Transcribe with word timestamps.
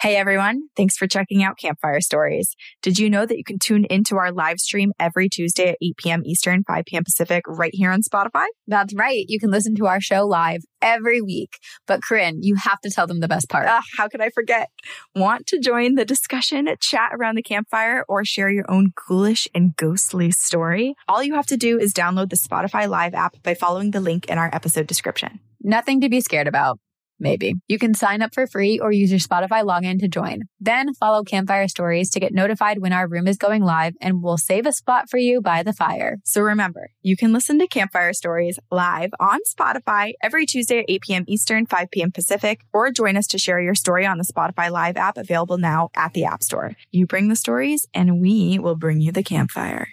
Hey 0.00 0.16
everyone, 0.16 0.62
thanks 0.78 0.96
for 0.96 1.06
checking 1.06 1.42
out 1.42 1.58
Campfire 1.58 2.00
Stories. 2.00 2.56
Did 2.80 2.98
you 2.98 3.10
know 3.10 3.26
that 3.26 3.36
you 3.36 3.44
can 3.44 3.58
tune 3.58 3.84
into 3.90 4.16
our 4.16 4.32
live 4.32 4.58
stream 4.58 4.92
every 4.98 5.28
Tuesday 5.28 5.68
at 5.68 5.78
8 5.82 5.96
p.m. 5.98 6.22
Eastern, 6.24 6.64
5 6.66 6.84
p.m. 6.86 7.04
Pacific, 7.04 7.44
right 7.46 7.72
here 7.74 7.90
on 7.90 8.00
Spotify? 8.00 8.46
That's 8.66 8.94
right. 8.94 9.26
You 9.28 9.38
can 9.38 9.50
listen 9.50 9.74
to 9.74 9.86
our 9.86 10.00
show 10.00 10.26
live 10.26 10.62
every 10.80 11.20
week. 11.20 11.58
But 11.86 12.00
Corinne, 12.02 12.38
you 12.40 12.54
have 12.54 12.80
to 12.80 12.88
tell 12.88 13.06
them 13.06 13.20
the 13.20 13.28
best 13.28 13.50
part. 13.50 13.66
Ah, 13.68 13.82
how 13.98 14.08
could 14.08 14.22
I 14.22 14.30
forget? 14.30 14.70
Want 15.14 15.46
to 15.48 15.60
join 15.60 15.96
the 15.96 16.06
discussion, 16.06 16.66
chat 16.80 17.10
around 17.12 17.34
the 17.34 17.42
campfire, 17.42 18.02
or 18.08 18.24
share 18.24 18.48
your 18.48 18.70
own 18.70 18.94
ghoulish 19.06 19.48
and 19.54 19.76
ghostly 19.76 20.30
story? 20.30 20.94
All 21.08 21.22
you 21.22 21.34
have 21.34 21.46
to 21.48 21.58
do 21.58 21.78
is 21.78 21.92
download 21.92 22.30
the 22.30 22.36
Spotify 22.36 22.88
Live 22.88 23.12
app 23.12 23.36
by 23.42 23.52
following 23.52 23.90
the 23.90 24.00
link 24.00 24.30
in 24.30 24.38
our 24.38 24.48
episode 24.50 24.86
description. 24.86 25.40
Nothing 25.60 26.00
to 26.00 26.08
be 26.08 26.22
scared 26.22 26.48
about. 26.48 26.78
Maybe. 27.20 27.54
You 27.68 27.78
can 27.78 27.92
sign 27.92 28.22
up 28.22 28.34
for 28.34 28.46
free 28.46 28.80
or 28.80 28.90
use 28.90 29.10
your 29.10 29.20
Spotify 29.20 29.62
login 29.62 30.00
to 30.00 30.08
join. 30.08 30.44
Then 30.58 30.94
follow 30.94 31.22
Campfire 31.22 31.68
Stories 31.68 32.10
to 32.10 32.20
get 32.20 32.32
notified 32.32 32.78
when 32.78 32.94
our 32.94 33.06
room 33.06 33.28
is 33.28 33.36
going 33.36 33.62
live 33.62 33.94
and 34.00 34.22
we'll 34.22 34.38
save 34.38 34.64
a 34.66 34.72
spot 34.72 35.10
for 35.10 35.18
you 35.18 35.42
by 35.42 35.62
the 35.62 35.74
fire. 35.74 36.16
So 36.24 36.40
remember, 36.40 36.90
you 37.02 37.16
can 37.16 37.32
listen 37.32 37.58
to 37.58 37.66
Campfire 37.66 38.14
Stories 38.14 38.58
live 38.70 39.10
on 39.20 39.40
Spotify 39.46 40.14
every 40.22 40.46
Tuesday 40.46 40.80
at 40.80 40.86
8 40.88 41.02
p.m. 41.02 41.24
Eastern, 41.28 41.66
5 41.66 41.90
p.m. 41.90 42.10
Pacific, 42.10 42.62
or 42.72 42.90
join 42.90 43.18
us 43.18 43.26
to 43.28 43.38
share 43.38 43.60
your 43.60 43.74
story 43.74 44.06
on 44.06 44.16
the 44.16 44.24
Spotify 44.24 44.70
Live 44.70 44.96
app 44.96 45.18
available 45.18 45.58
now 45.58 45.90
at 45.94 46.14
the 46.14 46.24
App 46.24 46.42
Store. 46.42 46.74
You 46.90 47.06
bring 47.06 47.28
the 47.28 47.36
stories 47.36 47.86
and 47.92 48.20
we 48.20 48.58
will 48.58 48.76
bring 48.76 49.02
you 49.02 49.12
the 49.12 49.22
campfire. 49.22 49.88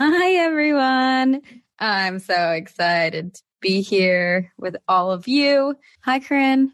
Hi, 0.00 0.34
everyone. 0.34 1.40
I'm 1.78 2.18
so 2.18 2.50
excited 2.52 3.34
to 3.34 3.42
be 3.60 3.80
here 3.82 4.52
with 4.58 4.76
all 4.86 5.10
of 5.12 5.28
you. 5.28 5.74
Hi, 6.02 6.20
Corinne. 6.20 6.72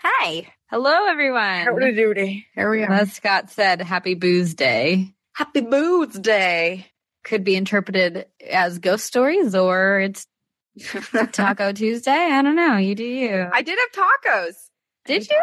Hi. 0.00 0.48
Hello, 0.70 1.06
everyone. 1.08 1.64
Howdy 1.64 1.92
doody. 1.94 2.46
Here 2.54 2.70
we 2.70 2.82
are. 2.82 2.90
As 2.90 3.12
Scott 3.12 3.50
said, 3.50 3.80
Happy 3.80 4.14
Booze 4.14 4.54
Day. 4.54 5.12
Happy 5.34 5.60
Boots 5.60 6.18
Day. 6.18 6.86
Could 7.24 7.44
be 7.44 7.56
interpreted 7.56 8.26
as 8.48 8.78
ghost 8.78 9.06
stories 9.06 9.54
or 9.54 10.00
it's 10.00 10.26
Taco 11.32 11.72
Tuesday. 11.72 12.10
I 12.10 12.42
don't 12.42 12.56
know. 12.56 12.76
You 12.76 12.94
do 12.94 13.04
you. 13.04 13.48
I 13.52 13.62
did 13.62 13.78
have 13.78 14.04
tacos. 14.04 14.54
Did 15.06 15.28
you? 15.28 15.42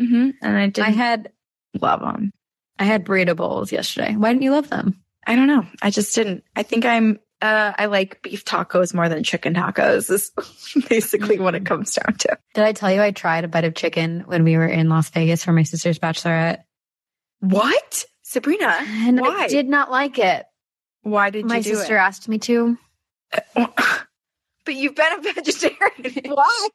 Mm-hmm. 0.00 0.30
And 0.42 0.56
I 0.56 0.66
did 0.68 0.84
I 0.84 0.90
had 0.90 1.32
love 1.80 2.00
them. 2.00 2.32
I 2.78 2.84
had 2.84 3.04
burrito 3.04 3.36
bowls 3.36 3.72
yesterday. 3.72 4.14
Why 4.16 4.30
didn't 4.32 4.42
you 4.42 4.52
love 4.52 4.68
them? 4.68 5.02
I 5.26 5.36
don't 5.36 5.46
know. 5.46 5.66
I 5.80 5.90
just 5.90 6.14
didn't. 6.14 6.44
I 6.56 6.62
think 6.62 6.84
I'm. 6.84 7.20
Uh, 7.42 7.72
I 7.76 7.86
like 7.86 8.22
beef 8.22 8.44
tacos 8.44 8.94
more 8.94 9.08
than 9.08 9.24
chicken 9.24 9.54
tacos. 9.54 10.10
Is 10.10 10.30
basically 10.88 11.38
what 11.38 11.54
it 11.54 11.66
comes 11.66 11.92
down 11.92 12.16
to. 12.18 12.38
Did 12.54 12.64
I 12.64 12.72
tell 12.72 12.92
you 12.92 13.02
I 13.02 13.10
tried 13.10 13.44
a 13.44 13.48
bite 13.48 13.64
of 13.64 13.74
chicken 13.74 14.20
when 14.26 14.44
we 14.44 14.56
were 14.56 14.66
in 14.66 14.88
Las 14.88 15.10
Vegas 15.10 15.44
for 15.44 15.52
my 15.52 15.64
sister's 15.64 15.98
bachelorette? 15.98 16.62
What, 17.40 18.04
Sabrina? 18.22 18.78
And 18.80 19.20
why? 19.20 19.44
I 19.44 19.48
did 19.48 19.68
not 19.68 19.90
like 19.90 20.18
it. 20.18 20.46
why 21.02 21.30
did 21.30 21.44
my 21.44 21.56
you 21.56 21.62
do 21.64 21.74
sister 21.74 21.96
asked 21.96 22.28
me 22.28 22.38
to. 22.38 22.78
But 24.64 24.74
you've 24.74 24.94
been 24.94 25.18
a 25.18 25.22
vegetarian. 25.22 26.24
why? 26.34 26.68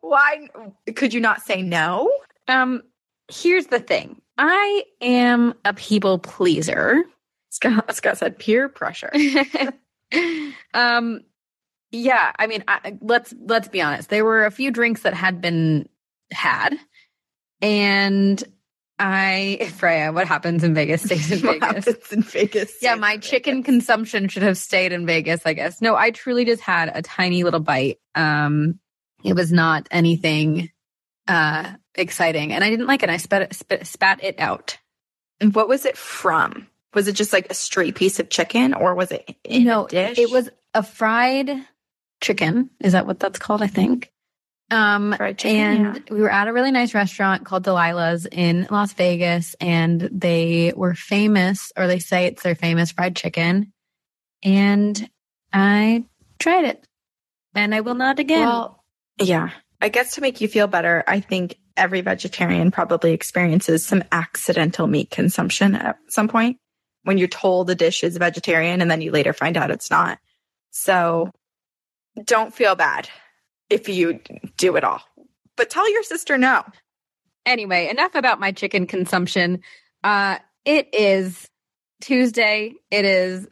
Why 0.00 0.48
could 0.94 1.12
you 1.12 1.20
not 1.20 1.42
say 1.42 1.62
no? 1.62 2.10
Um, 2.46 2.82
here's 3.28 3.66
the 3.66 3.80
thing. 3.80 4.20
I 4.38 4.84
am 5.00 5.54
a 5.64 5.74
people 5.74 6.18
pleaser. 6.18 7.04
Scott, 7.50 7.94
Scott 7.94 8.18
said 8.18 8.38
peer 8.38 8.68
pressure. 8.68 9.10
um, 10.74 11.20
yeah, 11.90 12.32
I 12.38 12.46
mean, 12.46 12.64
I, 12.66 12.98
let's 13.00 13.32
let's 13.38 13.68
be 13.68 13.80
honest. 13.80 14.08
There 14.08 14.24
were 14.24 14.46
a 14.46 14.50
few 14.50 14.70
drinks 14.70 15.02
that 15.02 15.14
had 15.14 15.40
been 15.40 15.88
had, 16.32 16.74
and 17.62 18.42
I 18.98 19.70
Freya, 19.76 20.12
what 20.12 20.26
happens 20.26 20.64
in 20.64 20.74
Vegas 20.74 21.02
stays 21.02 21.30
in 21.30 21.38
Vegas. 21.60 21.84
happens 21.86 22.12
in 22.12 22.22
Vegas? 22.22 22.76
Yeah, 22.82 22.96
my 22.96 23.18
chicken 23.18 23.56
Vegas. 23.56 23.66
consumption 23.66 24.28
should 24.28 24.42
have 24.42 24.58
stayed 24.58 24.92
in 24.92 25.06
Vegas, 25.06 25.42
I 25.44 25.52
guess. 25.52 25.80
No, 25.80 25.94
I 25.96 26.10
truly 26.10 26.44
just 26.44 26.62
had 26.62 26.90
a 26.94 27.02
tiny 27.02 27.44
little 27.44 27.60
bite. 27.60 27.98
Um, 28.14 28.80
it 29.22 29.34
was 29.34 29.52
not 29.52 29.88
anything 29.90 30.70
uh 31.28 31.74
exciting, 31.94 32.52
and 32.52 32.62
I 32.62 32.70
didn't 32.70 32.86
like 32.86 33.02
it. 33.02 33.10
I 33.10 33.18
spat 33.18 33.42
it, 33.42 33.86
spat 33.86 34.22
it 34.22 34.40
out. 34.40 34.78
And 35.40 35.54
what 35.54 35.68
was 35.68 35.84
it 35.84 35.96
from? 35.96 36.68
Was 36.94 37.08
it 37.08 37.12
just 37.12 37.32
like 37.32 37.50
a 37.50 37.54
straight 37.54 37.94
piece 37.94 38.20
of 38.20 38.30
chicken, 38.30 38.74
or 38.74 38.94
was 38.94 39.10
it 39.10 39.36
in 39.44 39.64
no, 39.64 39.86
a 39.86 39.88
dish? 39.88 40.18
it 40.18 40.30
was 40.30 40.48
a 40.72 40.82
fried 40.82 41.50
chicken. 42.20 42.70
Is 42.80 42.92
that 42.92 43.06
what 43.06 43.18
that's 43.18 43.38
called? 43.38 43.62
I 43.62 43.66
think. 43.66 44.10
Um, 44.70 45.12
Fried 45.16 45.36
chicken, 45.36 45.60
and 45.60 45.96
yeah. 45.96 46.14
we 46.14 46.20
were 46.22 46.30
at 46.30 46.48
a 46.48 46.52
really 46.52 46.70
nice 46.70 46.94
restaurant 46.94 47.44
called 47.44 47.64
Delilah's 47.64 48.26
in 48.26 48.66
Las 48.70 48.94
Vegas, 48.94 49.54
and 49.60 50.00
they 50.00 50.72
were 50.74 50.94
famous, 50.94 51.70
or 51.76 51.86
they 51.86 51.98
say 51.98 52.26
it's 52.26 52.42
their 52.42 52.54
famous 52.54 52.90
fried 52.90 53.14
chicken. 53.14 53.72
And 54.42 55.08
I 55.52 56.04
tried 56.38 56.64
it, 56.64 56.86
and 57.54 57.74
I 57.74 57.82
will 57.82 57.94
not 57.94 58.18
again. 58.18 58.46
Well, 58.46 58.82
yeah. 59.18 59.50
I 59.82 59.90
guess 59.90 60.14
to 60.14 60.22
make 60.22 60.40
you 60.40 60.48
feel 60.48 60.66
better, 60.66 61.04
I 61.06 61.20
think 61.20 61.58
every 61.76 62.00
vegetarian 62.00 62.70
probably 62.70 63.12
experiences 63.12 63.84
some 63.84 64.02
accidental 64.12 64.86
meat 64.86 65.10
consumption 65.10 65.74
at 65.74 65.98
some 66.08 66.28
point 66.28 66.58
when 67.04 67.18
you're 67.18 67.28
told 67.28 67.70
a 67.70 67.74
dish 67.74 68.02
is 68.02 68.16
vegetarian 68.16 68.80
and 68.80 68.90
then 68.90 69.00
you 69.00 69.12
later 69.12 69.32
find 69.32 69.56
out 69.56 69.70
it's 69.70 69.90
not. 69.90 70.18
So 70.70 71.30
don't 72.24 72.52
feel 72.52 72.74
bad 72.74 73.08
if 73.70 73.88
you 73.88 74.20
do 74.56 74.76
it 74.76 74.84
all, 74.84 75.02
but 75.56 75.70
tell 75.70 75.90
your 75.90 76.02
sister 76.02 76.36
no. 76.36 76.64
anyway, 77.46 77.88
enough 77.88 78.14
about 78.14 78.40
my 78.40 78.52
chicken 78.52 78.86
consumption. 78.86 79.60
Uh, 80.02 80.38
it 80.64 80.94
is 80.94 81.48
Tuesday. 82.00 82.74
It 82.90 83.04
is 83.04 83.46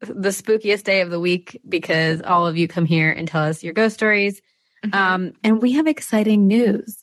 the 0.00 0.28
spookiest 0.28 0.84
day 0.84 1.00
of 1.00 1.10
the 1.10 1.18
week 1.18 1.60
because 1.68 2.22
all 2.22 2.46
of 2.46 2.56
you 2.56 2.68
come 2.68 2.84
here 2.84 3.10
and 3.10 3.26
tell 3.26 3.42
us 3.42 3.64
your 3.64 3.72
ghost 3.72 3.94
stories. 3.94 4.40
Um, 4.92 5.32
and 5.42 5.60
we 5.60 5.72
have 5.72 5.88
exciting 5.88 6.46
news. 6.46 7.02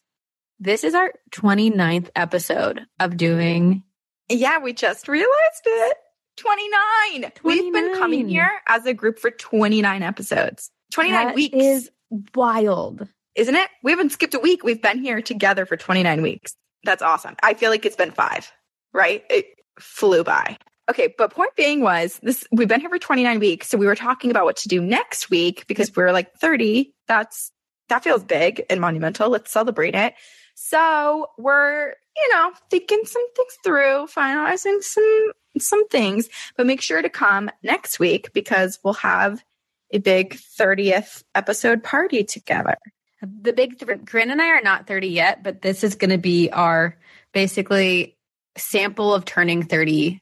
This 0.59 0.85
is 0.85 0.95
our 0.95 1.11
29th 1.31 2.09
episode 2.15 2.81
of 2.99 3.17
doing 3.17 3.83
yeah, 4.29 4.57
we 4.59 4.73
just 4.73 5.07
realized 5.07 5.63
it. 5.65 5.97
29. 6.37 7.31
We've 7.43 7.73
been 7.73 7.95
coming 7.95 8.27
here 8.27 8.49
as 8.67 8.85
a 8.85 8.93
group 8.93 9.19
for 9.19 9.31
29 9.31 10.03
episodes. 10.03 10.69
29 10.91 11.27
That 11.27 11.35
weeks. 11.35 11.55
is 11.57 11.91
wild. 12.35 13.07
isn't 13.35 13.55
it? 13.55 13.69
We 13.83 13.91
haven't 13.91 14.11
skipped 14.11 14.33
a 14.33 14.39
week. 14.39 14.63
We've 14.63 14.81
been 14.81 14.99
here 14.99 15.21
together 15.21 15.65
for 15.65 15.77
29 15.77 16.21
weeks. 16.21 16.55
That's 16.83 17.01
awesome. 17.01 17.35
I 17.41 17.53
feel 17.55 17.71
like 17.71 17.85
it's 17.85 17.95
been 17.95 18.11
five, 18.11 18.51
right? 18.93 19.23
It 19.29 19.47
flew 19.79 20.23
by. 20.23 20.57
Okay, 20.89 21.13
but 21.17 21.31
point 21.33 21.55
being 21.55 21.81
was 21.81 22.19
this 22.21 22.45
we've 22.51 22.67
been 22.67 22.79
here 22.79 22.89
for 22.91 22.99
29 22.99 23.39
weeks. 23.39 23.67
So 23.69 23.77
we 23.77 23.87
were 23.87 23.95
talking 23.95 24.29
about 24.29 24.45
what 24.45 24.57
to 24.57 24.67
do 24.67 24.79
next 24.81 25.31
week 25.31 25.65
because 25.67 25.93
we're 25.95 26.11
like 26.11 26.33
30. 26.35 26.93
That's 27.07 27.51
that 27.89 28.03
feels 28.03 28.23
big 28.23 28.63
and 28.69 28.79
monumental. 28.79 29.29
Let's 29.29 29.51
celebrate 29.51 29.95
it. 29.95 30.13
So 30.55 31.27
we're, 31.37 31.93
you 32.15 32.33
know, 32.33 32.51
thinking 32.69 33.01
some 33.05 33.33
things 33.33 33.57
through, 33.63 34.07
finalizing 34.07 34.81
some 34.81 35.31
some 35.57 35.87
things, 35.87 36.29
but 36.57 36.65
make 36.65 36.81
sure 36.81 37.01
to 37.01 37.09
come 37.09 37.49
next 37.63 37.99
week 37.99 38.33
because 38.33 38.79
we'll 38.83 38.93
have 38.93 39.43
a 39.91 39.99
big 39.99 40.35
30th 40.35 41.23
episode 41.33 41.83
party 41.83 42.23
together. 42.23 42.75
The 43.21 43.53
big 43.53 43.79
th- 43.79 44.05
Corinne 44.05 44.31
and 44.31 44.41
I 44.41 44.49
are 44.49 44.61
not 44.61 44.87
30 44.87 45.07
yet, 45.07 45.43
but 45.43 45.61
this 45.61 45.83
is 45.83 45.95
going 45.95 46.09
to 46.09 46.17
be 46.17 46.49
our 46.51 46.97
basically 47.33 48.17
sample 48.57 49.13
of 49.13 49.25
turning 49.25 49.63
30 49.63 50.21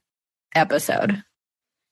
episode. 0.56 1.24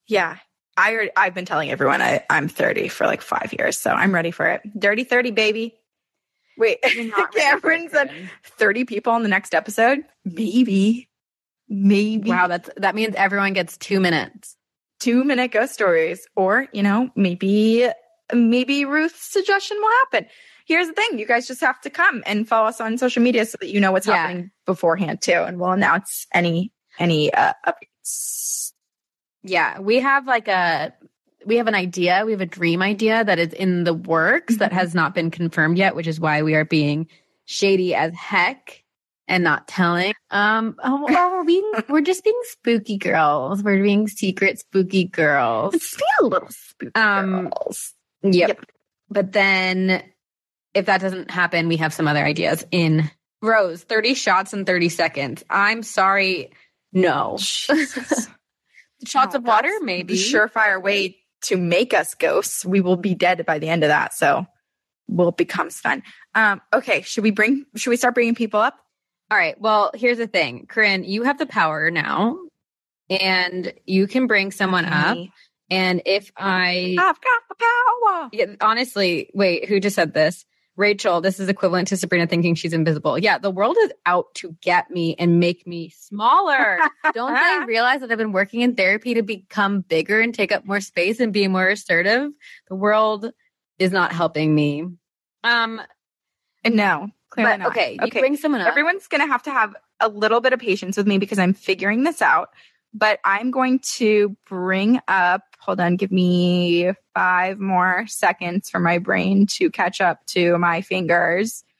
Yeah. 0.07 0.37
I 0.77 1.09
I've 1.17 1.33
been 1.33 1.45
telling 1.45 1.69
everyone 1.69 2.01
I, 2.01 2.23
I'm 2.29 2.47
30 2.47 2.87
for 2.87 3.05
like 3.05 3.21
five 3.21 3.53
years, 3.57 3.77
so 3.77 3.91
I'm 3.91 4.13
ready 4.13 4.31
for 4.31 4.47
it. 4.47 4.61
Dirty 4.79 5.03
30, 5.03 5.31
baby. 5.31 5.75
Wait, 6.61 6.79
Cameron 7.35 7.89
said 7.89 8.11
30 8.43 8.85
people 8.85 9.15
in 9.15 9.23
the 9.23 9.29
next 9.29 9.53
episode? 9.55 10.05
Maybe. 10.23 11.09
Maybe. 11.67 12.29
Wow, 12.29 12.47
that's 12.47 12.69
that 12.77 12.93
means 12.95 13.15
everyone 13.15 13.53
gets 13.53 13.77
two 13.77 13.99
minutes. 13.99 14.55
Two 14.99 15.23
minute 15.23 15.51
ghost 15.51 15.73
stories. 15.73 16.27
Or, 16.35 16.67
you 16.71 16.83
know, 16.83 17.09
maybe 17.15 17.89
maybe 18.33 18.85
Ruth's 18.85 19.31
suggestion 19.31 19.77
will 19.81 19.89
happen. 20.03 20.27
Here's 20.67 20.87
the 20.87 20.93
thing, 20.93 21.17
you 21.17 21.25
guys 21.25 21.47
just 21.47 21.61
have 21.61 21.81
to 21.81 21.89
come 21.89 22.21
and 22.27 22.47
follow 22.47 22.67
us 22.67 22.79
on 22.79 22.97
social 22.97 23.23
media 23.23 23.45
so 23.45 23.57
that 23.59 23.69
you 23.69 23.79
know 23.81 23.91
what's 23.91 24.05
Yeah. 24.07 24.15
happening 24.17 24.51
beforehand 24.65 25.21
too. 25.21 25.31
And 25.33 25.59
we'll 25.59 25.71
announce 25.71 26.27
any 26.33 26.71
any 26.99 27.33
uh 27.33 27.53
updates. 27.65 28.71
Yeah, 29.43 29.79
we 29.79 29.99
have 30.01 30.27
like 30.27 30.47
a 30.47 30.93
we 31.45 31.57
have 31.57 31.67
an 31.67 31.75
idea, 31.75 32.23
we 32.25 32.31
have 32.31 32.41
a 32.41 32.45
dream 32.45 32.81
idea 32.81 33.23
that 33.23 33.39
is 33.39 33.53
in 33.53 33.83
the 33.83 33.93
works 33.93 34.57
that 34.57 34.71
Mhm. 34.71 34.75
has 34.75 34.95
not 34.95 35.13
been 35.15 35.31
confirmed 35.31 35.77
yet, 35.77 35.95
which 35.95 36.07
is 36.07 36.19
why 36.19 36.41
we 36.43 36.55
are 36.55 36.65
being 36.65 37.07
shady 37.45 37.93
as 37.95 38.13
heck 38.13 38.83
and 39.27 39.43
not 39.43 39.67
telling. 39.67 40.13
Um, 40.29 40.75
oh, 40.83 41.05
well, 41.07 41.31
we're 41.31 41.43
being 41.45 41.71
we're 41.89 42.01
just 42.01 42.23
being 42.23 42.39
spooky 42.43 42.97
girls. 42.97 43.63
We're 43.63 43.81
being 43.81 44.07
secret 44.07 44.59
spooky 44.59 45.05
girls. 45.05 45.73
Let's 45.73 45.95
be 45.95 46.03
a 46.21 46.25
little 46.25 46.49
spooky 46.49 46.91
Um, 46.95 47.49
girls. 47.49 47.93
Yep. 48.23 48.49
Yep. 48.49 48.65
But 49.09 49.31
then 49.31 50.03
if 50.73 50.85
that 50.85 51.01
doesn't 51.01 51.31
happen, 51.31 51.67
we 51.67 51.77
have 51.77 51.93
some 51.93 52.07
other 52.07 52.23
ideas 52.23 52.65
in 52.71 53.09
Rose, 53.41 53.83
30 53.83 54.13
shots 54.13 54.53
in 54.53 54.65
30 54.65 54.89
seconds. 54.89 55.43
I'm 55.49 55.81
sorry. 55.83 56.51
No. 56.93 57.37
Shots 59.07 59.33
No, 59.33 59.39
of 59.39 59.43
water, 59.45 59.71
maybe. 59.81 60.15
surefire 60.15 60.81
way 60.81 61.17
to 61.43 61.57
make 61.57 61.93
us 61.93 62.13
ghosts. 62.13 62.65
We 62.65 62.81
will 62.81 62.97
be 62.97 63.15
dead 63.15 63.45
by 63.45 63.59
the 63.59 63.69
end 63.69 63.83
of 63.83 63.89
that. 63.89 64.13
So 64.13 64.45
we'll 65.07 65.31
become 65.31 65.69
stun. 65.69 66.03
Um, 66.35 66.61
okay. 66.73 67.01
Should 67.01 67.23
we 67.23 67.31
bring, 67.31 67.65
should 67.75 67.89
we 67.89 67.97
start 67.97 68.15
bringing 68.15 68.35
people 68.35 68.59
up? 68.59 68.77
All 69.29 69.37
right. 69.37 69.59
Well, 69.59 69.91
here's 69.93 70.17
the 70.17 70.27
thing. 70.27 70.65
Corinne, 70.67 71.03
you 71.03 71.23
have 71.23 71.37
the 71.37 71.45
power 71.45 71.89
now 71.89 72.37
and 73.09 73.73
you 73.85 74.07
can 74.07 74.27
bring 74.27 74.51
someone 74.51 74.85
up. 74.85 75.17
And 75.69 76.01
if 76.05 76.31
I, 76.35 76.97
I've 76.99 77.21
got 77.21 77.41
the 77.49 77.55
power. 77.55 78.29
Yeah, 78.33 78.55
honestly, 78.59 79.29
wait, 79.33 79.69
who 79.69 79.79
just 79.79 79.95
said 79.95 80.13
this? 80.13 80.45
Rachel, 80.77 81.21
this 81.21 81.39
is 81.39 81.49
equivalent 81.49 81.89
to 81.89 81.97
Sabrina 81.97 82.27
thinking 82.27 82.55
she's 82.55 82.73
invisible. 82.73 83.19
Yeah, 83.19 83.37
the 83.37 83.51
world 83.51 83.75
is 83.81 83.91
out 84.05 84.33
to 84.35 84.55
get 84.61 84.89
me 84.89 85.15
and 85.19 85.39
make 85.39 85.67
me 85.67 85.89
smaller. 85.89 86.79
Don't 87.13 87.33
they 87.33 87.59
realize 87.67 87.99
that 88.01 88.11
I've 88.11 88.17
been 88.17 88.31
working 88.31 88.61
in 88.61 88.75
therapy 88.75 89.15
to 89.15 89.21
become 89.21 89.81
bigger 89.81 90.21
and 90.21 90.33
take 90.33 90.51
up 90.51 90.65
more 90.65 90.79
space 90.81 91.19
and 91.19 91.33
be 91.33 91.47
more 91.47 91.67
assertive? 91.67 92.31
The 92.69 92.75
world 92.75 93.31
is 93.79 93.91
not 93.91 94.13
helping 94.13 94.55
me. 94.55 94.85
Um, 95.43 95.81
No, 96.65 97.09
clearly 97.29 97.51
but 97.53 97.57
not. 97.57 97.67
okay, 97.69 97.93
you 97.93 98.07
Okay. 98.07 98.19
bring 98.19 98.37
someone 98.37 98.61
up. 98.61 98.67
Everyone's 98.67 99.07
going 99.07 99.21
to 99.21 99.27
have 99.27 99.43
to 99.43 99.51
have 99.51 99.75
a 99.99 100.07
little 100.07 100.39
bit 100.39 100.53
of 100.53 100.59
patience 100.59 100.95
with 100.97 101.05
me 101.07 101.17
because 101.17 101.37
I'm 101.39 101.53
figuring 101.53 102.03
this 102.03 102.21
out. 102.21 102.49
But 102.93 103.19
I'm 103.23 103.51
going 103.51 103.79
to 103.95 104.35
bring 104.49 104.99
up, 105.07 105.43
hold 105.59 105.79
on, 105.79 105.95
give 105.95 106.11
me 106.11 106.91
five 107.15 107.59
more 107.59 108.05
seconds 108.07 108.69
for 108.69 108.79
my 108.79 108.97
brain 108.97 109.45
to 109.47 109.69
catch 109.71 110.01
up 110.01 110.25
to 110.27 110.57
my 110.57 110.81
fingers. 110.81 111.63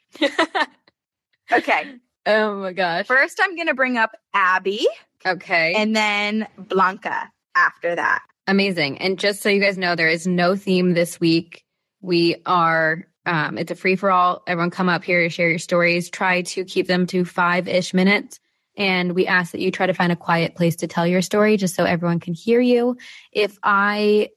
Okay. 1.51 1.95
oh 2.25 2.55
my 2.61 2.73
gosh. 2.73 3.07
First, 3.07 3.39
I'm 3.41 3.55
going 3.55 3.67
to 3.67 3.73
bring 3.73 3.97
up 3.97 4.15
Abby 4.33 4.87
Okay. 5.25 5.73
and 5.75 5.95
then 5.95 6.47
Blanca 6.57 7.29
after 7.55 7.95
that. 7.95 8.21
Amazing. 8.47 8.97
And 8.99 9.19
just 9.19 9.41
so 9.41 9.49
you 9.49 9.59
guys 9.61 9.77
know, 9.77 9.95
there 9.95 10.07
is 10.09 10.25
no 10.25 10.55
theme 10.55 10.93
this 10.93 11.19
week. 11.19 11.63
We 12.01 12.37
are, 12.45 13.05
um, 13.25 13.57
it's 13.57 13.71
a 13.71 13.75
free 13.75 13.95
for 13.95 14.09
all. 14.11 14.43
Everyone 14.47 14.71
come 14.71 14.89
up 14.89 15.03
here, 15.03 15.21
to 15.23 15.29
share 15.29 15.49
your 15.49 15.59
stories, 15.59 16.09
try 16.09 16.41
to 16.43 16.63
keep 16.63 16.87
them 16.87 17.05
to 17.07 17.25
five 17.25 17.67
ish 17.67 17.93
minutes. 17.93 18.39
And 18.77 19.13
we 19.13 19.27
ask 19.27 19.51
that 19.51 19.61
you 19.61 19.71
try 19.71 19.85
to 19.87 19.93
find 19.93 20.11
a 20.11 20.15
quiet 20.15 20.55
place 20.55 20.77
to 20.77 20.87
tell 20.87 21.05
your 21.05 21.21
story 21.21 21.57
just 21.57 21.75
so 21.75 21.83
everyone 21.83 22.19
can 22.19 22.33
hear 22.33 22.61
you. 22.61 22.97
If 23.31 23.57
I 23.63 24.29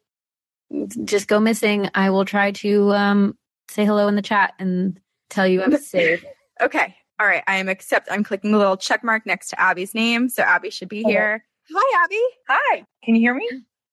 just 1.04 1.28
go 1.28 1.38
missing, 1.38 1.88
I 1.94 2.10
will 2.10 2.24
try 2.24 2.50
to, 2.52 2.92
um, 2.92 3.38
say 3.70 3.84
hello 3.84 4.08
in 4.08 4.16
the 4.16 4.22
chat 4.22 4.54
and 4.58 5.00
tell 5.30 5.46
you 5.46 5.62
I'm 5.62 5.76
safe. 5.78 6.24
Okay. 6.60 6.94
All 7.20 7.26
right. 7.26 7.44
I 7.46 7.56
am 7.56 7.68
accept. 7.68 8.08
I'm 8.10 8.24
clicking 8.24 8.52
the 8.52 8.58
little 8.58 8.76
check 8.76 9.04
mark 9.04 9.24
next 9.24 9.50
to 9.50 9.60
Abby's 9.60 9.94
name. 9.94 10.28
So 10.28 10.42
Abby 10.42 10.70
should 10.70 10.88
be 10.88 11.02
here. 11.02 11.44
Hi, 11.72 12.04
Abby. 12.04 12.22
Hi, 12.48 12.84
can 13.02 13.14
you 13.14 13.20
hear 13.22 13.34
me? 13.34 13.48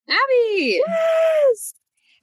Abby! 0.09 0.81
Yes. 0.85 1.73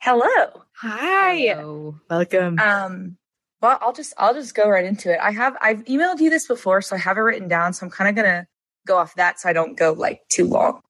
Hello. 0.01 0.63
Hi. 0.77 1.37
Hello. 1.37 1.97
Welcome. 2.11 2.59
Um, 2.59 3.17
well, 3.61 3.79
I'll 3.81 3.93
just 3.93 4.15
I'll 4.19 4.35
just 4.35 4.55
go 4.55 4.69
right 4.69 4.85
into 4.85 5.13
it. 5.13 5.19
I 5.21 5.33
have 5.33 5.57
I've 5.61 5.85
emailed 5.85 6.21
you 6.21 6.31
this 6.31 6.47
before, 6.47 6.81
so 6.81 6.97
I 6.97 6.99
have 6.99 7.17
it 7.17 7.21
written 7.21 7.49
down. 7.49 7.73
So 7.73 7.87
I'm 7.87 7.91
kind 7.91 8.09
of 8.09 8.17
gonna 8.17 8.47
go 8.87 8.97
off 8.99 9.15
that, 9.17 9.41
so 9.41 9.49
I 9.49 9.53
don't 9.53 9.77
go 9.77 9.93
like 9.93 10.23
too 10.29 10.47
long. 10.47 10.81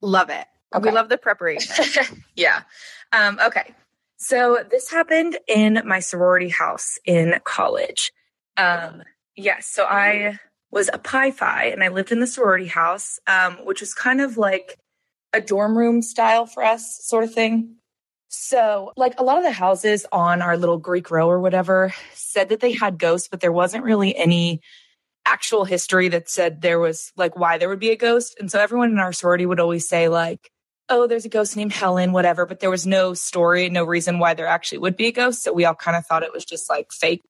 love 0.00 0.30
it. 0.30 0.46
We 0.82 0.90
love 0.90 1.08
the 1.08 1.18
preparation. 1.18 1.84
yeah. 2.36 2.62
Um, 3.12 3.38
okay. 3.44 3.74
So 4.16 4.58
this 4.70 4.90
happened 4.90 5.38
in 5.46 5.82
my 5.84 6.00
sorority 6.00 6.48
house 6.48 6.98
in 7.04 7.34
college. 7.44 8.12
Um, 8.56 9.02
yes. 9.36 9.66
so 9.66 9.84
I 9.84 10.38
was 10.70 10.90
a 10.92 10.98
Pi 10.98 11.30
Phi 11.30 11.66
and 11.66 11.84
I 11.84 11.88
lived 11.88 12.10
in 12.10 12.20
the 12.20 12.26
sorority 12.26 12.66
house, 12.66 13.20
um, 13.26 13.54
which 13.64 13.80
was 13.80 13.94
kind 13.94 14.20
of 14.20 14.36
like 14.36 14.78
a 15.32 15.40
dorm 15.40 15.76
room 15.76 16.02
style 16.02 16.46
for 16.46 16.64
us, 16.64 16.98
sort 17.02 17.24
of 17.24 17.32
thing. 17.32 17.76
So, 18.36 18.92
like 18.96 19.14
a 19.18 19.22
lot 19.22 19.38
of 19.38 19.44
the 19.44 19.52
houses 19.52 20.04
on 20.10 20.42
our 20.42 20.56
little 20.56 20.78
Greek 20.78 21.10
row 21.10 21.28
or 21.28 21.40
whatever 21.40 21.94
said 22.14 22.48
that 22.48 22.60
they 22.60 22.72
had 22.72 22.98
ghosts, 22.98 23.28
but 23.28 23.40
there 23.40 23.52
wasn't 23.52 23.84
really 23.84 24.14
any 24.16 24.60
actual 25.24 25.64
history 25.64 26.08
that 26.08 26.28
said 26.28 26.60
there 26.60 26.78
was 26.78 27.12
like 27.16 27.36
why 27.38 27.58
there 27.58 27.68
would 27.68 27.78
be 27.78 27.90
a 27.90 27.96
ghost. 27.96 28.36
And 28.38 28.50
so 28.50 28.58
everyone 28.58 28.90
in 28.90 28.98
our 28.98 29.12
sorority 29.12 29.46
would 29.46 29.60
always 29.60 29.88
say, 29.88 30.08
like, 30.08 30.50
oh, 30.88 31.06
there's 31.06 31.24
a 31.24 31.30
ghost 31.30 31.56
named 31.56 31.72
Helen, 31.72 32.12
whatever, 32.12 32.44
but 32.44 32.60
there 32.60 32.70
was 32.70 32.86
no 32.86 33.14
story, 33.14 33.70
no 33.70 33.84
reason 33.84 34.18
why 34.18 34.34
there 34.34 34.46
actually 34.46 34.78
would 34.78 34.96
be 34.96 35.06
a 35.06 35.12
ghost. 35.12 35.42
So 35.42 35.52
we 35.52 35.64
all 35.64 35.74
kind 35.74 35.96
of 35.96 36.04
thought 36.04 36.24
it 36.24 36.32
was 36.32 36.44
just 36.44 36.68
like 36.68 36.92
fake. 36.92 37.22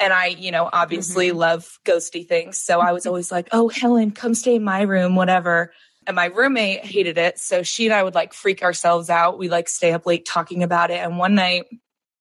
And 0.00 0.12
I, 0.12 0.26
you 0.26 0.50
know, 0.50 0.70
obviously 0.72 1.28
mm-hmm. 1.28 1.38
love 1.38 1.78
ghosty 1.84 2.26
things. 2.26 2.58
So 2.58 2.80
I 2.80 2.92
was 2.92 3.06
always 3.06 3.30
like, 3.30 3.48
oh, 3.52 3.68
Helen, 3.68 4.12
come 4.12 4.34
stay 4.34 4.54
in 4.56 4.64
my 4.64 4.82
room, 4.82 5.16
whatever. 5.16 5.72
And 6.06 6.16
my 6.16 6.26
roommate 6.26 6.84
hated 6.84 7.18
it. 7.18 7.38
So 7.38 7.62
she 7.62 7.86
and 7.86 7.94
I 7.94 8.02
would 8.02 8.14
like 8.14 8.32
freak 8.34 8.62
ourselves 8.62 9.10
out. 9.10 9.38
We 9.38 9.48
like 9.48 9.68
stay 9.68 9.92
up 9.92 10.06
late 10.06 10.26
talking 10.26 10.62
about 10.62 10.90
it. 10.90 10.98
And 10.98 11.18
one 11.18 11.34
night 11.34 11.64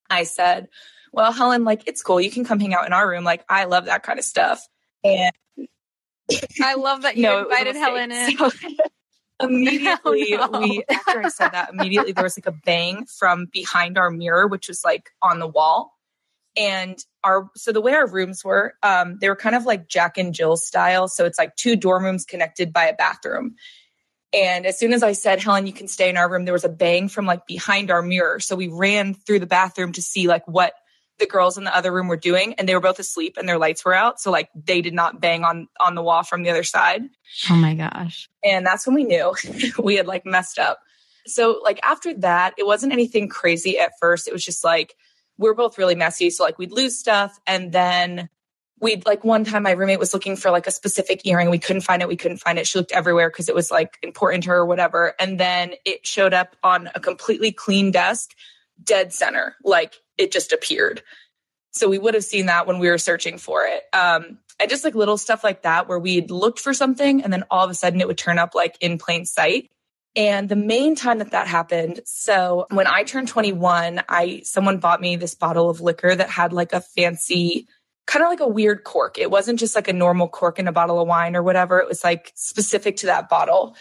I 0.10 0.24
said, 0.24 0.68
well, 1.12 1.32
Helen, 1.32 1.64
like, 1.64 1.88
it's 1.88 2.02
cool. 2.02 2.20
You 2.20 2.32
can 2.32 2.44
come 2.44 2.60
hang 2.60 2.74
out 2.74 2.86
in 2.88 2.94
our 2.94 3.08
room. 3.08 3.24
Like, 3.24 3.44
I 3.48 3.66
love 3.66 3.86
that 3.86 4.04
kind 4.04 4.18
of 4.18 4.26
stuff. 4.26 4.68
And 5.04 5.32
I 6.64 6.76
love 6.76 7.04
that 7.04 7.18
you 7.18 7.24
no, 7.24 7.42
it 7.42 7.48
was 7.50 7.58
a 7.58 7.60
invited 7.60 7.76
Helen 7.76 8.12
in. 8.12 8.38
So 8.38 8.52
immediately, 9.42 10.36
Oh, 10.36 10.48
no. 10.48 10.60
we 10.60 10.84
after 10.90 11.22
I 11.24 11.30
said 11.30 11.50
that, 11.50 11.72
immediately 11.74 12.14
there 12.14 12.24
was 12.24 12.38
like 12.38 12.48
a 12.48 12.58
bang 12.66 13.06
from 13.06 13.48
behind 13.52 13.98
our 13.98 14.10
mirror, 14.10 14.48
which 14.48 14.68
was 14.70 14.84
like 14.84 15.12
on 15.22 15.40
the 15.40 15.48
wall. 15.48 15.94
And 16.56 16.98
our 17.24 17.50
so 17.56 17.72
the 17.72 17.82
way 17.82 17.94
our 17.94 18.08
rooms 18.08 18.44
were, 18.44 18.76
um, 18.84 19.18
they 19.20 19.30
were 19.30 19.36
kind 19.36 19.56
of 19.56 19.66
like 19.66 19.88
Jack 19.88 20.18
and 20.18 20.34
Jill 20.34 20.56
style. 20.58 21.08
So 21.08 21.26
it's 21.26 21.40
like 21.40 21.56
two 21.56 21.76
dorm 21.76 22.04
rooms 22.04 22.26
connected 22.26 22.72
by 22.72 22.86
a 22.86 22.96
bathroom. 22.96 23.56
And 24.34 24.66
as 24.66 24.80
soon 24.80 24.94
as 24.94 25.04
I 25.04 25.12
said, 25.12 25.42
Helen, 25.42 25.68
you 25.68 25.74
can 25.74 25.88
stay 25.88 26.10
in 26.10 26.18
our 26.18 26.30
room, 26.30 26.46
there 26.46 26.54
was 26.54 26.64
a 26.64 26.70
bang 26.70 27.08
from 27.08 27.26
like 27.26 27.46
behind 27.46 27.92
our 27.92 28.02
mirror. 28.02 28.40
So 28.40 28.56
we 28.56 28.68
ran 28.68 29.14
through 29.14 29.40
the 29.40 29.46
bathroom 29.46 29.94
to 29.94 30.02
see 30.02 30.28
like 30.28 30.48
what 30.48 30.74
the 31.20 31.28
girls 31.28 31.58
in 31.58 31.64
the 31.64 31.76
other 31.76 31.92
room 31.92 32.08
were 32.08 32.18
doing, 32.18 32.56
and 32.56 32.68
they 32.68 32.74
were 32.74 32.82
both 32.82 32.98
asleep 32.98 33.38
and 33.38 33.48
their 33.48 33.60
lights 33.60 33.86
were 33.86 33.94
out. 33.94 34.20
So 34.20 34.32
like 34.32 34.50
they 34.56 34.82
did 34.82 34.94
not 34.94 35.22
bang 35.22 35.44
on 35.44 35.68
on 35.80 35.96
the 35.96 36.02
wall 36.02 36.24
from 36.24 36.44
the 36.44 36.50
other 36.50 36.64
side. 36.64 37.04
Oh 37.50 37.56
my 37.56 37.76
gosh. 37.76 38.30
And 38.44 38.66
that's 38.66 38.88
when 38.88 38.96
we 38.96 39.04
knew 39.04 39.34
we 39.84 39.96
had 39.96 40.08
like 40.08 40.26
messed 40.26 40.58
up. 40.58 40.80
So 41.26 41.62
like 41.64 41.80
after 41.84 42.14
that, 42.16 42.54
it 42.58 42.66
wasn't 42.66 42.94
anything 42.94 43.30
crazy 43.30 43.80
at 43.80 43.94
first. 44.00 44.28
It 44.28 44.34
was 44.34 44.44
just 44.44 44.64
like 44.64 44.96
we 45.38 45.50
are 45.50 45.54
both 45.54 45.78
really 45.78 45.96
messy. 45.96 46.30
So 46.30 46.44
like 46.44 46.58
we'd 46.58 46.72
lose 46.72 46.98
stuff 46.98 47.40
and 47.48 47.72
then 47.72 48.30
we'd 48.80 49.06
like 49.06 49.24
one 49.24 49.46
time 49.46 49.64
my 49.64 49.72
roommate 49.72 50.00
was 50.00 50.14
looking 50.14 50.36
for 50.36 50.52
like 50.52 50.68
a 50.68 50.72
specific 50.72 51.26
earring. 51.26 51.50
We 51.50 51.60
couldn't 51.60 51.82
find 51.84 52.02
it. 52.02 52.08
We 52.08 52.18
couldn't 52.18 52.38
find 52.38 52.60
it. 52.60 52.68
She 52.68 52.78
looked 52.78 52.92
everywhere 52.92 53.30
because 53.30 53.50
it 53.50 53.56
was 53.56 53.72
like 53.72 53.98
important 54.04 54.44
to 54.44 54.50
her 54.50 54.58
or 54.58 54.66
whatever. 54.66 55.14
And 55.20 55.40
then 55.40 55.74
it 55.86 56.06
showed 56.06 56.34
up 56.34 56.56
on 56.64 56.90
a 56.94 57.00
completely 57.00 57.52
clean 57.52 57.92
desk, 57.92 58.32
dead 58.84 59.14
center. 59.14 59.56
Like 59.64 59.96
it 60.18 60.32
just 60.32 60.52
appeared. 60.52 61.02
So 61.72 61.90
we 61.90 61.98
would 61.98 62.14
have 62.14 62.24
seen 62.24 62.48
that 62.48 62.68
when 62.68 62.78
we 62.78 62.90
were 62.90 62.98
searching 62.98 63.38
for 63.38 63.66
it. 63.66 63.84
Um, 63.94 64.38
and 64.60 64.70
just 64.70 64.84
like 64.84 64.96
little 64.96 65.18
stuff 65.18 65.44
like 65.44 65.64
that 65.64 65.88
where 65.88 65.98
we'd 65.98 66.30
looked 66.30 66.60
for 66.60 66.74
something 66.74 67.24
and 67.24 67.34
then 67.34 67.44
all 67.50 67.66
of 67.66 67.72
a 67.72 67.74
sudden 67.74 68.02
it 68.02 68.08
would 68.08 68.18
turn 68.18 68.38
up 68.38 68.54
like 68.54 68.78
in 68.80 68.98
plain 68.98 69.26
sight. 69.26 69.72
And 70.16 70.48
the 70.48 70.56
main 70.56 70.96
time 70.96 71.20
that 71.20 71.32
that 71.32 71.48
happened, 71.48 72.02
so 72.06 72.68
when 72.70 72.86
I 72.86 73.04
turned 73.04 73.30
21, 73.30 74.04
I 74.08 74.42
someone 74.44 74.78
bought 74.78 75.02
me 75.02 75.16
this 75.16 75.34
bottle 75.34 75.70
of 75.70 75.82
liquor 75.82 76.16
that 76.16 76.30
had 76.30 76.54
like 76.54 76.74
a 76.74 76.82
fancy 76.82 77.68
kind 78.06 78.24
of 78.24 78.30
like 78.30 78.42
a 78.42 78.48
weird 78.48 78.84
cork. 78.84 79.18
It 79.18 79.32
wasn't 79.32 79.60
just 79.60 79.76
like 79.76 79.88
a 79.88 79.94
normal 79.94 80.28
cork 80.28 80.60
in 80.60 80.68
a 80.68 80.74
bottle 80.74 81.00
of 81.00 81.08
wine 81.08 81.36
or 81.36 81.44
whatever. 81.44 81.80
It 81.80 81.88
was 81.88 82.04
like 82.04 82.32
specific 82.36 82.98
to 82.98 83.06
that 83.08 83.30
bottle. 83.30 83.76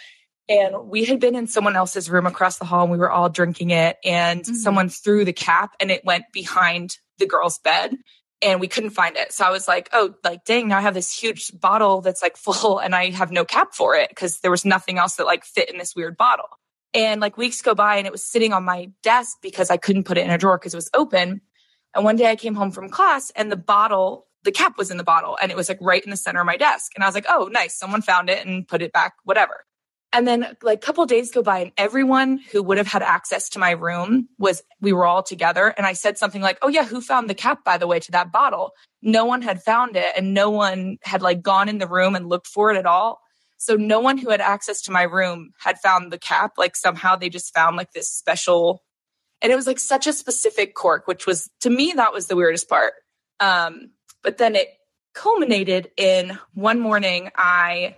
And 0.48 0.88
we 0.88 1.04
had 1.04 1.20
been 1.20 1.34
in 1.34 1.46
someone 1.46 1.76
else's 1.76 2.10
room 2.10 2.26
across 2.26 2.58
the 2.58 2.64
hall 2.64 2.82
and 2.82 2.92
we 2.92 2.98
were 2.98 3.10
all 3.10 3.28
drinking 3.28 3.70
it. 3.70 3.96
And 4.04 4.42
mm-hmm. 4.42 4.54
someone 4.54 4.88
threw 4.88 5.24
the 5.24 5.32
cap 5.32 5.72
and 5.80 5.90
it 5.90 6.04
went 6.04 6.24
behind 6.32 6.96
the 7.18 7.26
girl's 7.26 7.58
bed 7.58 7.96
and 8.42 8.61
we 8.61 8.68
couldn't 8.68 8.90
find 8.90 9.16
it. 9.16 9.32
So 9.32 9.44
I 9.44 9.50
was 9.50 9.68
like, 9.68 9.88
oh, 9.92 10.14
like, 10.25 10.44
dang, 10.44 10.68
now 10.68 10.78
I 10.78 10.80
have 10.80 10.94
this 10.94 11.16
huge 11.16 11.52
bottle 11.58 12.00
that's 12.00 12.22
like 12.22 12.37
full 12.37 12.78
and 12.78 12.94
I 12.94 13.11
have 13.11 13.30
no 13.30 13.44
cap 13.44 13.75
for 13.75 13.94
it 13.94 14.08
because 14.08 14.40
there 14.40 14.50
was 14.50 14.64
nothing 14.64 14.99
else 14.99 15.16
that 15.16 15.26
like 15.26 15.44
fit 15.44 15.70
in 15.70 15.78
this 15.78 15.94
weird 15.94 16.16
bottle. 16.16 16.49
And 16.94 17.20
like 17.20 17.38
weeks 17.38 17.62
go 17.62 17.75
by 17.75 17.96
and 17.96 18.06
it 18.06 18.12
was 18.12 18.22
sitting 18.22 18.52
on 18.52 18.64
my 18.64 18.90
desk 19.02 19.38
because 19.40 19.70
I 19.70 19.76
couldn't 19.76 20.04
put 20.04 20.18
it 20.18 20.25
in 20.25 20.30
a 20.30 20.38
drawer 20.38 20.58
because 20.58 20.75
it 20.75 20.78
was 20.78 20.90
open. 20.92 21.40
And 21.94 22.04
one 22.04 22.16
day 22.16 22.30
I 22.30 22.37
came 22.37 22.54
home 22.54 22.70
from 22.70 22.88
class 22.90 23.30
and 23.37 23.50
the 23.50 23.56
bottle, 23.56 24.26
the 24.44 24.52
cap 24.52 24.76
was 24.76 24.90
in 24.90 24.96
the 24.96 25.04
bottle 25.04 25.38
and 25.40 25.50
it 25.50 25.56
was 25.56 25.68
like 25.68 25.78
right 25.80 26.04
in 26.04 26.11
the 26.11 26.16
center 26.16 26.40
of 26.40 26.46
my 26.46 26.56
desk. 26.56 26.92
And 26.94 27.04
I 27.04 27.06
was 27.06 27.14
like, 27.14 27.26
oh, 27.28 27.49
nice. 27.50 27.78
Someone 27.78 28.02
found 28.02 28.28
it 28.28 28.44
and 28.44 28.66
put 28.66 28.82
it 28.82 28.92
back, 28.92 29.14
whatever. 29.25 29.64
And 30.12 30.28
then 30.28 30.57
like 30.62 30.78
a 30.78 30.87
couple 30.87 31.07
days 31.07 31.31
go 31.31 31.42
by 31.42 31.61
and 31.61 31.73
everyone 31.78 32.38
who 32.38 32.62
would 32.62 32.76
have 32.76 32.87
had 32.87 33.02
access 33.02 33.49
to 33.50 33.59
my 33.59 33.71
room 33.71 34.28
was, 34.38 34.62
we 34.81 34.92
were 34.92 35.07
all 35.07 35.23
together. 35.23 35.69
And 35.69 35.87
I 35.87 35.95
said 35.95 36.19
something 36.19 36.42
like, 36.42 36.59
oh 36.61 36.69
yeah, 36.69 36.85
who 36.85 37.00
found 37.00 37.31
the 37.31 37.35
cap, 37.35 37.64
by 37.64 37.78
the 37.78 37.87
way, 37.87 37.99
to 38.00 38.12
that 38.12 38.31
bottle? 38.31 38.73
No 39.00 39.25
one 39.25 39.40
had 39.40 39.62
found 39.62 39.97
it 39.97 40.12
and 40.16 40.35
no 40.35 40.50
one 40.50 40.99
had 41.02 41.23
like 41.23 41.42
gone 41.42 41.69
in 41.69 41.78
the 41.78 41.88
room 41.88 42.14
and 42.14 42.28
looked 42.28 42.47
for 42.47 42.71
it 42.71 42.76
at 42.76 42.87
all. 42.87 43.21
So 43.57 43.76
no 43.76 44.00
one 44.00 44.19
who 44.19 44.31
had 44.31 44.40
access 44.40 44.83
to 44.83 44.92
my 44.92 45.02
room 45.02 45.52
had 45.59 45.78
found 45.78 46.12
the 46.12 46.19
cap. 46.19 46.52
Like 46.59 46.76
somehow 46.76 47.16
they 47.16 47.31
just 47.31 47.54
found 47.54 47.76
like 47.76 47.92
this 47.92 48.11
special 48.11 48.83
and 49.40 49.50
it 49.50 49.57
was 49.57 49.66
like 49.66 49.81
such 49.81 50.07
a 50.07 50.12
specific 50.12 50.75
cork, 50.75 51.09
which 51.09 51.26
was 51.26 51.50
to 51.61 51.71
me, 51.71 51.95
that 51.97 52.12
was 52.12 52.28
the 52.28 52.37
weirdest 52.37 52.69
part. 52.69 52.92
Um, 53.40 53.90
but 54.23 54.38
then 54.38 54.54
it 54.54 54.69
culminated 55.14 55.90
in 55.97 56.38
one 56.54 56.81
morning, 56.81 57.31
I 57.37 57.97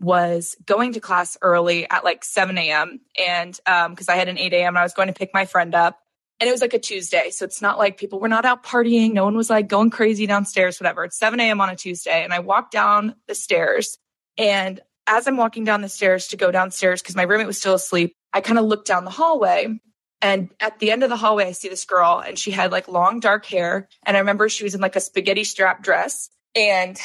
was 0.00 0.56
going 0.64 0.94
to 0.94 1.00
class 1.00 1.36
early 1.42 1.88
at 1.88 2.04
like 2.04 2.24
7 2.24 2.56
a.m. 2.56 3.00
And 3.18 3.52
because 3.52 4.08
um, 4.08 4.12
I 4.12 4.16
had 4.16 4.28
an 4.28 4.38
8 4.38 4.52
a.m. 4.52 4.68
and 4.68 4.78
I 4.78 4.82
was 4.82 4.94
going 4.94 5.08
to 5.08 5.14
pick 5.14 5.30
my 5.34 5.44
friend 5.44 5.74
up. 5.74 5.98
And 6.40 6.48
it 6.48 6.52
was 6.52 6.62
like 6.62 6.72
a 6.72 6.78
Tuesday. 6.78 7.28
So 7.30 7.44
it's 7.44 7.60
not 7.60 7.78
like 7.78 7.98
people 7.98 8.18
were 8.18 8.28
not 8.28 8.46
out 8.46 8.64
partying. 8.64 9.12
No 9.12 9.24
one 9.24 9.36
was 9.36 9.50
like 9.50 9.68
going 9.68 9.90
crazy 9.90 10.26
downstairs, 10.26 10.80
whatever. 10.80 11.04
It's 11.04 11.18
7 11.18 11.38
a.m. 11.38 11.60
on 11.60 11.68
a 11.68 11.76
Tuesday. 11.76 12.24
And 12.24 12.32
I 12.32 12.38
walked 12.38 12.72
down 12.72 13.14
the 13.28 13.34
stairs. 13.34 13.98
And 14.38 14.80
as 15.06 15.26
I'm 15.26 15.36
walking 15.36 15.64
down 15.64 15.82
the 15.82 15.88
stairs 15.88 16.28
to 16.28 16.38
go 16.38 16.50
downstairs, 16.50 17.02
because 17.02 17.14
my 17.16 17.24
roommate 17.24 17.46
was 17.46 17.58
still 17.58 17.74
asleep, 17.74 18.14
I 18.32 18.40
kind 18.40 18.58
of 18.58 18.64
looked 18.64 18.86
down 18.86 19.04
the 19.04 19.10
hallway 19.10 19.80
and 20.22 20.50
at 20.60 20.78
the 20.78 20.90
end 20.90 21.02
of 21.02 21.08
the 21.08 21.16
hallway, 21.16 21.46
I 21.46 21.52
see 21.52 21.68
this 21.68 21.84
girl 21.84 22.22
and 22.24 22.38
she 22.38 22.50
had 22.50 22.72
like 22.72 22.88
long 22.88 23.20
dark 23.20 23.46
hair. 23.46 23.88
And 24.04 24.16
I 24.16 24.20
remember 24.20 24.48
she 24.48 24.64
was 24.64 24.74
in 24.74 24.80
like 24.80 24.96
a 24.96 25.00
spaghetti 25.00 25.44
strap 25.44 25.82
dress 25.82 26.28
and 26.54 26.98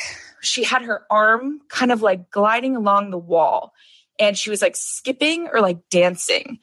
she 0.46 0.64
had 0.64 0.84
her 0.84 1.04
arm 1.10 1.62
kind 1.70 1.92
of 1.92 2.02
like 2.02 2.30
gliding 2.30 2.75
along 2.75 3.12
the 3.12 3.18
wall 3.18 3.74
and 4.20 4.38
she 4.38 4.50
was 4.50 4.62
like 4.62 4.75
skipping 4.75 5.50
or 5.52 5.62
like 5.62 5.90
dancing. 5.90 6.60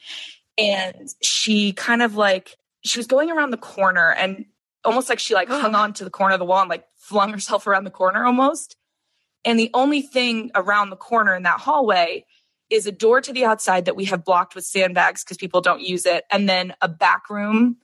And 0.59 1.09
she 1.23 1.73
kind 1.73 2.03
of 2.03 2.15
like, 2.17 2.57
she 2.85 2.99
was 2.99 3.07
going 3.07 3.31
around 3.31 3.51
the 3.51 3.57
corner 3.57 4.13
and 4.13 4.47
almost 4.85 5.09
like 5.09 5.19
she 5.19 5.35
like 5.35 5.49
hung 5.51 5.75
on 5.75 5.93
to 5.95 6.05
the 6.05 6.11
corner 6.11 6.35
of 6.35 6.39
the 6.39 6.45
wall 6.45 6.61
and 6.61 6.71
like 6.71 6.85
flung 6.97 7.33
herself 7.33 7.67
around 7.67 7.85
the 7.85 7.91
corner 7.91 8.25
almost. 8.25 8.77
And 9.45 9.59
the 9.59 9.71
only 9.75 10.03
thing 10.03 10.51
around 10.55 10.91
the 10.91 10.97
corner 10.97 11.35
in 11.35 11.43
that 11.43 11.61
hallway 11.61 12.25
is 12.71 12.87
a 12.87 12.93
door 12.93 13.21
to 13.21 13.33
the 13.33 13.45
outside 13.45 13.85
that 13.85 13.97
we 13.97 14.07
have 14.07 14.25
blocked 14.25 14.55
with 14.55 14.65
sandbags 14.65 15.23
because 15.23 15.37
people 15.37 15.61
don't 15.61 15.83
use 15.83 16.07
it, 16.07 16.25
and 16.31 16.49
then 16.49 16.75
a 16.81 16.89
back 16.89 17.29
room 17.29 17.77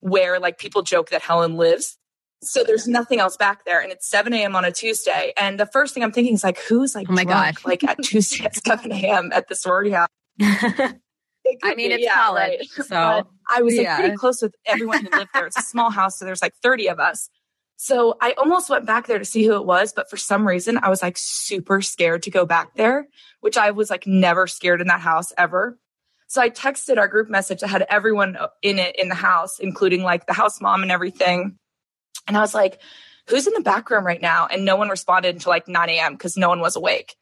where 0.00 0.38
like 0.38 0.58
people 0.58 0.82
joke 0.82 1.10
that 1.10 1.22
Helen 1.22 1.56
lives. 1.56 1.98
So 2.42 2.62
there's 2.62 2.86
nothing 2.86 3.18
else 3.18 3.36
back 3.36 3.64
there, 3.64 3.80
and 3.80 3.90
it's 3.90 4.08
7 4.08 4.32
a.m. 4.32 4.54
on 4.54 4.64
a 4.64 4.70
Tuesday. 4.70 5.32
And 5.36 5.58
the 5.58 5.66
first 5.66 5.92
thing 5.92 6.02
I'm 6.04 6.12
thinking 6.12 6.34
is 6.34 6.44
like, 6.44 6.58
who's 6.58 6.94
like, 6.94 7.08
oh 7.10 7.12
my 7.12 7.24
drunk, 7.24 7.62
god, 7.62 7.68
like 7.68 7.84
at 7.84 8.00
Tuesday 8.02 8.44
at 8.44 8.54
7 8.54 8.92
a.m. 8.92 9.30
at 9.32 9.48
the 9.48 9.54
sorority 9.54 9.90
house. 9.90 10.08
I 10.40 11.74
mean, 11.74 11.92
it's 11.92 12.04
yeah, 12.04 12.14
college, 12.14 12.58
right. 12.60 12.68
so 12.68 12.84
but 12.90 13.26
I 13.48 13.62
was 13.62 13.74
like 13.74 13.84
yeah. 13.84 13.98
pretty 13.98 14.16
close 14.16 14.42
with 14.42 14.54
everyone 14.66 15.04
who 15.04 15.18
lived 15.18 15.30
there. 15.34 15.46
It's 15.46 15.58
a 15.58 15.62
small 15.62 15.90
house, 15.90 16.18
so 16.18 16.24
there's 16.24 16.42
like 16.42 16.54
30 16.62 16.88
of 16.88 17.00
us. 17.00 17.30
So 17.76 18.16
I 18.20 18.32
almost 18.32 18.68
went 18.68 18.86
back 18.86 19.06
there 19.06 19.20
to 19.20 19.24
see 19.24 19.44
who 19.44 19.54
it 19.54 19.64
was, 19.64 19.92
but 19.92 20.10
for 20.10 20.16
some 20.16 20.46
reason 20.46 20.78
I 20.82 20.88
was 20.88 21.00
like 21.00 21.16
super 21.16 21.80
scared 21.80 22.24
to 22.24 22.30
go 22.30 22.44
back 22.44 22.74
there, 22.74 23.06
which 23.40 23.56
I 23.56 23.70
was 23.70 23.88
like 23.88 24.04
never 24.06 24.48
scared 24.48 24.80
in 24.80 24.88
that 24.88 25.00
house 25.00 25.32
ever. 25.38 25.78
So 26.26 26.42
I 26.42 26.50
texted 26.50 26.98
our 26.98 27.06
group 27.06 27.30
message 27.30 27.60
that 27.60 27.68
had 27.68 27.86
everyone 27.88 28.36
uh, 28.36 28.48
in 28.62 28.78
it 28.80 28.96
in 28.96 29.08
the 29.08 29.14
house, 29.14 29.60
including 29.60 30.02
like 30.02 30.26
the 30.26 30.32
house 30.32 30.60
mom 30.60 30.82
and 30.82 30.90
everything. 30.90 31.56
And 32.28 32.36
I 32.36 32.40
was 32.40 32.54
like, 32.54 32.80
who's 33.26 33.46
in 33.46 33.54
the 33.54 33.60
back 33.60 33.90
room 33.90 34.06
right 34.06 34.22
now? 34.22 34.46
And 34.46 34.64
no 34.64 34.76
one 34.76 34.88
responded 34.88 35.34
until 35.34 35.50
like 35.50 35.66
9 35.66 35.90
a.m. 35.90 36.12
because 36.12 36.36
no 36.36 36.48
one 36.48 36.60
was 36.60 36.76
awake. 36.76 37.16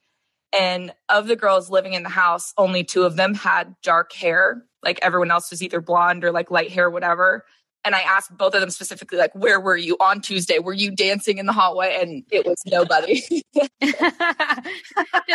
And 0.56 0.92
of 1.08 1.26
the 1.26 1.36
girls 1.36 1.70
living 1.70 1.94
in 1.94 2.02
the 2.02 2.08
house, 2.08 2.52
only 2.58 2.84
two 2.84 3.04
of 3.04 3.16
them 3.16 3.34
had 3.34 3.74
dark 3.82 4.12
hair. 4.12 4.64
Like 4.82 4.98
everyone 5.02 5.30
else 5.30 5.50
was 5.50 5.62
either 5.62 5.80
blonde 5.80 6.24
or 6.24 6.32
like 6.32 6.50
light 6.50 6.70
hair, 6.70 6.90
whatever. 6.90 7.44
And 7.84 7.94
I 7.94 8.00
asked 8.00 8.36
both 8.36 8.52
of 8.54 8.60
them 8.60 8.70
specifically, 8.70 9.16
like, 9.16 9.32
where 9.32 9.60
were 9.60 9.76
you 9.76 9.96
on 10.00 10.20
Tuesday? 10.20 10.58
Were 10.58 10.72
you 10.72 10.90
dancing 10.90 11.38
in 11.38 11.46
the 11.46 11.52
hallway? 11.52 11.96
And 12.00 12.24
it 12.32 12.44
was 12.44 12.60
nobody. 12.66 13.20
Just 13.80 14.00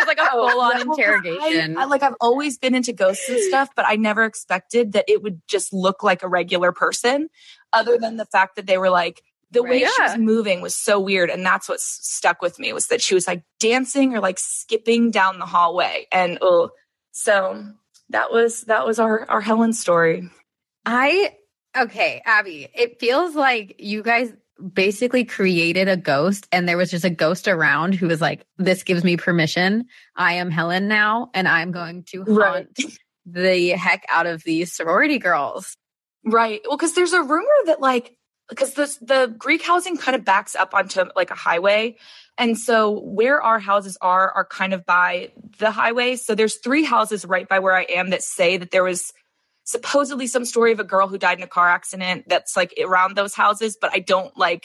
like 0.06 0.18
a 0.18 0.30
full 0.30 0.60
on 0.60 0.82
interrogation. 0.82 1.78
I, 1.78 1.82
I, 1.82 1.84
like, 1.86 2.02
I've 2.02 2.16
always 2.20 2.58
been 2.58 2.74
into 2.74 2.92
ghosts 2.92 3.26
and 3.30 3.40
stuff, 3.40 3.70
but 3.74 3.86
I 3.88 3.96
never 3.96 4.24
expected 4.24 4.92
that 4.92 5.06
it 5.08 5.22
would 5.22 5.40
just 5.48 5.72
look 5.72 6.02
like 6.02 6.22
a 6.22 6.28
regular 6.28 6.72
person, 6.72 7.30
other 7.72 7.96
than 7.96 8.18
the 8.18 8.26
fact 8.26 8.56
that 8.56 8.66
they 8.66 8.76
were 8.76 8.90
like, 8.90 9.22
the 9.52 9.62
way 9.62 9.80
she 9.80 10.02
was 10.02 10.18
moving 10.18 10.60
was 10.60 10.74
so 10.74 10.98
weird. 10.98 11.30
And 11.30 11.44
that's 11.44 11.68
what 11.68 11.80
stuck 11.80 12.42
with 12.42 12.58
me 12.58 12.72
was 12.72 12.88
that 12.88 13.02
she 13.02 13.14
was 13.14 13.26
like 13.26 13.42
dancing 13.60 14.14
or 14.14 14.20
like 14.20 14.38
skipping 14.38 15.10
down 15.10 15.38
the 15.38 15.46
hallway. 15.46 16.06
And 16.10 16.38
oh, 16.40 16.70
so 17.12 17.64
that 18.10 18.32
was, 18.32 18.62
that 18.62 18.86
was 18.86 18.98
our, 18.98 19.28
our 19.30 19.40
Helen 19.40 19.72
story. 19.72 20.30
I 20.84 21.36
Okay, 21.76 22.20
Abby, 22.26 22.68
it 22.74 23.00
feels 23.00 23.34
like 23.34 23.76
you 23.78 24.02
guys 24.02 24.32
basically 24.74 25.24
created 25.24 25.88
a 25.88 25.96
ghost 25.96 26.46
and 26.52 26.68
there 26.68 26.76
was 26.76 26.90
just 26.90 27.04
a 27.04 27.10
ghost 27.10 27.48
around 27.48 27.94
who 27.94 28.08
was 28.08 28.20
like, 28.20 28.46
this 28.58 28.82
gives 28.82 29.02
me 29.02 29.16
permission. 29.16 29.86
I 30.14 30.34
am 30.34 30.50
Helen 30.50 30.86
now 30.86 31.30
and 31.32 31.48
I'm 31.48 31.72
going 31.72 32.04
to 32.10 32.24
haunt 32.24 32.36
right. 32.36 32.98
the 33.24 33.70
heck 33.70 34.04
out 34.10 34.26
of 34.26 34.44
these 34.44 34.72
sorority 34.72 35.18
girls. 35.18 35.76
Right. 36.24 36.60
Well, 36.66 36.76
because 36.76 36.94
there's 36.94 37.14
a 37.14 37.22
rumor 37.22 37.48
that 37.66 37.80
like, 37.80 38.16
because 38.48 38.74
the, 38.74 38.96
the 39.00 39.34
Greek 39.38 39.62
housing 39.62 39.96
kind 39.96 40.14
of 40.14 40.24
backs 40.24 40.54
up 40.54 40.74
onto 40.74 41.04
like 41.16 41.30
a 41.30 41.34
highway. 41.34 41.96
And 42.38 42.58
so 42.58 43.00
where 43.00 43.40
our 43.40 43.58
houses 43.58 43.96
are, 44.00 44.30
are 44.30 44.44
kind 44.44 44.72
of 44.72 44.84
by 44.84 45.32
the 45.58 45.70
highway. 45.70 46.16
So 46.16 46.34
there's 46.34 46.56
three 46.56 46.84
houses 46.84 47.24
right 47.24 47.48
by 47.48 47.58
where 47.58 47.76
I 47.76 47.82
am 47.84 48.10
that 48.10 48.22
say 48.22 48.56
that 48.56 48.70
there 48.70 48.84
was 48.84 49.12
supposedly 49.64 50.26
some 50.26 50.44
story 50.44 50.72
of 50.72 50.80
a 50.80 50.84
girl 50.84 51.08
who 51.08 51.18
died 51.18 51.38
in 51.38 51.44
a 51.44 51.48
car 51.48 51.68
accident 51.68 52.24
that's 52.28 52.56
like 52.56 52.74
around 52.82 53.16
those 53.16 53.34
houses, 53.34 53.76
but 53.80 53.90
I 53.92 54.00
don't 54.00 54.36
like 54.36 54.64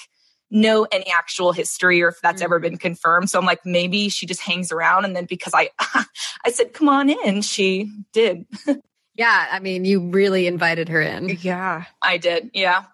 know 0.49 0.87
any 0.91 1.11
actual 1.11 1.51
history 1.51 2.01
or 2.01 2.09
if 2.09 2.21
that's 2.21 2.41
mm. 2.41 2.45
ever 2.45 2.59
been 2.59 2.77
confirmed. 2.77 3.29
So 3.29 3.37
I'm 3.39 3.45
like, 3.45 3.65
maybe 3.65 4.09
she 4.09 4.25
just 4.25 4.41
hangs 4.41 4.71
around. 4.71 5.05
And 5.05 5.15
then 5.15 5.25
because 5.25 5.53
I, 5.53 5.69
I 6.45 6.51
said, 6.51 6.73
come 6.73 6.89
on 6.89 7.09
in, 7.09 7.41
she 7.41 7.91
did. 8.13 8.45
yeah. 9.15 9.47
I 9.51 9.59
mean, 9.59 9.85
you 9.85 10.09
really 10.09 10.47
invited 10.47 10.89
her 10.89 11.01
in. 11.01 11.37
Yeah, 11.41 11.85
I 12.01 12.17
did. 12.17 12.51
Yeah. 12.53 12.85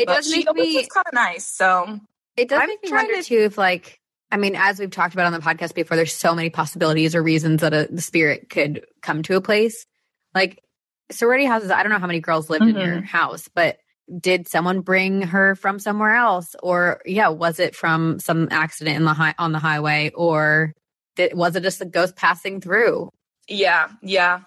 It 0.00 0.06
but 0.06 0.16
does 0.16 0.30
make 0.30 0.52
me, 0.54 0.78
it's 0.78 0.88
kind 0.88 1.06
of 1.06 1.12
nice. 1.12 1.46
So 1.46 2.00
it 2.36 2.48
does 2.48 2.60
I'm 2.60 2.68
make 2.68 2.82
me 2.82 2.90
wonder 2.90 3.14
to, 3.14 3.22
too, 3.22 3.38
if 3.38 3.58
like, 3.58 4.00
I 4.32 4.36
mean, 4.36 4.54
as 4.56 4.78
we've 4.78 4.90
talked 4.90 5.14
about 5.14 5.26
on 5.26 5.32
the 5.32 5.40
podcast 5.40 5.74
before, 5.74 5.96
there's 5.96 6.14
so 6.14 6.34
many 6.34 6.50
possibilities 6.50 7.14
or 7.14 7.22
reasons 7.22 7.60
that 7.60 7.74
a, 7.74 7.88
the 7.90 8.00
spirit 8.00 8.48
could 8.48 8.86
come 9.02 9.22
to 9.24 9.36
a 9.36 9.40
place. 9.40 9.86
Like 10.34 10.62
sorority 11.10 11.44
houses, 11.44 11.70
I 11.70 11.82
don't 11.82 11.90
know 11.90 11.98
how 11.98 12.06
many 12.06 12.20
girls 12.20 12.48
lived 12.48 12.64
mm-hmm. 12.64 12.76
in 12.76 12.86
your 12.86 12.96
mm-hmm. 12.96 13.04
house, 13.04 13.48
but 13.54 13.78
did 14.18 14.48
someone 14.48 14.80
bring 14.80 15.22
her 15.22 15.54
from 15.54 15.78
somewhere 15.78 16.14
else 16.14 16.56
or 16.62 17.00
yeah, 17.04 17.28
was 17.28 17.60
it 17.60 17.76
from 17.76 18.18
some 18.18 18.48
accident 18.50 18.96
in 18.96 19.04
the 19.04 19.14
high 19.14 19.34
on 19.38 19.52
the 19.52 19.58
highway 19.58 20.10
or 20.14 20.74
did, 21.16 21.34
was 21.34 21.56
it 21.56 21.62
just 21.62 21.80
a 21.80 21.84
ghost 21.84 22.16
passing 22.16 22.60
through? 22.60 23.10
Yeah, 23.48 23.88
yeah. 24.02 24.40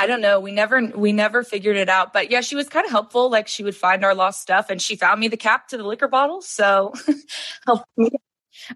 I 0.00 0.06
don't 0.06 0.22
know. 0.22 0.40
We 0.40 0.50
never 0.50 0.80
we 0.80 1.12
never 1.12 1.42
figured 1.42 1.76
it 1.76 1.90
out. 1.90 2.14
But 2.14 2.30
yeah, 2.30 2.40
she 2.40 2.56
was 2.56 2.70
kind 2.70 2.86
of 2.86 2.90
helpful. 2.90 3.30
Like 3.30 3.48
she 3.48 3.62
would 3.62 3.76
find 3.76 4.02
our 4.02 4.14
lost 4.14 4.40
stuff 4.40 4.70
and 4.70 4.80
she 4.80 4.96
found 4.96 5.20
me 5.20 5.28
the 5.28 5.36
cap 5.36 5.68
to 5.68 5.76
the 5.76 5.84
liquor 5.84 6.08
bottle. 6.08 6.40
So 6.40 6.94
help. 7.66 7.84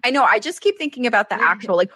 I 0.03 0.11
know. 0.11 0.23
I 0.23 0.39
just 0.39 0.61
keep 0.61 0.77
thinking 0.77 1.07
about 1.07 1.29
the 1.29 1.35
actual, 1.41 1.75
like, 1.75 1.91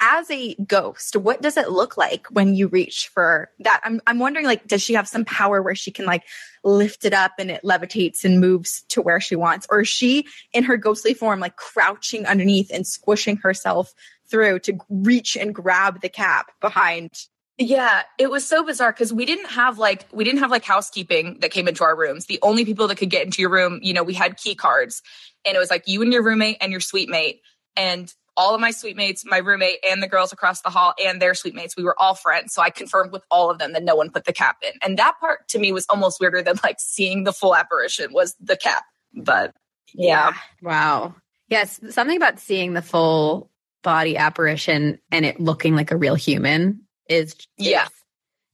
as 0.00 0.30
a 0.30 0.54
ghost, 0.66 1.16
what 1.16 1.42
does 1.42 1.56
it 1.56 1.70
look 1.70 1.96
like 1.96 2.26
when 2.28 2.54
you 2.54 2.68
reach 2.68 3.08
for 3.12 3.50
that? 3.60 3.80
I'm, 3.84 4.00
I'm 4.06 4.18
wondering, 4.18 4.46
like, 4.46 4.66
does 4.66 4.82
she 4.82 4.94
have 4.94 5.08
some 5.08 5.24
power 5.24 5.60
where 5.62 5.74
she 5.74 5.90
can, 5.90 6.06
like, 6.06 6.22
lift 6.64 7.04
it 7.04 7.12
up 7.12 7.32
and 7.38 7.50
it 7.50 7.62
levitates 7.62 8.24
and 8.24 8.40
moves 8.40 8.84
to 8.90 9.02
where 9.02 9.20
she 9.20 9.36
wants? 9.36 9.66
Or 9.70 9.80
is 9.80 9.88
she 9.88 10.26
in 10.52 10.64
her 10.64 10.76
ghostly 10.76 11.14
form, 11.14 11.40
like, 11.40 11.56
crouching 11.56 12.26
underneath 12.26 12.70
and 12.72 12.86
squishing 12.86 13.36
herself 13.36 13.92
through 14.28 14.60
to 14.60 14.78
reach 14.88 15.36
and 15.36 15.54
grab 15.54 16.00
the 16.00 16.08
cap 16.08 16.52
behind? 16.60 17.10
Yeah, 17.58 18.02
it 18.18 18.30
was 18.30 18.46
so 18.46 18.62
bizarre 18.64 18.92
because 18.92 19.14
we 19.14 19.24
didn't 19.24 19.48
have 19.50 19.78
like 19.78 20.06
we 20.12 20.24
didn't 20.24 20.40
have 20.40 20.50
like 20.50 20.64
housekeeping 20.64 21.38
that 21.40 21.50
came 21.50 21.68
into 21.68 21.84
our 21.84 21.96
rooms. 21.96 22.26
The 22.26 22.38
only 22.42 22.66
people 22.66 22.86
that 22.88 22.96
could 22.96 23.08
get 23.08 23.24
into 23.24 23.40
your 23.40 23.50
room, 23.50 23.78
you 23.82 23.94
know, 23.94 24.02
we 24.02 24.12
had 24.12 24.36
key 24.36 24.54
cards, 24.54 25.02
and 25.46 25.56
it 25.56 25.58
was 25.58 25.70
like 25.70 25.84
you 25.86 26.02
and 26.02 26.12
your 26.12 26.22
roommate 26.22 26.58
and 26.60 26.70
your 26.70 26.80
suite 26.80 27.08
mate, 27.08 27.40
and 27.74 28.12
all 28.36 28.54
of 28.54 28.60
my 28.60 28.70
suite 28.70 28.96
mates, 28.96 29.24
my 29.24 29.38
roommate, 29.38 29.78
and 29.88 30.02
the 30.02 30.06
girls 30.06 30.34
across 30.34 30.60
the 30.60 30.68
hall 30.68 30.92
and 31.02 31.22
their 31.22 31.32
suite 31.32 31.54
mates, 31.54 31.74
we 31.74 31.82
were 31.82 31.98
all 31.98 32.14
friends. 32.14 32.52
So 32.52 32.60
I 32.60 32.68
confirmed 32.68 33.10
with 33.10 33.22
all 33.30 33.50
of 33.50 33.58
them 33.58 33.72
that 33.72 33.82
no 33.82 33.96
one 33.96 34.10
put 34.10 34.26
the 34.26 34.34
cap 34.34 34.58
in, 34.62 34.72
and 34.82 34.98
that 34.98 35.14
part 35.18 35.48
to 35.48 35.58
me 35.58 35.72
was 35.72 35.86
almost 35.88 36.20
weirder 36.20 36.42
than 36.42 36.56
like 36.62 36.76
seeing 36.78 37.24
the 37.24 37.32
full 37.32 37.56
apparition 37.56 38.12
was 38.12 38.36
the 38.38 38.58
cap. 38.58 38.84
But 39.14 39.54
yeah, 39.94 40.34
Wow. 40.60 41.14
Yes, 41.48 41.80
something 41.90 42.16
about 42.16 42.40
seeing 42.40 42.74
the 42.74 42.82
full 42.82 43.50
body 43.82 44.16
apparition 44.16 44.98
and 45.12 45.24
it 45.24 45.38
looking 45.38 45.76
like 45.76 45.92
a 45.92 45.96
real 45.96 46.16
human 46.16 46.85
is 47.08 47.36
Yeah. 47.56 47.88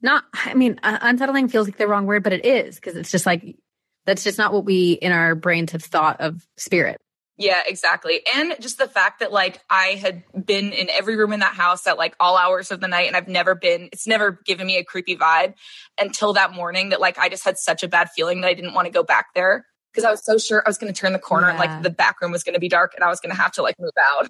Not 0.00 0.24
I 0.32 0.54
mean, 0.54 0.80
unsettling 0.82 1.48
feels 1.48 1.68
like 1.68 1.76
the 1.76 1.86
wrong 1.86 2.06
word, 2.06 2.22
but 2.24 2.32
it 2.32 2.44
is 2.44 2.76
because 2.76 2.96
it's 2.96 3.10
just 3.10 3.26
like 3.26 3.56
that's 4.04 4.24
just 4.24 4.38
not 4.38 4.52
what 4.52 4.64
we 4.64 4.92
in 4.92 5.12
our 5.12 5.34
brains 5.34 5.72
have 5.72 5.84
thought 5.84 6.20
of 6.20 6.46
spirit. 6.56 7.00
Yeah, 7.38 7.62
exactly. 7.66 8.20
And 8.34 8.54
just 8.60 8.78
the 8.78 8.86
fact 8.86 9.20
that 9.20 9.32
like 9.32 9.60
I 9.70 10.00
had 10.00 10.22
been 10.44 10.72
in 10.72 10.90
every 10.90 11.16
room 11.16 11.32
in 11.32 11.40
that 11.40 11.54
house 11.54 11.86
at 11.86 11.98
like 11.98 12.14
all 12.20 12.36
hours 12.36 12.70
of 12.70 12.80
the 12.80 12.88
night 12.88 13.06
and 13.06 13.16
I've 13.16 13.28
never 13.28 13.54
been 13.54 13.88
it's 13.92 14.06
never 14.06 14.38
given 14.44 14.66
me 14.66 14.76
a 14.76 14.84
creepy 14.84 15.16
vibe 15.16 15.54
until 16.00 16.34
that 16.34 16.52
morning 16.52 16.90
that 16.90 17.00
like 17.00 17.18
I 17.18 17.28
just 17.28 17.44
had 17.44 17.58
such 17.58 17.82
a 17.82 17.88
bad 17.88 18.10
feeling 18.10 18.42
that 18.42 18.48
I 18.48 18.54
didn't 18.54 18.74
want 18.74 18.86
to 18.86 18.92
go 18.92 19.02
back 19.02 19.34
there 19.34 19.66
because 19.92 20.04
I 20.04 20.10
was 20.10 20.24
so 20.24 20.36
sure 20.38 20.62
I 20.64 20.68
was 20.68 20.78
going 20.78 20.92
to 20.92 20.98
turn 20.98 21.12
the 21.12 21.18
corner 21.18 21.48
and 21.48 21.58
like 21.58 21.82
the 21.82 21.90
back 21.90 22.20
room 22.20 22.32
was 22.32 22.44
going 22.44 22.54
to 22.54 22.60
be 22.60 22.68
dark 22.68 22.92
and 22.94 23.04
I 23.04 23.08
was 23.08 23.20
going 23.20 23.34
to 23.34 23.40
have 23.40 23.52
to 23.52 23.62
like 23.62 23.76
move 23.78 23.92
out. 23.98 24.28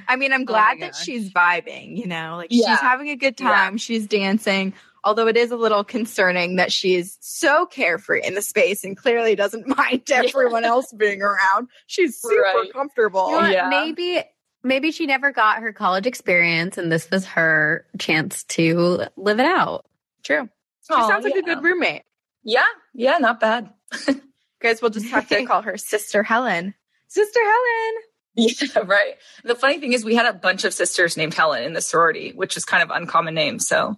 I 0.08 0.16
mean, 0.16 0.34
I'm 0.34 0.42
Oh 0.44 0.46
glad 0.46 0.80
my 0.80 0.86
that 0.88 0.94
gosh. 0.94 1.04
she's 1.04 1.32
vibing, 1.32 1.98
you 1.98 2.08
know, 2.08 2.36
like 2.38 2.48
Yeah. 2.52 2.70
she's 2.72 2.80
having 2.80 3.10
a 3.10 3.16
good 3.16 3.36
Yeah. 3.40 3.48
time. 3.48 3.78
She's 3.78 4.08
dancing. 4.08 4.74
Although 5.04 5.28
it 5.28 5.38
is 5.38 5.52
a 5.52 5.56
little 5.56 5.84
concerning 5.84 6.58
that 6.58 6.72
she's 6.72 7.18
so 7.22 7.66
carefree 7.66 8.24
in 8.26 8.34
the 8.34 8.42
space 8.42 8.84
and 8.84 8.98
clearly 8.98 9.36
doesn't 9.36 9.68
mind 9.78 10.10
everyone 10.12 10.66
else 10.66 10.92
being 10.92 11.22
around. 11.22 11.70
She's 11.86 12.20
super 12.20 12.42
Right. 12.42 12.74
comfortable. 12.74 13.30
You 13.32 13.42
know? 13.42 13.48
Yeah. 13.50 13.70
Maybe 13.70 14.22
maybe 14.64 14.92
she 14.92 15.06
never 15.06 15.32
got 15.32 15.60
her 15.62 15.72
college 15.72 16.08
experience 16.08 16.78
and 16.78 16.92
this 16.92 17.10
was 17.10 17.26
her 17.26 17.86
chance 18.00 18.44
to 18.46 19.04
live 19.16 19.40
it 19.40 19.46
out. 19.46 19.86
True. 20.24 20.50
She 20.88 20.94
Aw, 20.94 21.08
sounds 21.08 21.24
like 21.24 21.36
a 21.36 21.42
good 21.42 21.64
roommate. 21.64 22.04
Yeah, 22.44 22.64
yeah, 22.94 23.18
not 23.18 23.40
bad. 23.40 23.70
Guys, 24.62 24.82
we'll 24.82 24.92
just 24.92 25.08
have 25.10 25.28
to 25.30 25.46
call 25.46 25.62
her 25.62 25.78
Sister 25.78 26.24
Helen. 26.24 26.74
Sister 27.08 27.40
Helen. 27.40 27.94
Yeah, 28.48 28.82
right. 28.86 29.16
The 29.44 29.56
funny 29.56 29.80
thing 29.80 29.94
is, 29.94 30.06
we 30.06 30.14
had 30.14 30.28
a 30.28 30.34
bunch 30.34 30.64
of 30.64 30.74
sisters 30.74 31.18
named 31.18 31.34
Helen 31.34 31.64
in 31.64 31.74
the 31.74 31.82
sorority, 31.82 32.34
which 32.36 32.56
is 32.56 32.66
kind 32.66 32.84
of 32.84 32.92
uncommon 32.96 33.34
name. 33.34 33.58
So 33.58 33.98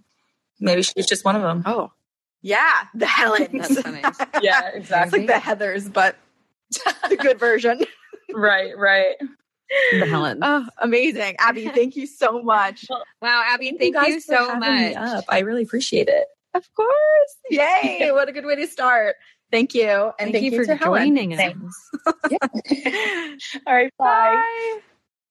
maybe 0.62 0.81
she's 0.81 1.05
just 1.05 1.25
one 1.25 1.36
of 1.36 1.41
them. 1.41 1.63
Oh, 1.65 1.91
yeah, 2.41 2.86
the 2.96 3.05
Helens. 3.05 3.51
That's 3.51 3.81
funny. 3.81 4.01
Yeah, 4.41 4.67
it's 4.67 4.77
exactly. 4.77 5.19
like 5.19 5.27
the 5.27 5.34
Heathers, 5.34 5.91
but 5.91 6.15
the 7.10 7.17
good 7.17 7.38
version. 7.38 7.81
right, 8.34 8.77
right. 8.77 9.15
The 9.91 10.05
Helen. 10.05 10.39
Oh, 10.41 10.65
amazing. 10.77 11.36
Abby, 11.38 11.67
thank 11.67 11.96
you 11.98 12.08
so 12.08 12.41
much. 12.41 12.86
Wow, 13.22 13.43
Abby, 13.46 13.75
thank, 13.77 13.81
you, 13.81 13.93
guys 13.93 14.25
for 14.25 14.36
so 14.36 14.55
much. 14.55 14.96
up. 14.96 15.25
I 15.27 15.39
really 15.39 15.63
appreciate 15.63 16.08
it. 16.08 16.25
Of 16.53 16.74
course. 16.74 17.36
Yay. 17.50 18.10
what 18.12 18.29
a 18.29 18.31
good 18.31 18.46
way 18.46 18.55
to 18.55 18.67
start. 18.67 19.17
Thank 19.51 19.74
you. 19.74 20.12
And 20.20 20.31
Thank, 20.31 20.44
you 20.44 20.57
for 20.57 20.66
to 20.66 20.75
Helen. 20.75 21.16
joining 21.16 21.33
us. 21.33 21.53
All 23.68 23.74
right, 23.74 23.92
bye. 23.98 24.35
Bye. 24.35 24.79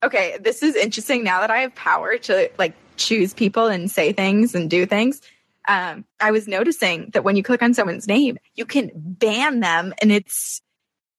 Okay, 0.05 0.39
this 0.41 0.63
is 0.63 0.77
interesting 0.77 1.25
now 1.25 1.41
that 1.41 1.51
I 1.51 1.59
have 1.59 1.75
power 1.75 2.19
to 2.19 2.51
like 2.59 2.75
choose 2.97 3.35
people 3.35 3.67
and 3.67 3.91
say 3.91 4.13
things 4.13 4.55
and 4.55 4.71
do 4.71 4.87
things. 4.87 5.21
Um, 5.67 6.05
I 6.21 6.31
was 6.31 6.49
noticing 6.49 7.11
that 7.13 7.25
when 7.25 7.37
you 7.37 7.43
click 7.43 7.63
on 7.63 7.75
someone's 7.75 8.07
name, 8.07 8.39
you 8.55 8.65
can 8.65 8.91
ban 8.95 9.61
them, 9.61 9.93
and 10.01 10.13
it's 10.13 10.63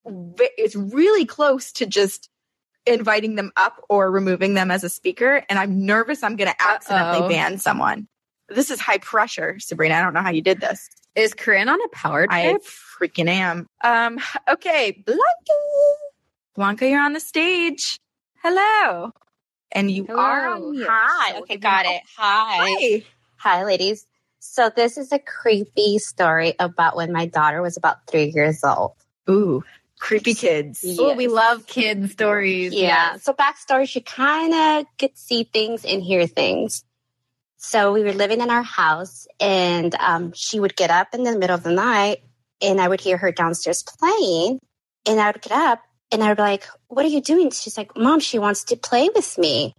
it's 0.06 0.76
really 0.76 1.26
close 1.26 1.72
to 1.74 1.86
just 1.86 2.30
inviting 2.86 3.36
them 3.36 3.52
up 3.56 3.84
or 3.90 4.10
removing 4.10 4.54
them 4.54 4.72
as 4.72 4.84
a 4.84 4.90
speaker. 4.90 5.44
And 5.50 5.60
I'm 5.60 5.86
nervous 5.86 6.24
I'm 6.24 6.36
going 6.36 6.50
to 6.50 6.62
accidentally 6.62 7.20
Uh-oh. 7.20 7.30
ban 7.30 7.58
someone. 7.58 8.08
This 8.48 8.72
is 8.72 8.80
high 8.80 8.98
pressure, 8.98 9.60
Sabrina. 9.60 9.96
I 9.96 10.02
don't 10.02 10.14
know 10.14 10.22
how 10.22 10.32
you 10.32 10.42
did 10.42 10.60
this. 10.62 10.90
Is 11.16 11.34
Corinne 11.34 11.70
on 11.70 11.80
a 11.82 11.88
power 11.90 12.26
I 12.30 12.52
trip? 12.52 12.62
Freaking 13.00 13.28
am. 13.30 13.68
Um, 13.84 14.20
okay, 14.48 14.92
Blanca. 15.06 15.22
Blanca, 16.56 16.88
you're 16.88 17.02
on 17.02 17.14
the 17.14 17.20
stage. 17.20 18.00
Hello. 18.44 19.12
And 19.72 19.90
you 19.92 20.06
Hello. 20.06 20.20
are 20.20 20.48
on 20.50 20.72
mute. 20.72 20.88
Hi. 20.90 21.32
So 21.34 21.38
Okay, 21.44 21.58
got 21.58 21.84
gonna- 21.86 21.96
it. 21.98 22.02
Hi. 22.18 22.58
Hi. 22.80 23.04
Hi, 23.38 23.64
ladies. 23.64 24.06
So 24.40 24.70
this 24.76 24.98
is 24.98 25.12
a 25.12 25.20
creepy 25.20 26.00
story 26.00 26.56
about 26.60 26.96
when 26.96 27.12
my 27.12 27.26
daughter 27.26 27.62
was 27.62 27.78
about 27.78 28.08
three 28.08 28.32
years 28.34 28.64
old. 28.64 28.94
Ooh, 29.30 29.64
creepy 30.00 30.34
kids. 30.34 30.80
Yeah. 30.84 30.96
Oh, 31.00 31.14
we 31.14 31.28
love 31.28 31.68
kid 31.68 32.10
stories. 32.10 32.74
Yeah. 32.74 33.14
Yes. 33.14 33.24
So 33.24 33.34
backstory, 33.34 33.88
she 33.88 34.02
kind 34.02 34.54
of 34.54 34.86
could 34.98 35.18
see 35.18 35.44
things 35.44 35.86
and 35.86 36.02
hear 36.02 36.26
things. 36.26 36.84
So 37.58 37.92
we 37.92 38.04
were 38.04 38.14
living 38.14 38.40
in 38.40 38.50
our 38.50 38.64
house, 38.64 39.28
and 39.40 39.94
um, 39.96 40.32
she 40.34 40.62
would 40.62 40.78
get 40.78 40.90
up 40.90 41.14
in 41.14 41.24
the 41.24 41.38
middle 41.38 41.56
of 41.56 41.64
the 41.64 41.74
night, 41.74 42.20
and 42.62 42.80
I 42.82 42.88
would 42.88 43.02
hear 43.02 43.18
her 43.18 43.32
downstairs 43.32 43.84
playing, 43.84 44.60
and 45.06 45.20
I 45.20 45.28
would 45.32 45.42
get 45.42 45.52
up, 45.54 45.82
and 46.12 46.24
I 46.24 46.30
would 46.30 46.38
be 46.38 46.44
like, 46.44 46.68
"What 46.88 47.06
are 47.06 47.10
you 47.10 47.22
doing?" 47.22 47.52
She's 47.52 47.78
like, 47.78 47.96
"Mom, 47.98 48.20
she 48.20 48.40
wants 48.40 48.64
to 48.66 48.76
play 48.76 49.10
with 49.16 49.38
me," 49.38 49.74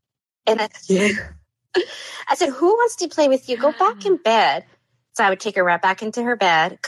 and 0.46 0.60
I, 0.60 0.68
I 2.28 2.34
said, 2.34 2.50
"Who 2.50 2.66
wants 2.68 2.96
to 2.96 3.08
play 3.08 3.28
with 3.28 3.48
you? 3.48 3.56
Go 3.56 3.72
back 3.72 4.04
in 4.06 4.16
bed." 4.24 4.64
So 5.14 5.24
I 5.24 5.30
would 5.30 5.40
take 5.40 5.56
her 5.56 5.64
right 5.64 5.80
back 5.82 6.02
into 6.02 6.22
her 6.22 6.36
bed. 6.36 6.78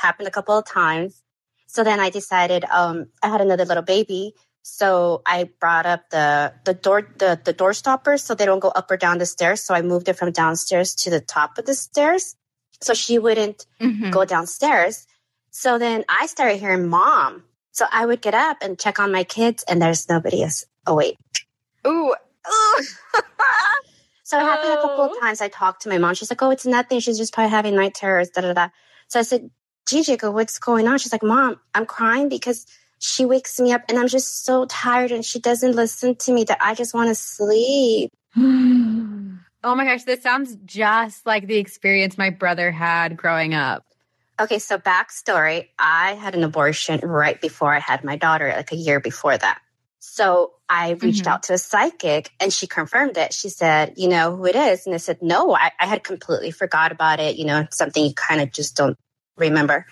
Happened 0.00 0.28
a 0.28 0.32
couple 0.32 0.56
of 0.58 0.66
times. 0.66 1.22
So 1.68 1.84
then 1.84 2.00
I 2.00 2.10
decided 2.10 2.64
um, 2.70 3.06
I 3.22 3.28
had 3.28 3.40
another 3.40 3.64
little 3.64 3.82
baby, 3.84 4.34
so 4.62 5.22
I 5.24 5.48
brought 5.60 5.86
up 5.86 6.10
the 6.10 6.52
the 6.64 6.74
door 6.74 7.08
the 7.18 7.40
the 7.42 7.52
door 7.52 7.72
stoppers 7.72 8.22
so 8.22 8.34
they 8.34 8.44
don't 8.44 8.58
go 8.60 8.68
up 8.68 8.90
or 8.90 8.96
down 8.96 9.18
the 9.18 9.26
stairs. 9.26 9.62
So 9.62 9.74
I 9.74 9.80
moved 9.82 10.08
it 10.08 10.18
from 10.18 10.32
downstairs 10.32 10.94
to 10.96 11.10
the 11.10 11.20
top 11.20 11.56
of 11.56 11.64
the 11.64 11.74
stairs, 11.74 12.36
so 12.80 12.92
she 12.94 13.18
wouldn't 13.18 13.64
Mhm. 13.80 14.10
go 14.12 14.24
downstairs. 14.24 15.06
So 15.52 15.78
then 15.78 16.04
I 16.08 16.26
started 16.26 16.58
hearing 16.58 16.88
mom. 16.88 17.44
So 17.72 17.86
I 17.92 18.04
would 18.06 18.20
get 18.20 18.34
up 18.34 18.58
and 18.62 18.78
check 18.78 18.98
on 18.98 19.12
my 19.12 19.22
kids, 19.24 19.64
and 19.68 19.80
there's 19.80 20.08
nobody 20.08 20.44
awake. 20.86 21.16
Ooh. 21.86 22.14
So 24.24 24.38
it 24.38 24.44
happened 24.44 24.72
a 24.72 24.76
couple 24.76 25.04
Oh. 25.04 25.10
of 25.14 25.20
times. 25.20 25.42
I 25.42 25.48
talked 25.48 25.82
to 25.82 25.90
my 25.90 25.98
mom. 25.98 26.14
She's 26.14 26.30
like, 26.30 26.40
"Oh, 26.42 26.48
it's 26.50 26.64
nothing. 26.64 27.00
She's 27.00 27.18
just 27.18 27.34
probably 27.34 27.50
having 27.50 27.74
night 27.76 27.92
terrors." 27.94 28.30
Da 28.30 28.40
da 28.40 28.54
da. 28.54 28.68
So 29.08 29.20
I 29.20 29.24
said, 29.24 29.50
"Gigi, 29.86 30.16
go. 30.16 30.30
What's 30.30 30.58
going 30.58 30.88
on?" 30.88 30.96
She's 30.98 31.12
like, 31.12 31.22
"Mom, 31.22 31.60
I'm 31.74 31.84
crying 31.84 32.30
because 32.30 32.64
she 32.98 33.26
wakes 33.26 33.60
me 33.60 33.72
up, 33.74 33.82
and 33.90 33.98
I'm 33.98 34.08
just 34.08 34.46
so 34.46 34.64
tired, 34.66 35.12
and 35.12 35.22
she 35.22 35.38
doesn't 35.38 35.72
listen 35.76 36.14
to 36.16 36.32
me. 36.32 36.44
That 36.44 36.56
I 36.62 36.74
just 36.74 36.94
want 36.94 37.08
to 37.10 37.14
sleep." 37.14 38.10
oh 38.38 39.74
my 39.74 39.84
gosh, 39.84 40.04
this 40.04 40.22
sounds 40.22 40.56
just 40.64 41.26
like 41.26 41.46
the 41.46 41.58
experience 41.58 42.16
my 42.16 42.30
brother 42.30 42.70
had 42.70 43.18
growing 43.18 43.52
up. 43.52 43.84
Okay, 44.42 44.58
so 44.58 44.76
backstory: 44.78 45.68
I 45.78 46.14
had 46.14 46.34
an 46.34 46.44
abortion 46.44 47.00
right 47.00 47.40
before 47.40 47.72
I 47.74 47.78
had 47.78 48.04
my 48.04 48.16
daughter, 48.16 48.52
like 48.56 48.72
a 48.72 48.76
year 48.76 49.00
before 49.00 49.38
that. 49.38 49.60
So 50.00 50.54
I 50.68 50.90
reached 50.92 51.26
Mhm. 51.26 51.30
out 51.30 51.42
to 51.44 51.52
a 51.54 51.58
psychic 51.58 52.32
and 52.40 52.52
she 52.52 52.66
confirmed 52.66 53.16
it. 53.16 53.32
She 53.32 53.48
said, 53.48 53.94
You 53.96 54.08
know 54.08 54.34
who 54.36 54.46
it 54.46 54.56
is? 54.56 54.84
And 54.86 54.94
I 54.94 54.98
said, 54.98 55.22
No, 55.22 55.54
I, 55.54 55.70
I 55.78 55.86
had 55.86 56.02
completely 56.02 56.50
forgot 56.50 56.90
about 56.90 57.20
it. 57.20 57.36
You 57.36 57.44
know, 57.46 57.68
something 57.70 58.04
you 58.04 58.14
kind 58.14 58.40
of 58.40 58.50
just 58.52 58.76
don't 58.76 58.98
remember. 59.36 59.86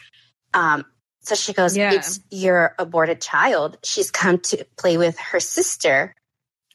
Um, 0.52 0.84
so 1.20 1.36
she 1.36 1.52
goes, 1.52 1.76
Yeah. 1.76 1.94
It's 1.94 2.18
your 2.30 2.74
aborted 2.78 3.20
child. 3.20 3.78
She's 3.84 4.10
come 4.10 4.38
to 4.38 4.66
play 4.76 4.96
with 4.96 5.18
her 5.18 5.38
sister. 5.38 6.12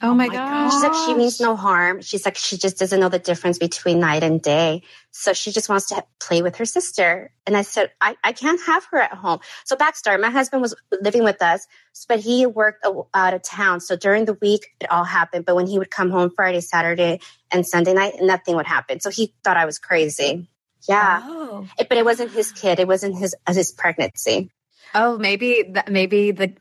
Oh, 0.02 0.10
oh, 0.12 0.14
my 0.14 0.28
my 0.28 0.34
gosh. 0.34 0.74
She's 0.74 0.84
like, 0.84 0.94
She 0.94 1.14
means 1.14 1.40
no 1.40 1.56
harm. 1.56 2.02
She's 2.02 2.26
like, 2.26 2.36
She 2.36 2.58
just 2.58 2.78
doesn't 2.78 3.00
know 3.00 3.10
the 3.10 3.20
difference 3.20 3.58
between 3.58 4.00
night 4.00 4.24
and 4.24 4.42
day. 4.42 4.84
So 5.12 5.32
she 5.34 5.52
just 5.52 5.70
wants 5.70 5.88
to 5.88 6.04
play 6.20 6.42
with 6.42 6.58
her 6.58 6.66
sister. 6.66 7.32
And 7.48 7.56
I 7.56 7.62
said, 7.62 7.92
I, 8.02 8.18
I 8.24 8.34
can't 8.34 8.60
have 8.66 8.86
her 8.92 8.98
at 9.00 9.14
home. 9.14 9.40
So 9.64 9.76
backstory, 9.78 10.20
my 10.20 10.30
husband 10.30 10.62
was 10.62 10.76
living 11.02 11.24
with 11.24 11.42
us, 11.42 11.66
but 12.10 12.20
he 12.20 12.46
worked 12.46 12.86
out 13.14 13.34
of 13.34 13.42
town. 13.42 13.80
So 13.80 13.96
during 13.96 14.26
the 14.26 14.34
week, 14.42 14.68
it 14.82 14.92
all 14.92 15.06
happened. 15.06 15.46
But 15.46 15.56
when 15.56 15.68
he 15.68 15.80
would 15.80 15.90
come 15.92 16.10
home 16.12 16.30
Friday, 16.36 16.60
Saturday, 16.62 17.22
and 17.52 17.66
Sunday 17.66 17.94
night, 17.94 18.16
nothing 18.20 18.58
would 18.58 18.68
happen. 18.68 19.00
So 19.00 19.10
he 19.10 19.34
thought 19.44 19.56
I 19.58 19.66
was 19.66 19.80
crazy. 19.80 20.50
Yeah. 20.90 21.22
Oh. 21.24 21.68
It- 21.80 21.88
but 21.88 21.98
it 21.98 22.04
wasn't 22.06 22.32
his 22.32 22.52
kid. 22.52 22.80
It 22.80 22.88
wasn't 22.88 23.18
his, 23.18 23.34
his 23.48 23.72
pregnancy. 23.72 24.52
Oh, 24.98 25.18
maybe 25.18 25.64
that 25.74 25.92
maybe 25.92 26.32
the 26.32 26.54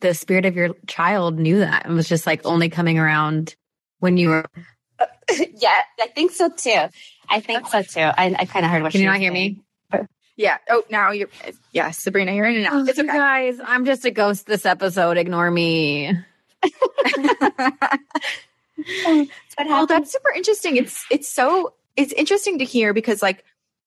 the 0.00 0.14
spirit 0.14 0.46
of 0.46 0.54
your 0.54 0.70
child 0.86 1.38
knew 1.38 1.58
that 1.58 1.84
and 1.84 1.96
was 1.96 2.08
just 2.08 2.26
like 2.26 2.40
only 2.46 2.68
coming 2.68 2.98
around 2.98 3.56
when 3.98 4.16
you 4.16 4.28
were. 4.28 4.44
yeah, 5.56 5.80
I 6.00 6.06
think 6.14 6.30
so 6.30 6.48
too. 6.48 6.84
I 7.28 7.40
think 7.40 7.66
so 7.66 7.82
too. 7.82 8.00
I, 8.00 8.36
I 8.38 8.44
kind 8.44 8.64
of 8.64 8.70
heard 8.70 8.82
what 8.82 8.92
Can 8.92 9.00
she 9.00 9.04
you 9.04 9.10
was 9.10 9.14
not 9.14 9.20
hear 9.20 9.32
saying. 9.32 9.60
me? 9.92 10.06
Yeah. 10.36 10.58
Oh, 10.70 10.84
now 10.90 11.10
you're. 11.10 11.28
Yeah, 11.72 11.90
Sabrina, 11.90 12.32
you're 12.32 12.46
in 12.46 12.56
and 12.56 12.66
out. 12.66 12.72
Oh, 12.74 12.84
it's 12.86 12.98
okay. 12.98 13.06
guys, 13.08 13.58
I'm 13.62 13.84
just 13.84 14.04
a 14.04 14.10
ghost 14.10 14.46
this 14.46 14.64
episode. 14.64 15.16
Ignore 15.18 15.50
me. 15.50 16.16
Oh, 19.04 19.26
that's 19.56 19.68
Well, 19.68 19.86
that's 19.86 20.12
super 20.12 20.30
interesting. 20.34 20.76
It's 20.76 21.04
it's 21.10 21.28
so 21.28 21.74
it's 21.96 22.12
interesting 22.12 22.58
to 22.58 22.64
hear 22.64 22.92
because 22.94 23.22
like 23.22 23.44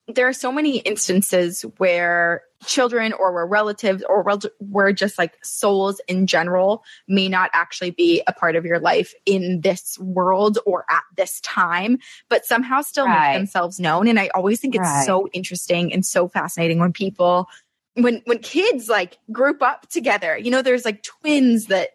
there 0.08 0.28
are 0.28 0.34
so 0.34 0.52
many 0.52 0.78
instances 0.80 1.63
where 1.78 2.44
children 2.65 3.12
or 3.13 3.34
where 3.34 3.46
relatives 3.46 4.04
or 4.08 4.24
where 4.60 4.91
just 4.94 5.18
like 5.18 5.44
souls 5.44 6.00
in 6.08 6.28
general 6.28 6.84
may 7.08 7.28
not 7.28 7.50
actually 7.54 7.91
be 7.91 8.22
a 8.28 8.34
part 8.34 8.56
of 8.56 8.65
your 8.65 8.80
life 8.80 9.13
in 9.26 9.62
this 9.62 9.98
world 10.00 10.60
or 10.65 10.86
at 10.89 11.04
this 11.18 11.41
time, 11.41 11.98
but 12.30 12.46
somehow 12.46 12.82
still 12.82 13.06
Right. 13.06 13.32
make 13.32 13.39
themselves 13.39 13.80
known. 13.80 14.08
And 14.08 14.20
I 14.20 14.30
always 14.36 14.60
think 14.60 14.76
it's 14.76 14.84
Right. 14.84 15.06
so 15.06 15.28
interesting 15.34 15.91
and 15.91 16.06
so 16.06 16.28
fascinating 16.28 16.80
when 16.80 16.94
people 16.94 17.48
when 17.96 18.22
when 18.26 18.39
kids 18.39 18.89
like 18.89 19.18
group 19.32 19.62
up 19.62 19.89
together. 19.89 20.38
You 20.38 20.52
know, 20.52 20.62
there's 20.62 20.86
like 20.86 21.02
twins 21.02 21.68
that 21.68 21.89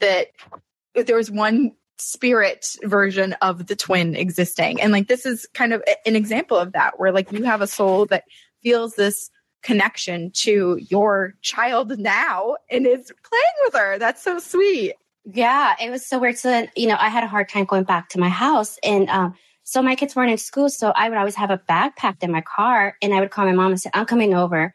that 0.00 0.28
there 0.94 1.16
was 1.16 1.30
one 1.30 1.72
spirit 1.98 2.76
version 2.84 3.34
of 3.42 3.66
the 3.66 3.76
twin 3.76 4.14
existing. 4.16 4.80
And 4.80 4.92
like 4.92 5.08
this 5.08 5.26
is 5.26 5.46
kind 5.54 5.72
of 5.72 5.82
an 6.06 6.16
example 6.16 6.56
of 6.56 6.72
that 6.72 6.98
where 6.98 7.12
like 7.12 7.32
you 7.32 7.44
have 7.44 7.60
a 7.60 7.66
soul 7.66 8.06
that 8.06 8.24
feels 8.62 8.94
this 8.94 9.30
connection 9.62 10.30
to 10.32 10.78
your 10.88 11.34
child 11.42 11.98
now 11.98 12.56
and 12.70 12.86
is 12.86 13.12
playing 13.28 13.54
with 13.64 13.74
her. 13.74 13.98
That's 13.98 14.22
so 14.22 14.38
sweet. 14.38 14.94
Yeah, 15.24 15.74
it 15.82 15.90
was 15.90 16.06
so 16.06 16.18
weird. 16.18 16.38
So 16.38 16.48
then, 16.48 16.70
you 16.74 16.86
know, 16.86 16.96
I 16.98 17.08
had 17.08 17.24
a 17.24 17.28
hard 17.28 17.48
time 17.48 17.64
going 17.64 17.84
back 17.84 18.08
to 18.10 18.20
my 18.20 18.28
house. 18.28 18.78
And 18.82 19.10
um, 19.10 19.34
so 19.64 19.82
my 19.82 19.94
kids 19.94 20.16
weren't 20.16 20.30
in 20.30 20.38
school. 20.38 20.70
So 20.70 20.92
I 20.94 21.08
would 21.08 21.18
always 21.18 21.34
have 21.34 21.50
a 21.50 21.60
backpack 21.68 22.22
in 22.22 22.32
my 22.32 22.40
car. 22.40 22.96
And 23.02 23.12
I 23.12 23.20
would 23.20 23.30
call 23.30 23.44
my 23.44 23.52
mom 23.52 23.72
and 23.72 23.80
say, 23.80 23.90
I'm 23.92 24.06
coming 24.06 24.32
over. 24.32 24.74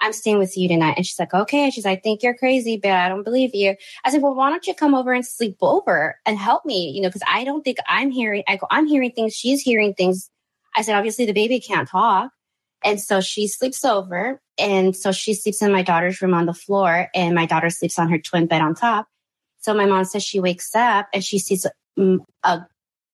I'm 0.00 0.12
staying 0.12 0.38
with 0.38 0.56
you 0.56 0.68
tonight. 0.68 0.94
And 0.96 1.06
she's 1.06 1.18
like, 1.18 1.32
okay. 1.32 1.70
She's 1.70 1.84
like, 1.84 1.98
I 1.98 2.00
think 2.00 2.22
you're 2.22 2.36
crazy, 2.36 2.76
but 2.76 2.90
I 2.90 3.08
don't 3.08 3.22
believe 3.22 3.54
you. 3.54 3.74
I 4.04 4.10
said, 4.10 4.22
well, 4.22 4.34
why 4.34 4.50
don't 4.50 4.66
you 4.66 4.74
come 4.74 4.94
over 4.94 5.12
and 5.12 5.24
sleep 5.24 5.56
over 5.62 6.18
and 6.26 6.36
help 6.36 6.64
me? 6.66 6.90
You 6.90 7.02
know, 7.02 7.08
because 7.08 7.22
I 7.30 7.44
don't 7.44 7.62
think 7.62 7.78
I'm 7.88 8.10
hearing, 8.10 8.42
I 8.46 8.56
go, 8.56 8.66
I'm 8.70 8.86
hearing 8.86 9.12
things. 9.12 9.34
She's 9.34 9.62
hearing 9.62 9.94
things. 9.94 10.30
I 10.76 10.82
said, 10.82 10.96
obviously 10.96 11.26
the 11.26 11.32
baby 11.32 11.60
can't 11.60 11.88
talk. 11.88 12.30
And 12.84 13.00
so 13.00 13.20
she 13.20 13.48
sleeps 13.48 13.84
over. 13.84 14.40
And 14.58 14.94
so 14.94 15.10
she 15.10 15.32
sleeps 15.34 15.62
in 15.62 15.72
my 15.72 15.82
daughter's 15.82 16.20
room 16.20 16.34
on 16.34 16.46
the 16.46 16.54
floor 16.54 17.08
and 17.14 17.34
my 17.34 17.46
daughter 17.46 17.70
sleeps 17.70 17.98
on 17.98 18.10
her 18.10 18.18
twin 18.18 18.46
bed 18.46 18.60
on 18.60 18.74
top. 18.74 19.08
So 19.60 19.72
my 19.72 19.86
mom 19.86 20.04
says 20.04 20.22
she 20.22 20.38
wakes 20.38 20.74
up 20.74 21.08
and 21.14 21.24
she 21.24 21.38
sees 21.38 21.66
mm, 21.98 22.18
a, 22.42 22.66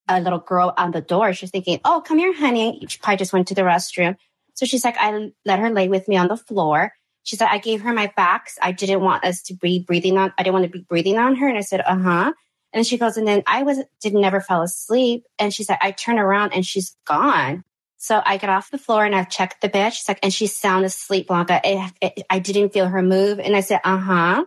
a 0.09 0.21
little 0.21 0.41
girl 0.41 0.75
on 0.77 0.91
the 0.91 1.01
door. 1.01 1.33
She's 1.33 1.51
thinking, 1.51 1.81
Oh, 1.85 2.03
come 2.05 2.19
here, 2.19 2.35
honey. 2.35 2.85
She 2.89 2.99
probably 2.99 3.19
just 3.19 3.33
went 3.33 3.47
to 3.49 3.55
the 3.55 3.63
restroom. 3.63 4.17
So 4.61 4.67
she's 4.67 4.85
like, 4.85 4.99
I 4.99 5.31
let 5.47 5.59
her 5.59 5.71
lay 5.71 5.89
with 5.89 6.07
me 6.07 6.19
on 6.19 6.29
the 6.29 6.37
floor. 6.37 6.93
She 7.23 7.35
said, 7.35 7.49
I 7.51 7.57
gave 7.57 7.81
her 7.81 7.95
my 7.95 8.13
backs. 8.15 8.59
I 8.61 8.73
didn't 8.73 9.01
want 9.01 9.25
us 9.25 9.41
to 9.45 9.55
be 9.55 9.79
breathing 9.79 10.19
on, 10.19 10.35
I 10.37 10.43
didn't 10.43 10.53
want 10.53 10.67
to 10.67 10.71
be 10.71 10.85
breathing 10.87 11.17
on 11.17 11.37
her. 11.37 11.49
And 11.49 11.57
I 11.57 11.63
said, 11.63 11.81
uh 11.81 11.97
huh. 11.97 12.33
And 12.75 12.87
she 12.87 12.99
goes, 12.99 13.17
and 13.17 13.27
then 13.27 13.43
I 13.47 13.63
was, 13.63 13.79
did 14.03 14.13
never 14.13 14.39
fell 14.39 14.61
asleep. 14.61 15.25
And 15.39 15.51
she 15.51 15.65
said, 15.65 15.79
I 15.81 15.93
turn 15.93 16.19
around 16.19 16.53
and 16.53 16.67
she's 16.67 16.95
gone. 17.07 17.65
So 17.97 18.21
I 18.23 18.37
get 18.37 18.51
off 18.51 18.71
the 18.71 18.77
floor 18.77 19.03
and 19.03 19.15
I've 19.15 19.31
checked 19.31 19.63
the 19.63 19.71
bed. 19.71 19.95
She's 19.95 20.07
like, 20.07 20.19
and 20.23 20.33
she's 20.33 20.55
sound 20.55 20.85
asleep, 20.85 21.29
Blanca. 21.29 21.63
It, 21.65 21.93
it, 22.03 22.27
I 22.29 22.39
didn't 22.39 22.75
feel 22.75 22.87
her 22.87 23.01
move. 23.01 23.41
And 23.41 23.57
I 23.57 23.61
said, 23.61 23.81
uh 23.83 23.97
huh. 23.97 24.45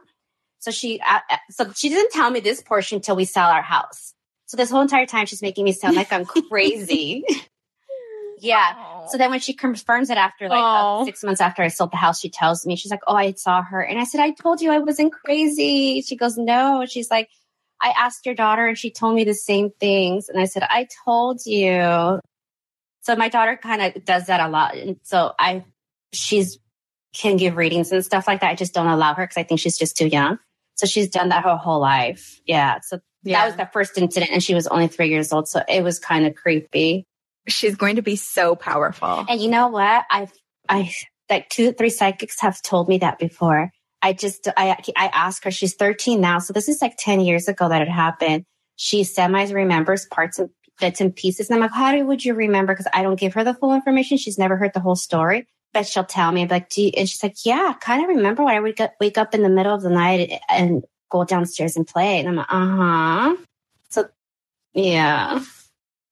So 0.60 0.69
she, 0.69 1.02
uh, 1.02 1.21
uh, 1.28 1.38
so 1.49 1.71
she 1.73 1.89
didn't 1.89 2.12
tell 2.12 2.30
me 2.30 2.39
this 2.39 2.62
portion 2.62 3.02
till 3.02 3.15
we 3.15 3.26
sell 3.26 3.49
our 3.49 3.63
house. 3.63 4.13
So 4.45 4.58
this 4.58 4.69
whole 4.69 4.82
entire 4.82 5.08
time 5.08 5.26
she's 5.26 5.41
making 5.41 5.65
me 5.65 5.71
sound 5.71 5.95
like 5.95 6.13
I'm 6.13 6.26
crazy. 6.49 7.26
Yeah. 8.43 9.06
So 9.08 9.17
then 9.17 9.32
when 9.32 9.39
she 9.39 9.53
confirms 9.53 10.10
it 10.10 10.17
after 10.17 10.47
like 10.47 10.62
uh, 10.62 11.06
six 11.06 11.23
months 11.23 11.41
after 11.41 11.63
I 11.63 11.67
sold 11.67 11.91
the 11.91 11.97
house, 11.97 12.19
she 12.19 12.29
tells 12.29 12.65
me, 12.65 12.75
she's 12.75 12.91
like, 12.91 13.01
Oh, 13.08 13.15
I 13.15 13.34
saw 13.34 13.62
her. 13.62 13.82
And 13.82 13.99
I 13.99 14.03
said, 14.03 14.21
I 14.21 14.32
told 14.32 14.62
you 14.62 14.71
I 14.71 14.79
wasn't 14.79 15.13
crazy. 15.13 16.01
She 16.01 16.15
goes, 16.15 16.38
No. 16.38 16.86
She's 16.88 17.10
like, 17.10 17.29
I 17.82 17.93
asked 17.97 18.25
your 18.25 18.36
daughter 18.36 18.65
and 18.65 18.77
she 18.77 18.91
told 18.91 19.15
me 19.15 19.23
the 19.23 19.34
same 19.34 19.71
things. 19.79 20.29
And 20.29 20.39
I 20.39 20.45
said, 20.45 20.63
I 20.63 20.88
told 21.06 21.45
you. 21.45 22.19
So 23.01 23.15
my 23.17 23.27
daughter 23.27 23.58
kind 23.62 23.82
of 23.82 24.06
does 24.06 24.27
that 24.27 24.39
a 24.39 24.47
lot. 24.47 24.75
And 24.77 24.97
so 25.03 25.34
I, 25.38 25.65
she's 26.13 26.60
can 27.13 27.38
give 27.38 27.58
readings 27.58 27.91
and 27.91 28.03
stuff 28.03 28.27
like 28.27 28.41
that. 28.41 28.49
I 28.49 28.56
just 28.56 28.73
don't 28.73 28.88
allow 28.88 29.13
her 29.13 29.23
because 29.23 29.38
I 29.38 29.43
think 29.43 29.60
she's 29.60 29.77
just 29.77 29.95
too 29.97 30.08
young. 30.08 30.39
So 30.75 30.88
she's 30.88 31.10
done 31.10 31.29
that 31.29 31.43
her 31.43 31.56
whole 31.56 31.79
life. 31.79 32.41
Yeah. 32.45 32.79
So 32.82 32.99
that 33.25 33.45
was 33.45 33.56
the 33.56 33.69
first 33.71 33.97
incident 33.97 34.32
and 34.32 34.43
she 34.43 34.56
was 34.56 34.67
only 34.67 34.88
three 34.88 35.10
years 35.10 35.32
old. 35.32 35.47
So 35.47 35.62
it 35.67 35.84
was 35.84 35.99
kind 35.99 36.25
of 36.25 36.36
creepy. 36.36 37.06
She's 37.47 37.75
going 37.75 37.97
to 37.97 38.01
be 38.01 38.15
so 38.15 38.56
powerful. 38.56 39.25
And 39.27 39.41
you 39.41 39.49
know 39.49 39.67
what? 39.67 40.06
I've, 40.10 40.32
I, 40.69 40.93
like 41.29 41.49
two, 41.49 41.73
three 41.73 41.89
psychics 41.89 42.39
have 42.41 42.62
told 42.62 42.88
me 42.88 42.99
that 42.99 43.19
before. 43.19 43.71
I 44.01 44.13
just, 44.13 44.47
I, 44.58 44.77
I 44.97 45.08
asked 45.08 45.43
her, 45.45 45.51
she's 45.51 45.75
13 45.75 46.19
now. 46.19 46.39
So 46.39 46.53
this 46.53 46.67
is 46.67 46.82
like 46.82 46.95
10 46.97 47.21
years 47.21 47.47
ago 47.47 47.69
that 47.69 47.82
it 47.82 47.89
happened. 47.89 48.45
She 48.75 49.03
semi 49.03 49.45
remembers 49.51 50.06
parts 50.06 50.39
and 50.39 50.49
bits 50.79 50.99
and 50.99 51.15
pieces. 51.15 51.49
And 51.49 51.56
I'm 51.56 51.62
like, 51.62 51.71
how 51.71 51.93
do, 51.93 52.06
would 52.06 52.25
you 52.25 52.34
remember? 52.34 52.75
Cause 52.75 52.88
I 52.93 53.03
don't 53.03 53.19
give 53.19 53.34
her 53.36 53.43
the 53.43 53.53
full 53.53 53.73
information. 53.73 54.17
She's 54.17 54.38
never 54.38 54.58
heard 54.58 54.73
the 54.73 54.79
whole 54.79 54.95
story, 54.95 55.47
but 55.73 55.88
she'll 55.88 56.03
tell 56.03 56.32
me 56.32 56.47
like, 56.47 56.69
do 56.69 56.82
you, 56.82 56.91
and 56.97 57.08
she's 57.08 57.23
like, 57.23 57.45
yeah, 57.45 57.73
kind 57.79 58.03
of 58.03 58.10
remember 58.10 58.43
when 58.43 58.56
I 58.56 58.60
would 58.60 58.77
wake 58.99 59.17
up 59.17 59.34
in 59.34 59.43
the 59.43 59.49
middle 59.49 59.73
of 59.73 59.82
the 59.82 59.89
night 59.89 60.39
and 60.49 60.84
go 61.10 61.23
downstairs 61.23 61.77
and 61.77 61.88
play. 61.88 62.19
And 62.19 62.27
I'm 62.27 62.36
like, 62.36 62.47
uh 62.49 62.75
huh. 62.75 63.36
So 63.89 64.10
yeah. 64.73 65.43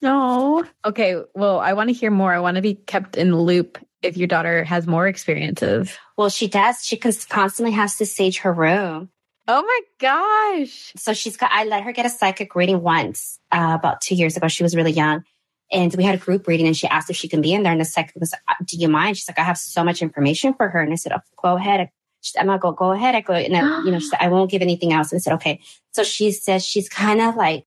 No. 0.01 0.65
Okay. 0.83 1.21
Well, 1.35 1.59
I 1.59 1.73
want 1.73 1.89
to 1.89 1.93
hear 1.93 2.11
more. 2.11 2.33
I 2.33 2.39
want 2.39 2.55
to 2.55 2.61
be 2.61 2.75
kept 2.75 3.17
in 3.17 3.31
the 3.31 3.37
loop 3.37 3.77
if 4.01 4.17
your 4.17 4.27
daughter 4.27 4.63
has 4.63 4.87
more 4.87 5.07
experiences. 5.07 5.95
Well, 6.17 6.29
she 6.29 6.47
does. 6.47 6.83
She 6.83 6.97
constantly 6.97 7.71
has 7.71 7.97
to 7.97 8.05
sage 8.05 8.39
her 8.39 8.51
room. 8.51 9.09
Oh 9.47 9.61
my 9.63 9.79
gosh. 9.99 10.93
So 10.95 11.13
she's 11.13 11.37
got, 11.37 11.51
I 11.51 11.65
let 11.65 11.83
her 11.83 11.91
get 11.91 12.05
a 12.05 12.09
psychic 12.09 12.55
reading 12.55 12.81
once, 12.81 13.39
uh, 13.51 13.75
about 13.77 14.01
two 14.01 14.15
years 14.15 14.37
ago. 14.37 14.47
She 14.47 14.63
was 14.63 14.75
really 14.75 14.91
young. 14.91 15.23
And 15.71 15.93
we 15.95 16.03
had 16.03 16.15
a 16.15 16.17
group 16.17 16.47
reading 16.47 16.67
and 16.67 16.75
she 16.75 16.87
asked 16.87 17.09
if 17.09 17.15
she 17.15 17.27
can 17.27 17.41
be 17.41 17.53
in 17.53 17.63
there. 17.63 17.71
And 17.71 17.81
the 17.81 17.85
psychic 17.85 18.15
was, 18.19 18.33
uh, 18.33 18.53
do 18.65 18.77
you 18.77 18.87
mind? 18.87 19.17
She's 19.17 19.27
like, 19.27 19.39
I 19.39 19.43
have 19.43 19.57
so 19.57 19.83
much 19.83 20.01
information 20.01 20.53
for 20.53 20.67
her. 20.69 20.81
And 20.81 20.91
I 20.91 20.95
said, 20.95 21.13
oh, 21.13 21.21
go 21.41 21.55
ahead. 21.55 21.89
She 22.21 22.31
said, 22.31 22.41
I'm 22.41 22.47
not 22.47 22.61
go, 22.61 22.71
go 22.71 22.91
ahead. 22.91 23.15
I 23.15 23.21
go, 23.21 23.33
and 23.33 23.55
I, 23.55 23.83
you 23.83 23.91
know, 23.91 23.99
she 23.99 24.07
said, 24.07 24.19
I 24.21 24.27
won't 24.27 24.51
give 24.51 24.61
anything 24.61 24.93
else. 24.93 25.11
And 25.11 25.19
I 25.19 25.21
said, 25.21 25.33
okay. 25.35 25.59
So 25.91 26.03
she 26.03 26.31
says 26.31 26.65
she's 26.65 26.89
kind 26.89 27.21
of 27.21 27.35
like, 27.35 27.65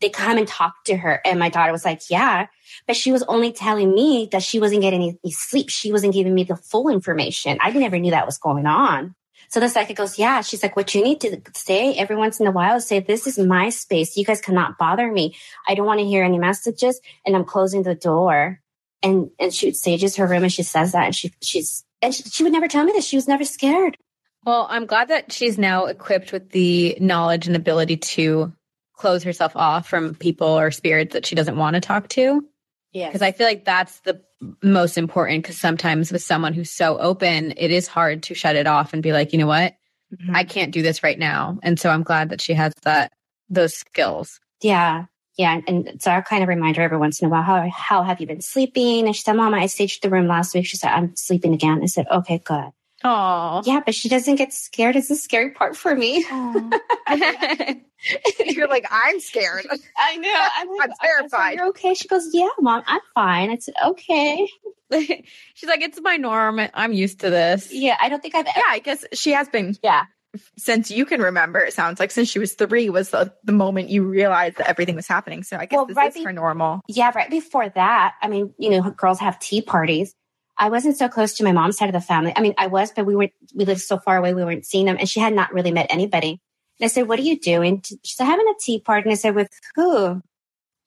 they 0.00 0.10
come 0.10 0.38
and 0.38 0.46
talk 0.46 0.84
to 0.84 0.96
her. 0.96 1.20
And 1.24 1.38
my 1.38 1.48
daughter 1.48 1.72
was 1.72 1.84
like, 1.84 2.02
yeah, 2.10 2.46
but 2.86 2.96
she 2.96 3.12
was 3.12 3.22
only 3.24 3.52
telling 3.52 3.92
me 3.92 4.28
that 4.32 4.42
she 4.42 4.60
wasn't 4.60 4.82
getting 4.82 5.02
any 5.02 5.32
sleep. 5.32 5.70
She 5.70 5.92
wasn't 5.92 6.14
giving 6.14 6.34
me 6.34 6.44
the 6.44 6.56
full 6.56 6.88
information. 6.88 7.58
I 7.60 7.70
never 7.70 7.98
knew 7.98 8.12
that 8.12 8.26
was 8.26 8.38
going 8.38 8.66
on. 8.66 9.14
So 9.48 9.60
the 9.60 9.68
psychic 9.68 9.96
goes, 9.96 10.18
yeah. 10.18 10.40
She's 10.40 10.62
like, 10.62 10.76
what 10.76 10.94
you 10.94 11.02
need 11.02 11.20
to 11.22 11.40
say 11.54 11.94
every 11.94 12.16
once 12.16 12.40
in 12.40 12.46
a 12.46 12.50
while 12.50 12.76
is 12.76 12.86
say, 12.86 13.00
this 13.00 13.26
is 13.26 13.38
my 13.38 13.68
space. 13.68 14.16
You 14.16 14.24
guys 14.24 14.40
cannot 14.40 14.78
bother 14.78 15.10
me. 15.10 15.36
I 15.68 15.74
don't 15.74 15.86
want 15.86 16.00
to 16.00 16.06
hear 16.06 16.24
any 16.24 16.38
messages 16.38 17.00
and 17.26 17.36
I'm 17.36 17.44
closing 17.44 17.82
the 17.82 17.94
door. 17.94 18.60
And, 19.02 19.30
and 19.38 19.52
she 19.52 19.72
sages 19.72 20.16
her 20.16 20.26
room 20.26 20.44
and 20.44 20.52
she 20.52 20.62
says 20.62 20.92
that 20.92 21.04
and 21.04 21.14
she, 21.14 21.32
she's, 21.42 21.84
and 22.00 22.14
she, 22.14 22.22
she 22.22 22.44
would 22.44 22.52
never 22.52 22.68
tell 22.68 22.84
me 22.84 22.92
this. 22.92 23.04
She 23.04 23.16
was 23.16 23.28
never 23.28 23.44
scared. 23.44 23.98
Well, 24.44 24.66
I'm 24.70 24.86
glad 24.86 25.08
that 25.08 25.32
she's 25.32 25.58
now 25.58 25.86
equipped 25.86 26.32
with 26.32 26.50
the 26.50 26.96
knowledge 26.98 27.46
and 27.46 27.54
ability 27.54 27.98
to 27.98 28.52
close 29.02 29.24
herself 29.24 29.56
off 29.56 29.88
from 29.88 30.14
people 30.14 30.46
or 30.46 30.70
spirits 30.70 31.12
that 31.12 31.26
she 31.26 31.34
doesn't 31.34 31.56
want 31.56 31.74
to 31.74 31.80
talk 31.80 32.06
to. 32.06 32.46
Yeah. 32.92 33.08
Because 33.08 33.20
I 33.20 33.32
feel 33.32 33.48
like 33.48 33.64
that's 33.64 33.98
the 34.00 34.22
most 34.62 34.96
important. 34.96 35.42
Because 35.42 35.58
sometimes 35.58 36.12
with 36.12 36.22
someone 36.22 36.52
who's 36.52 36.70
so 36.70 36.98
open, 36.98 37.52
it 37.56 37.72
is 37.72 37.88
hard 37.88 38.22
to 38.24 38.34
shut 38.34 38.54
it 38.54 38.68
off 38.68 38.92
and 38.92 39.02
be 39.02 39.12
like, 39.12 39.32
you 39.32 39.40
know 39.40 39.48
what, 39.48 39.74
mm-hmm. 40.14 40.36
I 40.36 40.44
can't 40.44 40.70
do 40.70 40.82
this 40.82 41.02
right 41.02 41.18
now. 41.18 41.58
And 41.64 41.80
so 41.80 41.90
I'm 41.90 42.04
glad 42.04 42.28
that 42.28 42.40
she 42.40 42.54
has 42.54 42.72
that 42.84 43.12
those 43.50 43.74
skills. 43.74 44.38
Yeah. 44.62 45.06
Yeah. 45.36 45.60
And 45.66 46.00
so 46.00 46.12
I 46.12 46.20
kind 46.20 46.44
of 46.44 46.48
remind 46.48 46.76
her 46.76 46.84
every 46.84 46.98
once 46.98 47.20
in 47.20 47.26
a 47.26 47.28
while, 47.28 47.42
how, 47.42 47.68
how 47.74 48.02
have 48.04 48.20
you 48.20 48.28
been 48.28 48.40
sleeping? 48.40 49.06
And 49.06 49.16
she 49.16 49.22
said, 49.22 49.32
Mama, 49.32 49.56
I 49.56 49.66
staged 49.66 50.04
the 50.04 50.10
room 50.10 50.28
last 50.28 50.54
week. 50.54 50.66
She 50.66 50.76
said, 50.76 50.92
I'm 50.92 51.16
sleeping 51.16 51.54
again. 51.54 51.80
I 51.82 51.86
said, 51.86 52.06
okay, 52.08 52.38
good. 52.38 52.70
Oh, 53.04 53.62
Yeah, 53.64 53.80
but 53.84 53.94
she 53.94 54.08
doesn't 54.08 54.36
get 54.36 54.52
scared. 54.52 54.96
It's 54.96 55.08
the 55.08 55.16
scary 55.16 55.50
part 55.50 55.76
for 55.76 55.94
me. 55.94 56.24
You're 58.44 58.68
like, 58.68 58.86
I'm 58.90 59.20
scared. 59.20 59.66
I 59.96 60.16
know. 60.16 60.46
I'm, 60.56 60.68
like, 60.76 60.90
I'm 60.90 60.94
terrified. 61.00 61.54
You're 61.56 61.68
okay. 61.68 61.94
She 61.94 62.08
goes, 62.08 62.28
Yeah, 62.32 62.48
mom, 62.60 62.82
I'm 62.86 63.00
fine. 63.14 63.50
I 63.50 63.58
said, 63.58 63.74
Okay. 63.84 64.48
she's 64.92 65.68
like, 65.68 65.80
it's 65.82 66.00
my 66.00 66.16
norm. 66.16 66.60
I'm 66.74 66.92
used 66.92 67.20
to 67.20 67.30
this. 67.30 67.72
Yeah, 67.72 67.96
I 68.00 68.08
don't 68.08 68.20
think 68.20 68.34
I've 68.34 68.46
ever. 68.46 68.54
Yeah, 68.58 68.62
I 68.68 68.78
guess 68.80 69.04
she 69.14 69.30
has 69.32 69.48
been 69.48 69.76
Yeah. 69.82 70.04
since 70.58 70.90
you 70.90 71.06
can 71.06 71.20
remember. 71.22 71.60
It 71.60 71.72
sounds 71.74 72.00
like 72.00 72.10
since 72.10 72.28
she 72.28 72.38
was 72.38 72.54
three 72.54 72.90
was 72.90 73.10
the, 73.10 73.32
the 73.44 73.52
moment 73.52 73.88
you 73.90 74.02
realized 74.04 74.56
that 74.58 74.68
everything 74.68 74.96
was 74.96 75.06
happening. 75.06 75.42
So 75.44 75.56
I 75.56 75.66
guess 75.66 75.76
Well, 75.76 75.86
this 75.86 75.96
right 75.96 76.08
is 76.08 76.14
be- 76.14 76.24
her 76.24 76.32
normal. 76.32 76.80
Yeah, 76.88 77.12
right 77.14 77.30
before 77.30 77.68
that, 77.68 78.14
I 78.20 78.28
mean, 78.28 78.52
you 78.58 78.70
know, 78.70 78.90
girls 78.90 79.20
have 79.20 79.38
tea 79.38 79.62
parties. 79.62 80.14
I 80.58 80.68
wasn't 80.68 80.96
so 80.96 81.08
close 81.08 81.34
to 81.34 81.44
my 81.44 81.52
mom's 81.52 81.78
side 81.78 81.88
of 81.88 81.92
the 81.92 82.00
family. 82.00 82.32
I 82.36 82.40
mean, 82.40 82.54
I 82.58 82.66
was, 82.66 82.92
but 82.92 83.06
we 83.06 83.16
weren't, 83.16 83.32
we 83.54 83.64
lived 83.64 83.80
so 83.80 83.98
far 83.98 84.16
away, 84.16 84.34
we 84.34 84.44
weren't 84.44 84.66
seeing 84.66 84.86
them. 84.86 84.96
And 84.98 85.08
she 85.08 85.20
had 85.20 85.32
not 85.32 85.52
really 85.52 85.72
met 85.72 85.86
anybody. 85.90 86.40
And 86.78 86.84
I 86.84 86.88
said, 86.88 87.08
What 87.08 87.18
are 87.18 87.22
you 87.22 87.38
doing? 87.38 87.82
She 87.82 88.14
said, 88.14 88.26
Having 88.26 88.48
a 88.48 88.54
tea 88.60 88.80
party. 88.80 89.04
And 89.04 89.12
I 89.12 89.16
said, 89.16 89.34
With 89.34 89.48
who? 89.74 90.22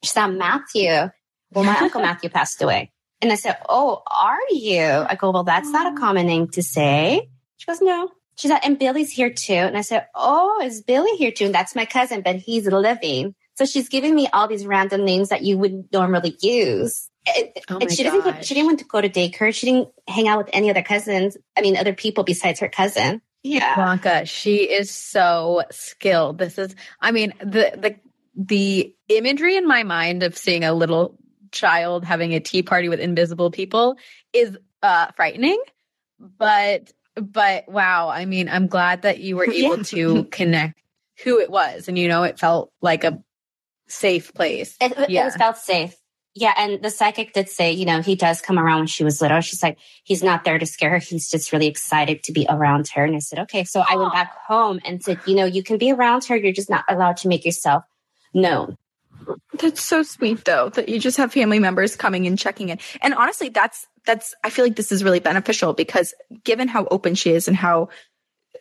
She 0.04 0.10
said, 0.10 0.28
Matthew. 0.28 1.10
Well, 1.51 1.63
my 1.63 1.78
uncle 1.78 2.01
Matthew 2.01 2.30
passed 2.30 2.62
away. 2.62 2.91
And 3.21 3.32
I 3.32 3.36
said, 3.36 3.58
Oh, 3.67 4.01
are 4.08 4.38
you? 4.49 4.84
I 4.84 5.15
go, 5.15 5.32
Well, 5.32 5.43
that's 5.43 5.69
not 5.69 5.93
a 5.93 5.97
common 5.97 6.28
thing 6.28 6.49
to 6.49 6.63
say. 6.63 7.30
She 7.58 7.65
goes, 7.65 7.82
No. 7.82 8.10
She 8.38 8.47
said, 8.47 8.60
And 8.63 8.78
Billy's 8.78 9.12
here 9.12 9.32
too. 9.32 9.54
And 9.54 9.78
I 9.78 9.82
said, 9.82 10.08
Oh, 10.13 10.62
is 10.63 10.82
Billy 10.82 11.15
here 11.17 11.32
too? 11.32 11.45
And 11.45 11.56
that's 11.56 11.75
my 11.75 11.86
cousin, 11.86 12.21
but 12.21 12.36
he's 12.36 12.67
living. 12.67 13.36
So 13.56 13.65
she's 13.65 13.88
giving 13.88 14.13
me 14.13 14.28
all 14.34 14.47
these 14.47 14.65
random 14.65 15.06
names 15.06 15.30
that 15.30 15.43
you 15.43 15.58
wouldn't 15.58 15.91
normally 15.93 16.36
use. 16.41 17.10
Oh 17.69 17.77
and 17.77 17.89
my 17.89 17.95
she 17.95 18.03
doesn't. 18.03 18.23
Go, 18.23 18.41
she 18.41 18.53
didn't 18.53 18.67
want 18.67 18.79
to 18.79 18.85
go 18.85 19.01
to 19.01 19.09
daycare. 19.09 19.53
She 19.53 19.65
didn't 19.65 19.89
hang 20.07 20.27
out 20.27 20.38
with 20.38 20.49
any 20.53 20.69
other 20.69 20.83
cousins. 20.83 21.38
I 21.57 21.61
mean, 21.61 21.75
other 21.77 21.93
people 21.93 22.23
besides 22.23 22.59
her 22.59 22.69
cousin. 22.69 23.21
Yeah. 23.43 23.75
Blanca, 23.75 24.25
she 24.25 24.57
is 24.63 24.91
so 24.91 25.63
skilled. 25.71 26.38
This 26.38 26.57
is, 26.57 26.75
I 26.99 27.11
mean, 27.11 27.33
the 27.39 27.71
the 27.77 27.95
the 28.35 28.95
imagery 29.09 29.55
in 29.55 29.67
my 29.67 29.83
mind 29.83 30.23
of 30.23 30.38
seeing 30.38 30.63
a 30.63 30.73
little 30.73 31.17
child 31.51 32.03
having 32.03 32.33
a 32.33 32.39
tea 32.39 32.63
party 32.63 32.89
with 32.89 32.99
invisible 32.99 33.49
people 33.51 33.97
is 34.33 34.57
uh 34.83 35.07
frightening, 35.15 35.61
but 36.19 36.91
but 37.15 37.67
wow, 37.69 38.09
I 38.09 38.25
mean, 38.25 38.49
I'm 38.49 38.67
glad 38.67 39.03
that 39.03 39.19
you 39.19 39.35
were 39.38 39.45
able 39.49 39.77
Yeah. 39.77 39.83
to 39.83 40.23
connect 40.25 40.79
who 41.23 41.39
it 41.39 41.49
was, 41.49 41.88
and 41.88 41.97
you 41.97 42.07
know, 42.07 42.23
it 42.23 42.39
felt 42.39 42.71
like 42.81 43.03
a 43.03 43.23
safe 43.88 44.33
place. 44.33 44.75
It, 44.81 44.91
it 44.97 45.09
Yeah. 45.09 45.25
was 45.25 45.35
felt 45.35 45.57
safe. 45.57 45.95
Yeah, 46.38 46.54
and 46.58 46.82
the 46.82 46.89
psychic 46.89 47.32
did 47.32 47.48
say, 47.48 47.71
you 47.71 47.86
know, 47.86 48.02
he 48.02 48.15
does 48.15 48.41
come 48.41 48.60
around 48.60 48.80
when 48.80 48.88
she 48.88 49.06
was 49.06 49.21
little. 49.21 49.39
She's 49.39 49.63
like, 49.63 49.78
he's 50.04 50.21
not 50.21 50.43
there 50.43 50.60
to 50.60 50.65
scare 50.65 50.89
her. 50.89 50.98
He's 50.98 51.30
just 51.30 51.54
really 51.54 51.67
excited 51.67 52.24
to 52.24 52.34
be 52.34 52.45
around 52.50 52.89
her. 52.89 53.06
And 53.06 53.15
I 53.15 53.19
said, 53.19 53.39
okay. 53.39 53.63
So 53.63 53.82
I 53.89 53.95
went 53.95 54.12
back 54.12 54.36
home 54.45 54.82
and 54.84 55.02
said, 55.02 55.21
you 55.26 55.36
know, 55.36 55.45
you 55.45 55.63
can 55.63 55.78
be 55.78 55.93
around 55.93 56.26
her. 56.26 56.36
You're 56.36 56.52
just 56.52 56.69
not 56.69 56.84
allowed 56.89 57.15
to 57.17 57.30
make 57.30 57.45
yourself 57.45 57.86
known. 58.34 58.78
That's 59.58 59.82
so 59.82 60.04
sweet 60.04 60.43
though, 60.43 60.67
that 60.71 60.89
you 60.89 61.00
just 61.00 61.15
have 61.15 61.32
family 61.32 61.58
members 61.58 61.95
coming 61.95 62.28
and 62.28 62.38
checking 62.38 62.67
in. 62.67 62.80
And 63.02 63.13
honestly, 63.13 63.48
that's, 63.48 63.88
that's, 64.06 64.36
I 64.43 64.50
feel 64.50 64.65
like 64.65 64.76
this 64.76 64.91
is 64.91 65.06
really 65.06 65.21
beneficial 65.21 65.71
because 65.71 66.13
given 66.43 66.67
how 66.67 66.86
open 66.91 67.15
she 67.15 67.32
is 67.32 67.48
and 67.48 67.56
how 67.56 67.88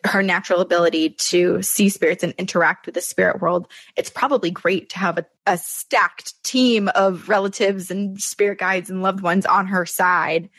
her 0.05 0.23
natural 0.23 0.61
ability 0.61 1.11
to 1.11 1.61
see 1.61 1.89
spirits 1.89 2.23
and 2.23 2.33
interact 2.37 2.85
with 2.85 2.95
the 2.95 3.01
spirit 3.01 3.41
world, 3.41 3.67
it's 3.95 4.09
probably 4.09 4.51
great 4.51 4.89
to 4.89 4.99
have 4.99 5.17
a, 5.17 5.25
a 5.45 5.57
stacked 5.57 6.41
team 6.43 6.89
of 6.95 7.29
relatives 7.29 7.91
and 7.91 8.21
spirit 8.21 8.59
guides 8.59 8.89
and 8.89 9.01
loved 9.01 9.21
ones 9.21 9.45
on 9.45 9.67
her 9.67 9.85
side, 9.85 10.49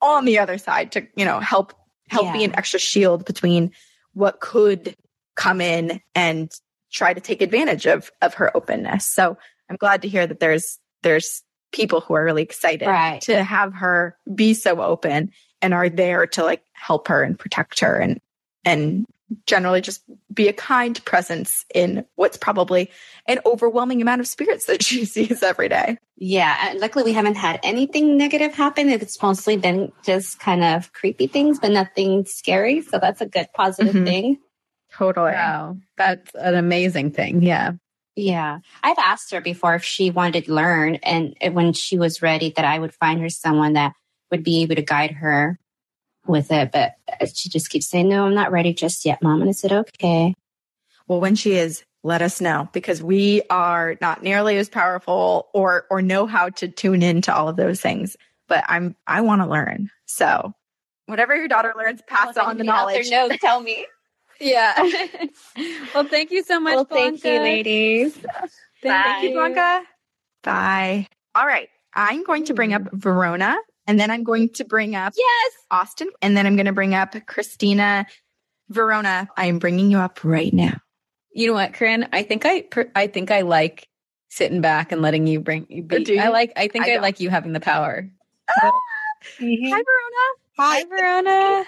on 0.00 0.24
the 0.24 0.38
other 0.38 0.58
side 0.58 0.92
to, 0.92 1.06
you 1.16 1.24
know, 1.24 1.40
help, 1.40 1.74
help 2.08 2.32
be 2.32 2.44
an 2.44 2.54
extra 2.56 2.78
shield 2.80 3.24
between 3.24 3.72
what 4.14 4.40
could 4.40 4.96
come 5.36 5.60
in 5.60 6.00
and 6.14 6.50
try 6.92 7.14
to 7.14 7.20
take 7.20 7.40
advantage 7.40 7.86
of 7.86 8.10
of 8.20 8.34
her 8.34 8.54
openness. 8.56 9.06
So 9.06 9.38
I'm 9.68 9.76
glad 9.76 10.02
to 10.02 10.08
hear 10.08 10.26
that 10.26 10.40
there's 10.40 10.78
there's 11.02 11.42
people 11.72 12.00
who 12.00 12.14
are 12.14 12.24
really 12.24 12.42
excited 12.42 12.86
Right. 12.86 13.20
to 13.22 13.42
have 13.44 13.74
her 13.74 14.16
be 14.34 14.54
so 14.54 14.82
open 14.82 15.30
and 15.62 15.72
are 15.72 15.88
there 15.88 16.26
to 16.26 16.42
like 16.44 16.62
help 16.72 17.08
her 17.08 17.22
and 17.22 17.38
protect 17.38 17.80
her 17.80 17.96
and 17.96 18.20
and 18.64 19.06
generally 19.46 19.80
just 19.80 20.02
be 20.34 20.48
a 20.48 20.52
kind 20.52 21.02
presence 21.04 21.64
in 21.72 22.04
what's 22.16 22.36
probably 22.36 22.90
an 23.26 23.38
overwhelming 23.46 24.02
amount 24.02 24.20
of 24.20 24.26
spirits 24.26 24.66
that 24.66 24.82
she 24.88 25.04
sees 25.04 25.42
every 25.42 25.68
day. 25.68 25.96
Yeah. 26.16 26.74
Luckily 26.76 27.04
we 27.04 27.12
haven't 27.12 27.36
had 27.36 27.60
anything 27.62 28.16
negative 28.16 28.54
happen. 28.54 28.88
It's 28.88 29.22
mostly 29.22 29.56
been 29.56 29.92
just 30.02 30.40
kind 30.40 30.64
of 30.64 30.92
creepy 30.92 31.28
things, 31.28 31.60
but 31.60 31.70
nothing 31.70 32.24
scary. 32.24 32.82
So 32.82 32.98
that's 32.98 33.20
a 33.20 33.26
good 33.26 33.46
positive 33.54 33.94
Mhm. 33.94 34.04
thing. 34.04 34.38
Totally. 34.92 35.30
Wow, 35.32 35.76
that's 35.96 36.34
an 36.34 36.56
amazing 36.56 37.12
thing. 37.12 37.42
Yeah. 37.42 37.72
Yeah. 38.16 38.58
I've 38.82 38.98
asked 38.98 39.30
her 39.30 39.40
before 39.40 39.76
if 39.76 39.84
she 39.84 40.10
wanted 40.10 40.46
to 40.46 40.52
learn 40.52 40.96
and 40.96 41.36
when 41.52 41.72
she 41.72 41.96
was 41.96 42.20
ready 42.20 42.52
that 42.56 42.64
I 42.64 42.80
would 42.80 42.92
find 42.94 43.20
her 43.20 43.28
someone 43.28 43.74
that 43.74 43.92
would 44.32 44.42
be 44.42 44.62
able 44.62 44.74
to 44.74 44.82
guide 44.82 45.12
her 45.12 45.58
with 46.26 46.50
it. 46.50 46.70
But 46.72 46.94
she 47.34 47.48
just 47.48 47.70
keeps 47.70 47.86
saying, 47.86 48.08
no, 48.08 48.26
I'm 48.26 48.34
not 48.34 48.52
ready 48.52 48.72
just 48.72 49.04
yet, 49.04 49.22
mom. 49.22 49.40
And 49.40 49.48
I 49.48 49.52
said, 49.52 49.72
okay. 49.72 50.34
Well, 51.08 51.20
when 51.20 51.34
she 51.34 51.54
is, 51.56 51.84
let 52.02 52.22
us 52.22 52.40
know 52.40 52.68
because 52.72 53.02
we 53.02 53.42
are 53.50 53.96
not 54.00 54.22
nearly 54.22 54.56
as 54.56 54.68
powerful 54.68 55.48
or 55.52 55.86
or 55.90 56.00
know 56.00 56.26
how 56.26 56.48
to 56.48 56.68
tune 56.68 57.02
into 57.02 57.34
all 57.34 57.48
of 57.48 57.56
those 57.56 57.80
things. 57.80 58.16
But 58.48 58.64
I'm 58.68 58.96
I 59.06 59.20
want 59.20 59.42
to 59.42 59.48
learn. 59.48 59.90
So 60.06 60.54
whatever 61.06 61.34
your 61.36 61.48
daughter 61.48 61.74
learns, 61.76 62.00
pass 62.06 62.36
on 62.36 62.56
the 62.56 62.64
knowledge. 62.64 63.10
No, 63.10 63.28
tell 63.28 63.60
me. 63.60 63.86
Yeah. 64.42 64.72
well, 65.94 66.04
thank 66.04 66.30
you 66.30 66.42
so 66.42 66.58
much. 66.58 66.74
well, 66.74 66.86
thank 66.86 67.22
you, 67.24 67.32
Blanca. 67.32 67.44
ladies. 67.44 68.18
Thank 68.80 69.22
you, 69.22 69.34
Blanca. 69.34 69.82
Bye. 70.42 71.08
All 71.34 71.46
right. 71.46 71.68
I'm 71.92 72.24
going 72.24 72.46
to 72.46 72.54
bring 72.54 72.72
up 72.72 72.90
Verona 72.90 73.58
and 73.86 73.98
then 73.98 74.10
I'm 74.10 74.24
going 74.24 74.50
to 74.50 74.64
bring 74.64 74.94
up 74.94 75.14
Yes. 75.16 75.52
Austin 75.70 76.08
and 76.22 76.36
then 76.36 76.46
I'm 76.46 76.56
going 76.56 76.66
to 76.66 76.72
bring 76.72 76.94
up 76.94 77.14
Christina. 77.26 78.06
Verona, 78.68 79.28
I'm 79.36 79.58
bringing 79.58 79.90
you 79.90 79.98
up 79.98 80.22
right 80.22 80.54
now. 80.54 80.76
You 81.32 81.48
know 81.48 81.54
what, 81.54 81.72
Corinne? 81.72 82.08
I 82.12 82.22
think 82.22 82.42
I 82.44 82.64
I 82.94 83.08
think 83.08 83.30
I 83.30 83.40
like 83.40 83.88
sitting 84.28 84.60
back 84.60 84.92
and 84.92 85.02
letting 85.02 85.26
you 85.26 85.40
bring 85.40 85.66
you 85.68 85.82
be. 85.82 86.04
Do 86.04 86.14
you? 86.14 86.20
I 86.20 86.28
like 86.28 86.52
I 86.56 86.68
think 86.68 86.86
I 86.86 86.94
I, 86.94 86.98
like 86.98 87.18
you 87.18 87.30
having 87.30 87.52
the 87.52 87.60
power. 87.60 88.08
Hi, 88.48 88.70
Verona. 89.40 89.82
Hi, 90.58 90.84
Verona. 90.84 91.64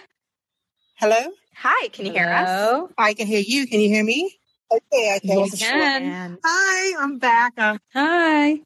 Hello? 0.95 1.33
Hi, 1.57 1.89
can 1.89 2.07
you 2.07 2.13
hear 2.13 2.29
us? 2.29 2.89
I 2.97 3.15
can 3.15 3.27
hear 3.27 3.43
you. 3.45 3.67
Can 3.67 3.81
you 3.81 3.89
hear 3.89 4.05
me? 4.05 4.33
Okay, 4.71 5.17
okay. 5.17 5.21
Yes, 5.25 5.59
can. 5.59 6.39
Hi, 6.45 7.03
I'm 7.03 7.19
back. 7.19 7.55
Uh, 7.59 7.79
Hi. 7.95 8.61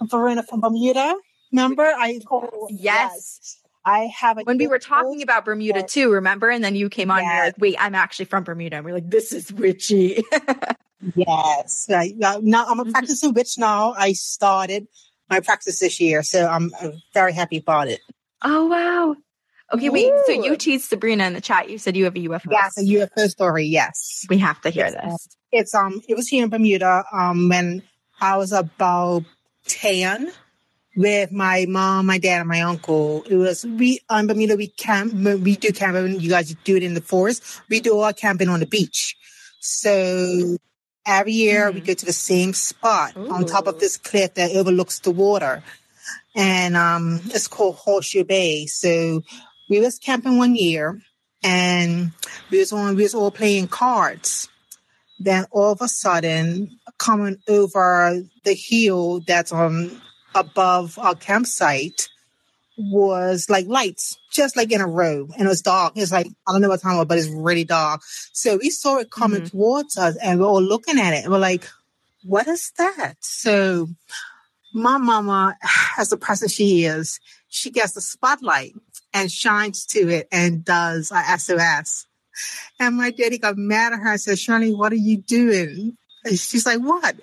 I'm 0.00 0.08
Verona 0.08 0.42
from 0.42 0.60
Bermuda. 0.60 1.14
Remember? 1.52 1.84
I 1.84 2.20
called. 2.26 2.68
Yes. 2.70 3.58
I 3.84 4.10
have 4.14 4.36
a 4.38 4.42
when 4.42 4.58
we 4.58 4.66
were 4.66 4.78
talking 4.78 5.22
about 5.22 5.44
Bermuda 5.46 5.80
Yes. 5.80 5.92
too, 5.94 6.12
remember? 6.12 6.50
And 6.50 6.62
then 6.62 6.74
you 6.76 6.90
came 6.90 7.10
on 7.10 7.20
and 7.20 7.26
you're 7.28 7.44
like, 7.46 7.54
wait, 7.58 7.76
I'm 7.78 7.94
actually 7.94 8.26
from 8.26 8.44
Bermuda. 8.44 8.76
And 8.76 8.84
we're 8.84 8.92
like, 8.94 9.08
this 9.08 9.32
is 9.32 9.50
witchy. 9.52 10.22
Yes. 11.14 11.86
Right. 11.88 12.12
Now 12.16 12.36
I'm 12.66 12.80
a 12.80 12.82
Mm-hmm. 12.82 12.90
practicing 12.92 13.32
witch 13.32 13.56
now. 13.56 13.94
I 13.96 14.12
started 14.12 14.88
my 15.30 15.40
practice 15.40 15.78
this 15.78 16.00
year, 16.00 16.22
so 16.22 16.46
I'm, 16.46 16.72
uh 16.82 16.90
very 17.14 17.32
happy 17.32 17.58
about 17.58 17.88
it. 17.88 18.00
oh, 18.42 18.66
wow. 18.66 19.16
Okay, 19.72 19.90
wait. 19.90 20.10
So 20.26 20.32
you 20.32 20.56
teased 20.56 20.88
Sabrina 20.88 21.24
in 21.26 21.34
the 21.34 21.40
chat. 21.42 21.68
You 21.70 21.76
said 21.78 21.94
you 21.96 22.04
have 22.04 22.16
a 22.16 22.18
UFO. 22.20 22.50
Yes, 22.50 22.78
a 22.78 22.80
UFO 22.82 23.28
story. 23.28 23.66
Yes. 23.66 24.24
We 24.28 24.38
have 24.38 24.60
to 24.62 24.70
hear 24.70 24.86
Yes, 24.86 24.94
this. 24.94 25.28
It's 25.52 25.74
um 25.74 26.00
it 26.08 26.16
was 26.16 26.26
here 26.28 26.42
in 26.44 26.50
Bermuda 26.50 27.04
um 27.12 27.48
when 27.48 27.82
I 28.20 28.36
was 28.38 28.52
about 28.52 29.24
10 29.66 30.32
with 30.98 31.30
my 31.30 31.64
mom, 31.68 32.06
my 32.06 32.18
dad, 32.18 32.40
and 32.40 32.48
my 32.48 32.60
uncle. 32.62 33.22
It 33.30 33.36
was 33.36 33.64
we 33.64 34.00
on 34.10 34.26
Bermuda 34.26 34.56
we 34.56 34.66
camp 34.66 35.14
we 35.14 35.54
do 35.56 35.70
camping, 35.70 36.20
you 36.20 36.28
guys 36.28 36.52
do 36.64 36.76
it 36.76 36.82
in 36.82 36.94
the 36.94 37.00
forest. 37.00 37.62
We 37.70 37.78
do 37.78 38.00
our 38.00 38.12
camping 38.12 38.48
on 38.48 38.58
the 38.58 38.66
beach. 38.66 39.16
So 39.60 40.56
every 41.06 41.32
year 41.32 41.70
we 41.70 41.80
Mhm. 41.80 41.86
go 41.86 41.94
to 41.94 42.06
the 42.06 42.12
same 42.12 42.52
spot 42.52 43.16
on 43.16 43.46
top 43.46 43.68
of 43.68 43.78
this 43.78 43.96
cliff 43.96 44.34
that 44.34 44.50
overlooks 44.50 44.98
the 44.98 45.12
water. 45.12 45.62
And 46.34 46.76
um 46.76 47.20
it's 47.26 47.46
called 47.46 47.76
Horseshoe 47.76 48.24
Bay. 48.24 48.66
So 48.66 49.22
we 49.70 49.78
was 49.78 50.00
camping 50.00 50.36
one 50.36 50.56
year 50.56 51.00
and 51.44 52.10
we 52.50 52.58
was 52.58 52.72
on 52.72 52.96
we 52.96 53.04
was 53.04 53.14
all 53.14 53.30
playing 53.30 53.68
cards 53.68 54.48
then 55.20 55.44
all 55.50 55.72
of 55.72 55.82
a 55.82 55.88
sudden 55.88 56.78
coming 56.96 57.36
over 57.48 58.22
the 58.44 58.54
hill 58.54 59.20
that's 59.26 59.50
on 59.52 60.00
above 60.34 60.98
our 60.98 61.14
campsite 61.14 62.08
was 62.76 63.50
like 63.50 63.66
lights 63.66 64.16
just 64.32 64.56
like 64.56 64.70
in 64.70 64.80
a 64.80 64.86
row 64.86 65.28
and 65.36 65.46
it 65.46 65.48
was 65.48 65.62
dark. 65.62 65.94
It's 65.96 66.12
like 66.12 66.28
i 66.46 66.52
don't 66.52 66.60
know 66.60 66.68
what 66.68 66.80
time 66.80 66.94
it 66.94 66.98
was 66.98 67.06
but 67.06 67.18
it's 67.18 67.28
really 67.28 67.64
dark. 67.64 68.02
So 68.32 68.56
we 68.56 68.70
saw 68.70 68.98
it 68.98 69.10
coming 69.10 69.40
mm-hmm. 69.40 69.56
towards 69.56 69.96
us 69.98 70.16
and 70.16 70.38
we're 70.38 70.46
all 70.46 70.62
looking 70.62 70.98
at 70.98 71.14
it. 71.14 71.24
And 71.24 71.32
we're 71.32 71.38
like 71.38 71.68
what 72.24 72.46
is 72.46 72.72
that? 72.78 73.14
So 73.20 73.88
my 74.72 74.98
mama 74.98 75.56
as 75.98 76.10
the 76.10 76.16
person 76.16 76.48
she 76.48 76.84
is 76.84 77.18
she 77.48 77.70
gets 77.70 77.92
the 77.92 78.00
spotlight 78.00 78.74
and 79.12 79.32
shines 79.32 79.86
to 79.86 80.08
it 80.08 80.28
and 80.30 80.64
does 80.64 81.10
a 81.10 81.38
sos 81.38 82.06
and 82.78 82.96
my 82.96 83.10
daddy 83.10 83.38
got 83.38 83.56
mad 83.56 83.92
at 83.92 84.00
her 84.00 84.12
and 84.12 84.20
said, 84.20 84.38
Shirley, 84.38 84.74
what 84.74 84.92
are 84.92 84.96
you 84.96 85.18
doing? 85.18 85.96
And 86.24 86.38
she's 86.38 86.66
like, 86.66 86.80
what? 86.80 87.16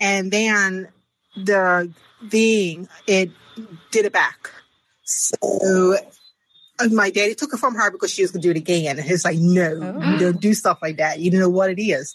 And 0.00 0.30
then 0.30 0.88
the 1.36 1.92
being, 2.28 2.88
it 3.06 3.30
did 3.90 4.04
it 4.06 4.12
back. 4.12 4.50
So 5.04 5.96
uh, 6.78 6.88
my 6.90 7.10
daddy 7.10 7.34
took 7.34 7.52
it 7.52 7.58
from 7.58 7.74
her 7.74 7.90
because 7.90 8.12
she 8.12 8.22
was 8.22 8.30
going 8.30 8.42
to 8.42 8.48
do 8.48 8.50
it 8.52 8.56
again. 8.56 8.98
And 8.98 9.06
he's 9.06 9.24
like, 9.24 9.38
no, 9.38 9.78
Oh. 9.82 10.12
you 10.12 10.18
don't 10.18 10.40
do 10.40 10.54
stuff 10.54 10.78
like 10.82 10.96
that. 10.98 11.18
You 11.20 11.30
don't 11.30 11.40
know 11.40 11.50
what 11.50 11.70
it 11.70 11.80
is. 11.80 12.14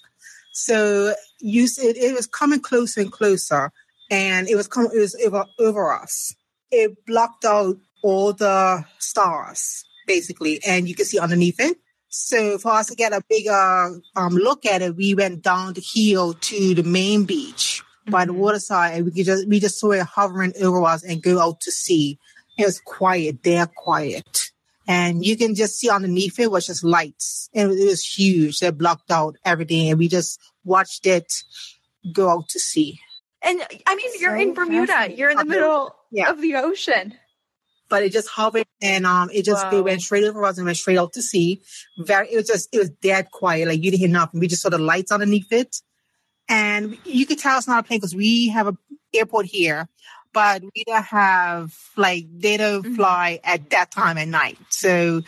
So 0.53 1.13
you 1.39 1.67
said 1.67 1.95
it 1.97 2.15
was 2.15 2.25
coming 2.27 2.60
closer 2.62 3.01
and 3.01 3.12
closer 3.12 3.71
and 4.10 4.47
it 4.49 4.56
was 4.56 4.67
coming, 4.67 4.91
it 4.93 4.99
was 4.99 5.15
over, 5.23 5.45
over 5.60 5.91
us. 5.93 6.34
It 6.71 7.06
blocked 7.06 7.45
out 7.45 7.77
all 8.03 8.34
the 8.34 8.86
stars 8.99 9.84
basically, 10.08 10.62
and 10.65 10.88
you 10.88 10.95
can 10.95 11.06
see 11.06 11.19
underneath 11.19 11.60
it. 11.60 11.77
So 12.08 12.58
for 12.58 12.71
us 12.71 12.88
to 12.88 12.95
get 12.95 13.12
a 13.12 13.21
bigger 13.30 13.99
um, 14.15 14.34
look 14.34 14.65
at 14.65 14.82
it, 14.82 14.95
we 14.95 15.13
went 15.13 15.43
down 15.43 15.73
the 15.73 15.82
hill 15.93 16.34
to 16.34 16.73
the 16.73 16.84
main 16.84 17.25
beach 17.25 17.84
by 18.10 18.26
the 18.26 18.34
waterside, 18.34 18.96
and 18.96 19.06
we 19.06 19.12
could 19.12 19.26
just 19.26 19.48
we 19.48 19.60
just 19.60 19.80
saw 19.80 19.91
it 19.91 20.04
hovering 20.04 20.54
over 20.62 20.84
us 20.84 21.04
and 21.04 21.22
go 21.22 21.39
out 21.39 21.62
to 21.62 21.72
sea. 21.72 22.17
It 22.58 22.65
was 22.65 22.80
quiet, 22.80 23.41
dead 23.43 23.76
quiet, 23.76 24.52
and 24.88 25.24
you 25.26 25.38
can 25.38 25.56
just 25.56 25.78
see 25.80 25.89
underneath 25.89 26.39
it 26.39 26.52
was 26.52 26.65
just 26.67 26.84
lights, 26.84 27.50
and 27.54 27.72
it 27.72 27.86
was 27.86 28.04
huge. 28.04 28.60
They 28.60 28.72
blocked 28.72 29.12
out 29.12 29.38
everything, 29.46 29.89
and 29.89 30.00
we 30.00 30.08
just 30.08 30.39
watched 30.63 31.06
it 31.06 31.32
go 32.13 32.30
out 32.30 32.50
to 32.50 32.60
sea. 32.60 33.00
And 33.41 33.62
I 33.86 33.96
mean, 33.96 34.10
you're 34.20 34.36
in 34.36 34.54
Bermuda. 34.54 35.13
You're 35.15 35.30
in 35.30 35.38
the 35.38 35.46
middle 35.46 35.93
Yeah. 36.12 36.30
of 36.32 36.41
the 36.41 36.56
ocean. 36.56 37.13
but 37.89 38.04
it 38.04 38.12
just 38.12 38.28
hovered 38.28 38.65
and 38.82 39.06
um 39.06 39.30
it 39.34 39.46
just 39.46 39.63
Wow. 39.65 39.78
it 39.78 39.84
went 39.84 40.02
straight 40.02 40.26
over 40.26 40.43
us 40.43 40.58
and 40.58 40.65
went 40.65 40.78
straight 40.78 40.98
out 40.98 41.13
to 41.13 41.22
sea. 41.22 41.62
Very 42.00 42.28
it 42.34 42.36
was 42.36 42.46
just 42.48 42.67
it 42.74 42.80
was 42.80 42.89
dead 42.89 43.32
quiet, 43.32 43.65
like 43.70 43.82
you 43.82 43.91
didn't 43.91 44.00
hear 44.02 44.10
nothing. 44.10 44.41
We 44.41 44.48
just 44.48 44.62
saw 44.62 44.67
the 44.70 44.78
lights 44.78 45.10
underneath 45.12 45.52
it. 45.54 45.78
And 46.50 46.98
you 47.06 47.26
could 47.26 47.40
tell 47.40 47.58
it's 47.58 47.68
not 47.68 47.84
a 47.84 47.88
plane 47.88 48.00
because 48.00 48.16
we 48.16 48.50
have 48.50 48.68
a 48.68 48.78
airport 49.14 49.46
here, 49.48 49.88
but 50.34 50.62
we 50.62 50.84
don't 50.86 51.04
have 51.04 51.74
like 51.96 52.26
they 52.32 52.58
don't 52.58 52.84
Mhm. 52.84 52.96
fly 52.96 53.40
at 53.44 53.70
that 53.72 53.92
time 53.92 54.18
at 54.18 54.28
night. 54.28 54.58
So 54.70 55.24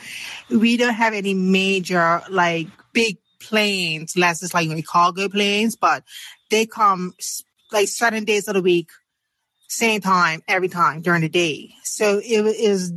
we 0.50 0.78
don't 0.78 0.94
have 0.94 1.14
any 1.14 1.34
major 1.34 2.22
like 2.30 2.68
big 2.94 3.18
planes, 3.40 4.16
unless 4.16 4.44
it's 4.44 4.54
like 4.54 4.70
cargo 4.86 5.30
planes, 5.30 5.76
but 5.76 6.04
they 6.50 6.66
come 6.66 7.14
like 7.72 7.88
certain 7.88 8.24
days 8.26 8.48
of 8.48 8.56
the 8.56 8.62
week 8.62 8.90
same 9.68 10.02
time 10.02 10.42
every 10.48 10.68
time 10.68 11.02
during 11.02 11.22
the 11.22 11.30
day. 11.30 11.74
So 11.84 12.20
it 12.20 12.46
is 12.46 12.92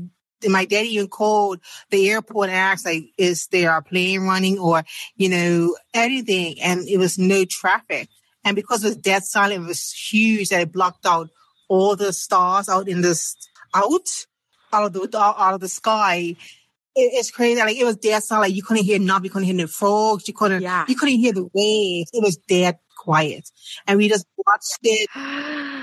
my 0.51 0.65
daddy 0.65 0.95
even 0.95 1.09
called 1.09 1.61
the 1.91 2.11
airport 2.11 2.49
and 2.49 2.57
asked 2.57 2.87
like, 2.87 3.05
is 3.19 3.47
there 3.49 3.77
a 3.77 3.83
plane 3.83 4.23
running 4.23 4.59
or, 4.59 4.83
you 5.17 5.29
know, 5.29 5.77
anything? 5.95 6.61
And 6.63 6.89
it 6.89 6.99
was 6.99 7.19
no 7.19 7.45
traffic. 7.45 8.09
And 8.45 8.57
because 8.57 8.83
it 8.85 8.89
was 8.89 8.97
dead 8.97 9.25
silent, 9.25 9.65
it 9.65 9.67
was 9.69 9.93
huge 9.93 10.49
that 10.49 10.63
it 10.63 10.73
blocked 10.73 11.07
out 11.07 11.31
all 11.69 11.95
the 11.95 12.13
stars 12.13 12.69
out 12.69 12.89
in 12.89 13.01
this, 13.01 13.37
out, 13.75 14.09
out 14.73 14.85
of 14.85 14.93
the, 14.93 15.19
out 15.19 15.55
of 15.55 15.61
the 15.61 15.69
sky. 15.69 16.35
It, 16.95 17.11
it's 17.15 17.31
crazy. 17.31 17.61
Like 17.61 17.77
it 17.77 17.85
was 17.85 17.97
dead 17.97 18.23
silent. 18.23 18.49
Like 18.49 18.57
you 18.57 18.63
couldn't 18.63 18.85
hear 18.85 18.99
nothing. 18.99 19.25
You 19.25 19.31
couldn't 19.31 19.47
hear 19.47 19.57
the 19.67 19.69
frogs. 19.69 20.27
You 20.27 20.35
couldn't, 20.35 20.63
Yeah. 20.63 20.85
you 20.89 20.97
couldn't 20.97 21.19
hear 21.19 21.33
the 21.33 21.49
waves. 21.55 22.11
It 22.13 22.23
was 22.23 22.37
dead 22.37 22.79
quiet. 23.03 23.49
And 23.87 23.99
we 23.99 24.09
just 24.09 24.27
watched 24.37 24.79
it 24.83 25.09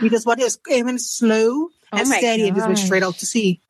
we 0.02 0.10
just 0.10 0.26
watched 0.26 0.42
it 0.42 0.46
was 0.46 0.60
it 0.70 0.86
went 0.86 1.02
slow 1.02 1.68
oh 1.68 1.70
and 1.92 2.02
Oh 2.08 2.10
my 2.10 2.18
steady 2.18 2.48
and 2.48 2.56
just 2.56 2.68
went 2.68 2.80
straight 2.80 3.04
out 3.04 3.16
to 3.16 3.26
sea. 3.26 3.62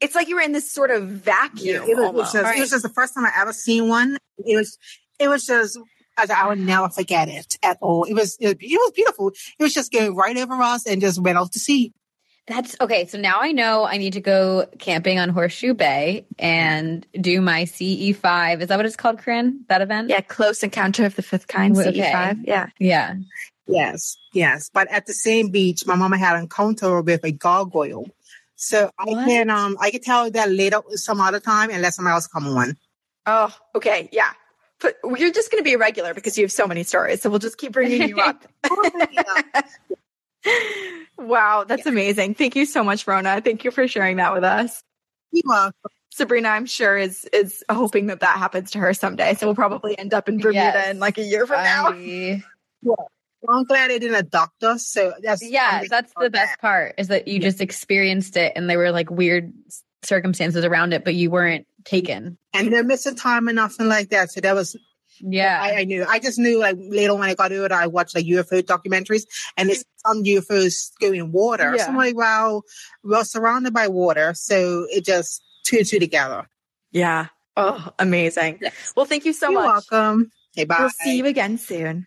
It's 0.00 0.14
like 0.14 0.28
you 0.28 0.36
were 0.36 0.42
in 0.42 0.52
this 0.52 0.70
sort 0.70 0.90
of 0.90 1.08
vacuum. 1.08 1.76
It 1.76 1.80
was, 1.80 1.88
it, 1.88 1.96
was 1.96 2.04
almost. 2.06 2.32
just, 2.34 2.56
it 2.56 2.60
was 2.60 2.70
just 2.70 2.82
the 2.82 2.90
first 2.90 3.14
time 3.14 3.24
I 3.24 3.32
ever 3.36 3.52
seen 3.52 3.88
one. 3.88 4.18
It 4.38 4.56
was 4.56 4.78
it 5.18 5.28
was 5.28 5.46
just 5.46 5.78
I, 6.16 6.26
I 6.34 6.48
would 6.48 6.60
never 6.60 6.88
forget 6.88 7.28
it 7.28 7.56
at 7.62 7.78
all. 7.80 8.04
It 8.04 8.14
was, 8.14 8.36
it 8.40 8.46
was 8.46 8.56
it 8.60 8.76
was 8.76 8.92
beautiful. 8.94 9.28
It 9.58 9.62
was 9.62 9.74
just 9.74 9.92
going 9.92 10.14
right 10.14 10.36
over 10.36 10.54
us 10.54 10.86
and 10.86 11.00
just 11.00 11.20
went 11.20 11.38
off 11.38 11.50
to 11.52 11.58
sea. 11.58 11.92
That's 12.46 12.76
okay. 12.80 13.06
So 13.06 13.18
now 13.18 13.38
I 13.40 13.50
know 13.50 13.84
I 13.84 13.96
need 13.96 14.12
to 14.12 14.20
go 14.20 14.66
camping 14.78 15.18
on 15.18 15.30
Horseshoe 15.30 15.74
Bay 15.74 16.26
and 16.38 17.04
do 17.20 17.40
my 17.40 17.64
CE5. 17.64 18.60
Is 18.60 18.68
that 18.68 18.76
what 18.76 18.86
it's 18.86 18.94
called, 18.94 19.18
Corinne? 19.18 19.64
That 19.68 19.82
event? 19.82 20.10
yeah, 20.10 20.20
close 20.20 20.62
encounter 20.62 21.04
of 21.04 21.16
the 21.16 21.22
fifth 21.22 21.48
kind, 21.48 21.76
Okay. 21.76 21.90
CE5. 21.92 22.44
Yeah. 22.44 22.68
Yeah. 22.78 23.14
Yes, 23.66 24.16
yes. 24.32 24.70
But 24.72 24.88
at 24.92 25.06
the 25.06 25.12
same 25.12 25.50
beach, 25.50 25.86
my 25.86 25.96
mama 25.96 26.18
had 26.18 26.36
an 26.36 26.42
encounter 26.42 27.00
with 27.02 27.24
a 27.24 27.32
gargoyle. 27.32 28.06
So 28.56 28.90
I 28.98 29.04
What? 29.04 29.26
can 29.26 29.50
um 29.50 29.76
I 29.80 29.90
can 29.90 30.00
tell 30.00 30.30
that 30.30 30.50
later 30.50 30.80
some 30.94 31.20
other 31.20 31.40
time 31.40 31.70
and 31.70 31.82
let 31.82 31.94
somebody 31.94 32.14
else 32.14 32.26
come 32.26 32.46
on. 32.48 32.76
Oh, 33.26 33.54
okay. 33.74 34.08
Yeah. 34.12 34.30
But 34.80 34.96
you're 35.18 35.30
just 35.32 35.50
going 35.50 35.60
to 35.60 35.64
be 35.64 35.72
a 35.74 35.78
regular 35.78 36.12
because 36.12 36.36
you 36.36 36.44
have 36.44 36.52
so 36.52 36.66
many 36.66 36.82
stories. 36.82 37.22
So 37.22 37.30
we'll 37.30 37.38
just 37.38 37.56
keep 37.56 37.72
bringing 37.72 38.08
you 38.08 38.18
up. 38.18 38.44
wow. 41.18 41.64
That's 41.64 41.86
amazing. 41.86 42.34
Thank 42.34 42.56
you 42.56 42.66
so 42.66 42.84
much, 42.84 43.06
Rona. 43.06 43.40
Thank 43.40 43.64
you 43.64 43.70
for 43.70 43.88
sharing 43.88 44.18
that 44.18 44.34
with 44.34 44.44
us. 44.44 44.82
You 45.32 45.42
are 45.50 45.72
Sabrina, 46.12 46.48
I'm 46.48 46.66
sure 46.66 46.96
is 46.96 47.24
is 47.32 47.62
hoping 47.70 48.06
that 48.06 48.20
that 48.20 48.38
happens 48.38 48.70
to 48.72 48.78
her 48.78 48.94
someday. 48.94 49.34
So 49.34 49.46
we'll 49.46 49.54
probably 49.54 49.98
end 49.98 50.14
up 50.14 50.28
in 50.28 50.38
Bermuda 50.38 50.54
Yes. 50.54 50.90
in 50.90 50.98
like 50.98 51.18
a 51.18 51.22
year 51.24 51.46
from 51.46 51.62
now. 51.62 51.88
I- 51.88 52.42
well, 53.46 53.58
I'm 53.58 53.64
glad 53.64 53.90
they 53.90 53.98
didn't 53.98 54.16
adopt 54.16 54.62
us. 54.64 54.86
So 54.86 55.12
that's 55.22 55.42
yeah, 55.42 55.84
that's 55.88 56.12
for 56.12 56.24
the 56.24 56.30
that. 56.30 56.46
best 56.46 56.60
part 56.60 56.94
is 56.98 57.08
that 57.08 57.28
you 57.28 57.38
just 57.40 57.60
experienced 57.60 58.36
it 58.36 58.52
and 58.56 58.68
there 58.68 58.78
were 58.78 58.90
like 58.90 59.10
weird 59.10 59.52
circumstances 60.02 60.64
around 60.64 60.92
it, 60.92 61.04
but 61.04 61.14
you 61.14 61.30
weren't 61.30 61.66
taken. 61.84 62.38
And 62.54 62.72
they're 62.72 62.84
missing 62.84 63.16
time 63.16 63.48
and 63.48 63.56
nothing 63.56 63.88
like 63.88 64.10
that. 64.10 64.30
So 64.30 64.40
that 64.40 64.54
was 64.54 64.76
Yeah. 65.20 65.58
I, 65.60 65.80
I 65.80 65.84
knew. 65.84 66.04
I 66.08 66.18
just 66.18 66.38
knew 66.38 66.58
like 66.58 66.76
later 66.78 67.14
when 67.14 67.28
I 67.28 67.34
got 67.34 67.52
older, 67.52 67.74
I 67.74 67.86
watched 67.86 68.14
like 68.14 68.26
UFO 68.26 68.62
documentaries 68.62 69.22
and 69.56 69.70
it's 69.70 69.84
some 70.06 70.22
UFOs 70.24 70.90
go 71.00 71.12
in 71.12 71.32
water. 71.32 71.72
So 71.76 71.84
Yeah. 71.84 71.88
I'm 71.90 71.96
like, 71.96 72.16
wow, 72.16 72.62
we're 73.02 73.24
surrounded 73.24 73.72
by 73.74 73.88
water. 73.88 74.32
So 74.34 74.86
it 74.90 75.04
just 75.04 75.42
two 75.64 75.78
and 75.78 75.86
two 75.86 75.98
together. 75.98 76.46
Yeah. 76.92 77.26
Oh, 77.56 77.88
amazing. 77.98 78.60
Well, 78.94 79.06
thank 79.06 79.24
you 79.24 79.32
so 79.32 79.50
You're 79.50 79.62
much. 79.62 79.84
welcome. 79.90 80.30
Hey, 80.54 80.64
bye. 80.64 80.76
We'll 80.78 80.90
see 80.90 81.16
you 81.16 81.26
again 81.26 81.58
soon. 81.58 82.06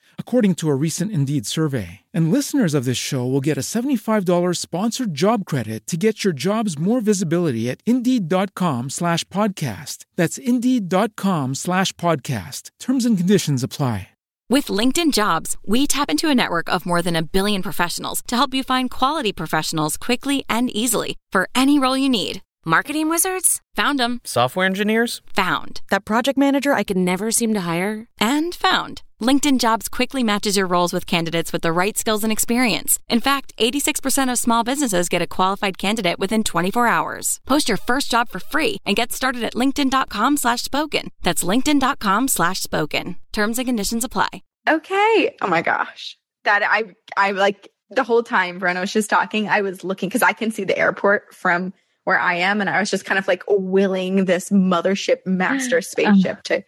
according 0.21 0.55
to 0.55 0.69
a 0.69 0.79
recent 0.85 1.11
Indeed 1.11 1.45
survey. 1.45 1.89
And 2.13 2.31
listeners 2.31 2.73
of 2.73 2.85
this 2.85 2.97
show 3.09 3.25
will 3.25 3.41
get 3.41 3.57
a 3.57 3.67
$75 3.75 4.55
sponsored 4.55 5.13
job 5.13 5.43
credit 5.45 5.85
to 5.87 5.97
get 5.97 6.23
your 6.23 6.33
jobs 6.33 6.79
more 6.79 7.01
visibility 7.01 7.69
at 7.69 7.81
Indeed.com 7.85 8.89
slash 8.89 9.25
podcast. 9.25 10.05
That's 10.15 10.37
Indeed.com 10.37 11.55
slash 11.55 11.91
podcast. 11.93 12.69
Terms 12.79 13.05
and 13.05 13.17
conditions 13.17 13.61
apply. 13.61 14.07
With 14.51 14.67
LinkedIn 14.79 15.13
Jobs, 15.13 15.55
we 15.65 15.87
tap 15.87 16.09
into 16.09 16.27
a 16.27 16.35
network 16.35 16.67
of 16.67 16.85
more 16.85 17.01
than 17.01 17.15
a 17.15 17.23
billion 17.23 17.61
professionals 17.61 18.21
to 18.27 18.35
help 18.35 18.53
you 18.53 18.63
find 18.63 18.91
quality 18.91 19.31
professionals 19.31 19.95
quickly 19.95 20.43
and 20.49 20.69
easily 20.75 21.15
for 21.31 21.47
any 21.55 21.79
role 21.79 21.95
you 21.95 22.09
need. 22.09 22.41
Marketing 22.65 23.09
wizards? 23.09 23.61
Found 23.75 23.97
them. 23.97 24.19
Software 24.25 24.65
engineers? 24.65 25.21
Found. 25.35 25.79
That 25.89 26.03
project 26.03 26.37
manager 26.37 26.73
I 26.73 26.83
could 26.83 26.97
never 26.97 27.31
seem 27.31 27.53
to 27.53 27.61
hire? 27.61 28.07
And 28.19 28.53
found. 28.53 29.01
LinkedIn 29.21 29.59
Jobs 29.59 29.87
quickly 29.87 30.23
matches 30.23 30.57
your 30.57 30.65
roles 30.65 30.91
with 30.91 31.05
candidates 31.05 31.53
with 31.53 31.61
the 31.61 31.71
right 31.71 31.97
skills 31.97 32.23
and 32.23 32.31
experience. 32.31 32.99
In 33.07 33.19
fact, 33.19 33.53
86% 33.57 34.31
of 34.31 34.39
small 34.39 34.63
businesses 34.63 35.09
get 35.09 35.21
a 35.21 35.27
qualified 35.27 35.77
candidate 35.77 36.17
within 36.19 36.43
24 36.43 36.87
hours. 36.87 37.39
Post 37.45 37.69
your 37.69 37.77
first 37.77 38.09
job 38.09 38.29
for 38.29 38.39
free 38.39 38.77
and 38.85 38.95
get 38.95 39.11
started 39.11 39.43
at 39.43 39.53
linkedin.com 39.53 40.37
slash 40.37 40.61
spoken. 40.61 41.11
That's 41.21 41.43
linkedin.com 41.43 42.27
slash 42.27 42.61
spoken. 42.61 43.15
Terms 43.31 43.59
and 43.59 43.67
conditions 43.67 44.03
apply. 44.03 44.41
Okay. 44.67 45.35
Oh 45.41 45.47
my 45.47 45.61
gosh. 45.61 46.17
That 46.43 46.63
I 46.63 46.95
I 47.15 47.31
like 47.31 47.69
the 47.91 48.03
whole 48.03 48.23
time 48.23 48.59
Breno 48.59 48.81
was 48.81 48.93
just 48.93 49.09
talking, 49.09 49.47
I 49.47 49.61
was 49.61 49.83
looking 49.83 50.09
because 50.09 50.23
I 50.23 50.33
can 50.33 50.49
see 50.49 50.63
the 50.63 50.77
airport 50.77 51.33
from 51.35 51.73
where 52.05 52.19
I 52.19 52.35
am, 52.35 52.61
and 52.61 52.69
I 52.69 52.79
was 52.79 52.89
just 52.89 53.05
kind 53.05 53.19
of 53.19 53.27
like 53.27 53.43
willing 53.47 54.25
this 54.25 54.49
mothership 54.49 55.17
master 55.25 55.77
um. 55.77 55.81
spaceship 55.83 56.43
to 56.43 56.63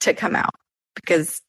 to 0.00 0.14
come 0.14 0.34
out 0.34 0.54
because 0.96 1.40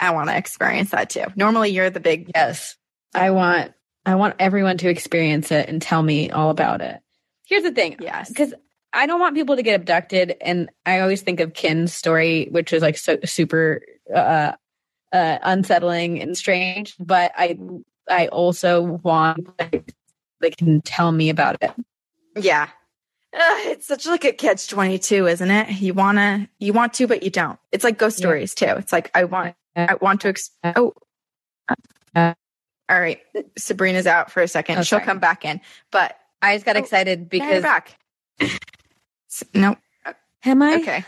I 0.00 0.10
want 0.12 0.28
to 0.30 0.36
experience 0.36 0.90
that 0.90 1.10
too. 1.10 1.24
Normally 1.36 1.70
you're 1.70 1.90
the 1.90 2.00
big 2.00 2.30
Yes. 2.34 2.76
I 3.14 3.30
want 3.30 3.72
I 4.06 4.14
want 4.14 4.36
everyone 4.38 4.78
to 4.78 4.88
experience 4.88 5.50
it 5.52 5.68
and 5.68 5.82
tell 5.82 6.02
me 6.02 6.30
all 6.30 6.50
about 6.50 6.80
it. 6.80 7.00
Here's 7.46 7.62
the 7.62 7.72
thing. 7.72 7.96
Yes. 8.00 8.28
Because 8.28 8.54
I 8.92 9.06
don't 9.06 9.20
want 9.20 9.34
people 9.34 9.56
to 9.56 9.62
get 9.62 9.74
abducted 9.80 10.36
and 10.40 10.70
I 10.86 11.00
always 11.00 11.22
think 11.22 11.40
of 11.40 11.52
Kin's 11.54 11.92
story, 11.94 12.48
which 12.50 12.72
is 12.72 12.82
like 12.82 12.96
so 12.96 13.18
super 13.24 13.82
uh 14.14 14.52
uh 15.12 15.38
unsettling 15.42 16.20
and 16.22 16.36
strange, 16.36 16.94
but 16.98 17.32
I 17.36 17.58
I 18.08 18.28
also 18.28 18.82
want 18.82 19.48
like, 19.58 19.94
they 20.40 20.50
can 20.50 20.80
tell 20.80 21.12
me 21.12 21.28
about 21.30 21.56
it. 21.62 21.72
Yeah. 22.36 22.68
Uh, 23.34 23.40
it's 23.66 23.86
such 23.86 24.06
like 24.06 24.24
a 24.24 24.32
catch 24.32 24.68
22, 24.68 25.26
isn't 25.26 25.50
it? 25.50 25.80
You 25.82 25.92
want 25.92 26.16
to, 26.16 26.48
you 26.58 26.72
want 26.72 26.94
to, 26.94 27.06
but 27.06 27.22
you 27.22 27.28
don't. 27.30 27.58
It's 27.72 27.84
like 27.84 27.98
ghost 27.98 28.18
Yeah. 28.18 28.22
stories 28.22 28.54
too. 28.54 28.66
It's 28.78 28.92
like, 28.92 29.10
I 29.14 29.24
want, 29.24 29.54
I 29.78 29.94
want 30.00 30.20
to, 30.22 30.28
ex- 30.28 30.50
oh, 30.64 30.92
all 32.16 32.34
right. 33.00 33.20
Sabrina's 33.58 34.06
out 34.06 34.30
for 34.30 34.42
a 34.42 34.48
second. 34.48 34.78
Oh, 34.78 34.82
She'll 34.82 34.98
sorry. 34.98 35.04
come 35.04 35.18
back 35.18 35.44
in, 35.44 35.60
but 35.90 36.16
I 36.40 36.54
just 36.56 36.64
got 36.64 36.76
Oh, 36.76 36.80
excited 36.80 37.28
because 37.28 37.62
back. 37.62 37.98
No. 39.54 39.76
am 40.44 40.62
I? 40.62 40.76
Okay. 40.76 41.04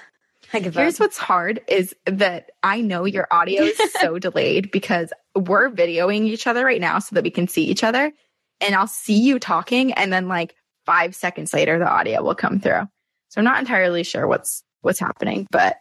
I 0.52 0.58
give 0.60 0.74
Here's 0.74 0.96
up. 0.96 1.00
what's 1.06 1.16
hard 1.18 1.60
is 1.68 1.94
that 2.06 2.50
I 2.62 2.80
know 2.80 3.04
your 3.04 3.26
audio 3.30 3.62
is 3.62 3.78
so 4.00 4.18
delayed 4.18 4.70
because 4.70 5.12
we're 5.34 5.70
videoing 5.70 6.24
each 6.24 6.46
other 6.46 6.64
right 6.64 6.80
now 6.80 6.98
so 6.98 7.14
that 7.14 7.24
we 7.24 7.30
can 7.30 7.46
see 7.48 7.64
each 7.64 7.84
other. 7.84 8.12
And 8.60 8.74
I'll 8.74 8.88
see 8.88 9.18
you 9.20 9.38
talking 9.38 9.92
and 9.92 10.12
then 10.12 10.28
like 10.28 10.54
five 10.86 11.14
seconds 11.14 11.54
later 11.54 11.78
the 11.78 11.88
audio 11.88 12.22
will 12.22 12.34
come 12.34 12.60
through. 12.60 12.82
So 13.28 13.38
I'm 13.40 13.44
not 13.44 13.60
entirely 13.60 14.02
sure 14.02 14.26
what's 14.26 14.62
what's 14.82 14.98
happening, 14.98 15.46
but 15.52 15.76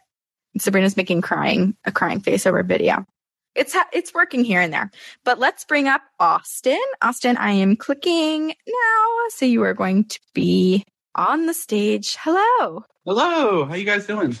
Sabrina's 0.58 0.96
making 0.96 1.20
crying 1.20 1.76
a 1.84 1.92
crying 1.92 2.20
face 2.20 2.46
over 2.46 2.62
video. 2.62 3.06
It's 3.54 3.74
ha- 3.74 3.88
it's 3.92 4.14
working 4.14 4.44
here 4.44 4.60
and 4.60 4.72
there. 4.72 4.90
But 5.24 5.38
let's 5.38 5.64
bring 5.64 5.88
up 5.88 6.02
Austin. 6.18 6.80
Austin, 7.02 7.36
I 7.36 7.52
am 7.52 7.76
clicking 7.76 8.48
now. 8.48 9.06
So 9.30 9.44
you 9.44 9.62
are 9.64 9.74
going 9.74 10.04
to 10.04 10.20
be 10.34 10.84
on 11.14 11.46
the 11.46 11.54
stage. 11.54 12.16
Hello. 12.20 12.84
Hello, 13.04 13.64
how 13.64 13.74
you 13.74 13.84
guys 13.84 14.06
doing? 14.06 14.36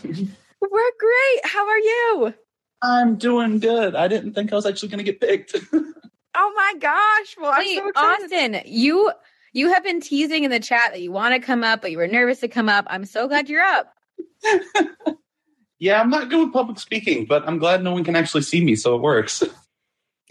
We're 0.60 0.92
great. 0.98 1.40
How 1.44 1.66
are 1.66 1.78
you? 1.78 2.34
I'm 2.82 3.16
doing 3.16 3.58
good. 3.58 3.94
I 3.94 4.08
didn't 4.08 4.34
think 4.34 4.52
I 4.52 4.56
was 4.56 4.66
actually 4.66 4.88
going 4.90 5.04
to 5.04 5.12
get 5.12 5.20
picked. 5.20 5.56
Oh 6.34 6.52
my 6.54 6.74
gosh. 6.78 7.36
Well, 7.40 7.52
I'm 7.52 7.58
Wait, 7.58 7.78
so. 7.78 7.90
Austin, 7.96 8.62
you 8.64 9.10
you 9.52 9.72
have 9.72 9.82
been 9.82 10.00
teasing 10.00 10.44
in 10.44 10.50
the 10.50 10.60
chat 10.60 10.92
that 10.92 11.00
you 11.00 11.10
want 11.10 11.34
to 11.34 11.44
come 11.44 11.64
up, 11.64 11.82
but 11.82 11.90
you 11.90 11.98
were 11.98 12.06
nervous 12.06 12.40
to 12.40 12.48
come 12.48 12.68
up. 12.68 12.86
I'm 12.88 13.04
so 13.04 13.26
glad 13.26 13.48
you're 13.48 13.62
up. 13.62 13.92
yeah, 15.80 16.00
I'm 16.00 16.10
not 16.10 16.28
good 16.28 16.44
with 16.44 16.52
public 16.52 16.78
speaking, 16.78 17.26
but 17.26 17.46
I'm 17.48 17.58
glad 17.58 17.82
no 17.82 17.92
one 17.92 18.04
can 18.04 18.14
actually 18.14 18.42
see 18.42 18.64
me, 18.64 18.76
so 18.76 18.94
it 18.94 19.02
works. 19.02 19.42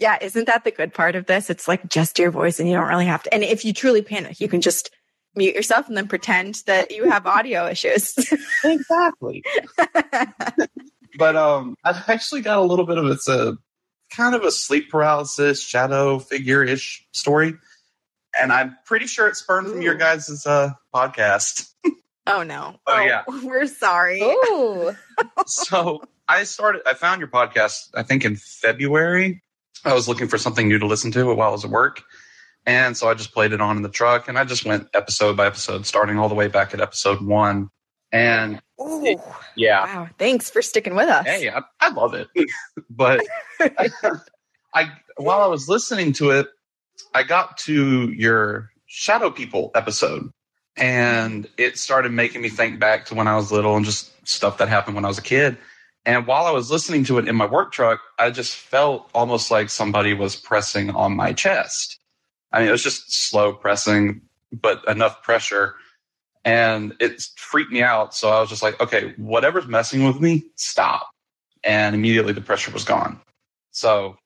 Yeah, 0.02 0.16
isn't 0.18 0.46
that 0.46 0.64
the 0.64 0.70
good 0.70 0.94
part 0.94 1.14
of 1.14 1.26
this? 1.26 1.50
It's 1.50 1.68
like 1.68 1.86
just 1.86 2.18
your 2.18 2.30
voice 2.30 2.58
and 2.58 2.66
you 2.66 2.74
don't 2.74 2.88
really 2.88 3.04
have 3.04 3.22
to. 3.24 3.34
And 3.34 3.44
if 3.44 3.66
you 3.66 3.74
truly 3.74 4.00
panic, 4.00 4.40
you 4.40 4.48
can 4.48 4.62
just 4.62 4.90
mute 5.36 5.54
yourself 5.54 5.88
and 5.88 5.94
then 5.94 6.08
pretend 6.08 6.62
that 6.64 6.90
you 6.90 7.10
have 7.10 7.26
audio 7.26 7.66
issues. 7.66 8.14
exactly. 8.64 9.44
But 11.18 11.36
um, 11.36 11.76
I've 11.84 12.08
actually 12.08 12.42
got 12.42 12.58
a 12.58 12.62
little 12.62 12.86
bit 12.86 12.98
of 12.98 13.06
it's 13.06 13.28
a 13.28 13.56
kind 14.14 14.34
of 14.34 14.42
a 14.42 14.50
sleep 14.50 14.90
paralysis 14.90 15.62
shadow 15.62 16.18
figure 16.18 16.62
ish 16.62 17.06
story, 17.12 17.54
and 18.40 18.52
I'm 18.52 18.76
pretty 18.86 19.06
sure 19.06 19.28
it's 19.28 19.40
spurned 19.40 19.68
from 19.68 19.82
your 19.82 19.94
Ooh. 19.94 19.98
guys' 19.98 20.46
uh, 20.46 20.70
podcast. 20.94 21.68
Oh 22.30 22.42
no. 22.42 22.76
Oh, 22.86 22.96
oh 22.96 23.00
yeah. 23.00 23.22
We're 23.44 23.66
sorry. 23.66 24.20
Ooh. 24.22 24.94
so 25.46 26.02
I 26.28 26.44
started. 26.44 26.82
I 26.86 26.94
found 26.94 27.20
your 27.20 27.28
podcast. 27.28 27.90
I 27.94 28.02
think 28.02 28.24
in 28.24 28.36
February. 28.36 29.42
I 29.84 29.94
was 29.94 30.08
looking 30.08 30.28
for 30.28 30.36
something 30.36 30.68
new 30.68 30.78
to 30.78 30.86
listen 30.86 31.10
to 31.12 31.34
while 31.34 31.48
I 31.48 31.52
was 31.52 31.64
at 31.64 31.70
work, 31.70 32.02
and 32.66 32.94
so 32.96 33.08
I 33.08 33.14
just 33.14 33.32
played 33.32 33.52
it 33.52 33.60
on 33.62 33.78
in 33.78 33.82
the 33.82 33.88
truck, 33.88 34.28
and 34.28 34.38
I 34.38 34.44
just 34.44 34.66
went 34.66 34.88
episode 34.92 35.36
by 35.36 35.46
episode, 35.46 35.86
starting 35.86 36.18
all 36.18 36.28
the 36.28 36.34
way 36.34 36.48
back 36.48 36.74
at 36.74 36.80
episode 36.80 37.22
one. 37.22 37.70
And 38.12 38.60
Ooh. 38.80 39.20
yeah, 39.56 39.84
Wow. 39.84 40.08
Thanks 40.18 40.50
for 40.50 40.62
sticking 40.62 40.94
with 40.94 41.08
us. 41.08 41.24
hey, 41.24 41.48
I, 41.48 41.62
I 41.80 41.90
love 41.90 42.14
it. 42.14 42.28
but 42.90 43.24
I, 44.74 44.90
while 45.16 45.40
I 45.42 45.46
was 45.46 45.68
listening 45.68 46.12
to 46.14 46.30
it, 46.30 46.48
I 47.14 47.22
got 47.22 47.58
to 47.58 48.10
your 48.10 48.70
Shadow 48.86 49.30
People 49.30 49.70
episode, 49.74 50.30
and 50.76 51.48
it 51.56 51.78
started 51.78 52.12
making 52.12 52.42
me 52.42 52.48
think 52.48 52.78
back 52.78 53.06
to 53.06 53.14
when 53.14 53.28
I 53.28 53.36
was 53.36 53.52
little 53.52 53.76
and 53.76 53.84
just 53.84 54.12
stuff 54.28 54.58
that 54.58 54.68
happened 54.68 54.94
when 54.94 55.04
I 55.04 55.08
was 55.08 55.18
a 55.18 55.22
kid. 55.22 55.58
And 56.06 56.26
while 56.26 56.46
I 56.46 56.50
was 56.50 56.70
listening 56.70 57.04
to 57.04 57.18
it 57.18 57.28
in 57.28 57.36
my 57.36 57.46
work 57.46 57.72
truck, 57.72 58.00
I 58.18 58.30
just 58.30 58.56
felt 58.56 59.10
almost 59.14 59.50
like 59.50 59.68
somebody 59.68 60.14
was 60.14 60.34
pressing 60.34 60.90
on 60.90 61.14
my 61.14 61.32
chest. 61.32 61.98
I 62.52 62.60
mean, 62.60 62.68
it 62.68 62.72
was 62.72 62.82
just 62.82 63.12
slow 63.12 63.52
pressing, 63.52 64.22
but 64.52 64.82
enough 64.88 65.22
pressure. 65.22 65.74
And 66.44 66.94
it 67.00 67.22
freaked 67.36 67.70
me 67.70 67.82
out. 67.82 68.14
So 68.14 68.30
I 68.30 68.40
was 68.40 68.48
just 68.48 68.62
like, 68.62 68.80
okay, 68.80 69.12
whatever's 69.18 69.66
messing 69.66 70.04
with 70.04 70.20
me, 70.20 70.44
stop. 70.56 71.10
And 71.62 71.94
immediately 71.94 72.32
the 72.32 72.40
pressure 72.40 72.72
was 72.72 72.84
gone. 72.84 73.20
So 73.72 74.16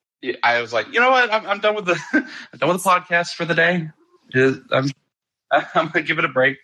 I 0.41 0.61
was 0.61 0.71
like, 0.71 0.87
you 0.93 0.99
know 1.01 1.11
what? 1.11 1.31
I'm, 1.31 1.45
I'm 1.45 1.59
done 1.59 1.75
with 1.75 1.85
the 1.85 1.99
I'm 2.13 2.59
done 2.59 2.69
with 2.69 2.83
the 2.83 2.89
podcast 2.89 3.33
for 3.33 3.43
the 3.43 3.53
day. 3.53 3.89
I'm 4.71 4.89
I'm 5.75 5.89
gonna 5.89 6.05
give 6.05 6.19
it 6.19 6.25
a 6.25 6.29
break. 6.29 6.57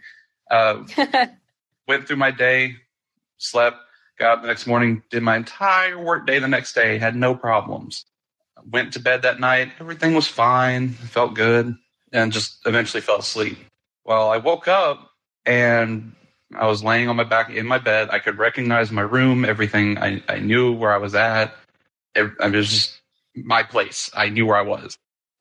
Uh, 0.50 0.84
went 1.88 2.08
through 2.08 2.18
my 2.18 2.32
day, 2.32 2.76
slept, 3.38 3.78
got 4.18 4.38
up 4.38 4.42
the 4.42 4.48
next 4.48 4.68
morning, 4.68 5.02
did 5.10 5.24
my 5.24 5.36
entire 5.36 5.98
work 5.98 6.28
day 6.28 6.40
the 6.40 6.48
next 6.48 6.74
day, 6.74 6.98
had 6.98 7.16
no 7.16 7.36
problems. 7.36 8.06
Went 8.70 8.94
to 8.94 9.00
bed 9.00 9.24
that 9.24 9.40
night, 9.40 9.72
everything 9.80 10.14
was 10.14 10.28
fine, 10.28 10.90
felt 10.90 11.34
good, 11.34 11.76
and 12.12 12.32
just 12.32 12.60
eventually 12.66 13.02
fell 13.02 13.20
asleep. 13.20 13.58
Well, 14.06 14.30
I 14.30 14.38
woke 14.38 14.68
up 14.68 15.12
and 15.46 16.14
I 16.56 16.68
was 16.68 16.84
laying 16.84 17.08
on 17.08 17.16
my 17.16 17.24
back 17.24 17.50
in 17.50 17.66
my 17.66 17.78
bed. 17.78 18.10
I 18.12 18.20
could 18.20 18.38
recognize 18.38 18.92
my 18.92 19.02
room, 19.02 19.46
everything. 19.46 19.98
I, 19.98 20.22
I 20.28 20.40
knew 20.40 20.74
where 20.74 20.94
I 20.94 20.98
was 20.98 21.16
at. 21.16 21.56
It, 22.14 22.32
it 22.40 22.52
was 22.52 22.70
just 22.70 23.02
my 23.36 23.64
place. 23.64 24.10
I 24.14 24.30
knew 24.30 24.46
where 24.46 24.58
I 24.58 24.64
was. 24.64 24.98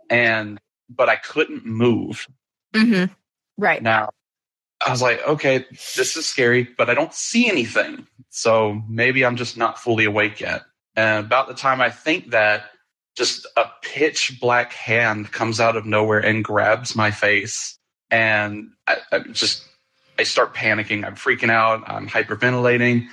And, 0.09 0.59
but 0.89 1.09
I 1.09 1.17
couldn't 1.17 1.67
move. 1.67 2.27
Mm-hmm. 2.75 3.13
Right. 3.61 3.83
Now, 3.83 4.09
I 4.87 4.91
was 4.91 5.03
like, 5.03 5.21
okay, 5.27 5.67
this 5.97 6.17
is 6.17 6.27
scary, 6.27 6.67
but 6.79 6.89
I 6.89 6.95
don't 6.95 7.13
see 7.13 7.47
anything. 7.47 8.07
So 8.31 8.81
maybe 8.89 9.25
I'm 9.25 9.37
just 9.37 9.59
not 9.59 9.79
fully 9.79 10.07
awake 10.07 10.41
yet. 10.41 10.63
And 10.97 11.27
about 11.27 11.47
the 11.47 11.55
time 11.55 11.83
I 11.83 11.91
think 11.91 12.31
that, 12.31 12.71
just 13.17 13.47
a 13.59 13.65
pitch 13.83 14.39
black 14.41 14.73
hand 14.73 15.31
comes 15.33 15.61
out 15.61 15.77
of 15.77 15.85
nowhere 15.85 16.21
and 16.21 16.43
grabs 16.43 16.97
my 16.97 17.11
face. 17.11 17.77
And 18.11 18.71
I, 18.87 18.97
I 19.13 19.19
just, 19.19 19.67
I 20.19 20.23
start 20.23 20.55
panicking. 20.55 21.05
I'm 21.05 21.17
freaking 21.17 21.51
out. 21.51 21.83
I'm 21.87 22.09
hyperventilating. 22.09 23.09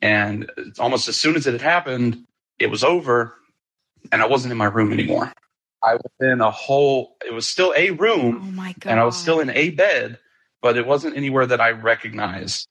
And 0.00 0.50
almost 0.78 1.08
as 1.08 1.16
soon 1.16 1.36
as 1.36 1.46
it 1.46 1.52
had 1.52 1.60
happened, 1.60 2.24
it 2.58 2.68
was 2.68 2.82
over 2.84 3.34
and 4.12 4.22
I 4.22 4.26
wasn't 4.26 4.52
in 4.52 4.56
my 4.56 4.66
room 4.66 4.92
anymore. 4.92 5.30
I 5.84 5.94
was 5.94 6.12
in 6.20 6.40
a 6.40 6.50
whole, 6.50 7.16
it 7.26 7.32
was 7.32 7.46
still 7.46 7.72
a 7.76 7.90
room 7.90 8.40
Oh 8.42 8.50
my 8.52 8.74
god. 8.80 8.90
and 8.90 9.00
I 9.00 9.04
was 9.04 9.16
still 9.16 9.40
in 9.40 9.50
a 9.50 9.70
bed, 9.70 10.18
but 10.62 10.76
it 10.76 10.86
wasn't 10.86 11.16
anywhere 11.16 11.46
that 11.46 11.60
I 11.60 11.70
recognized. 11.70 12.66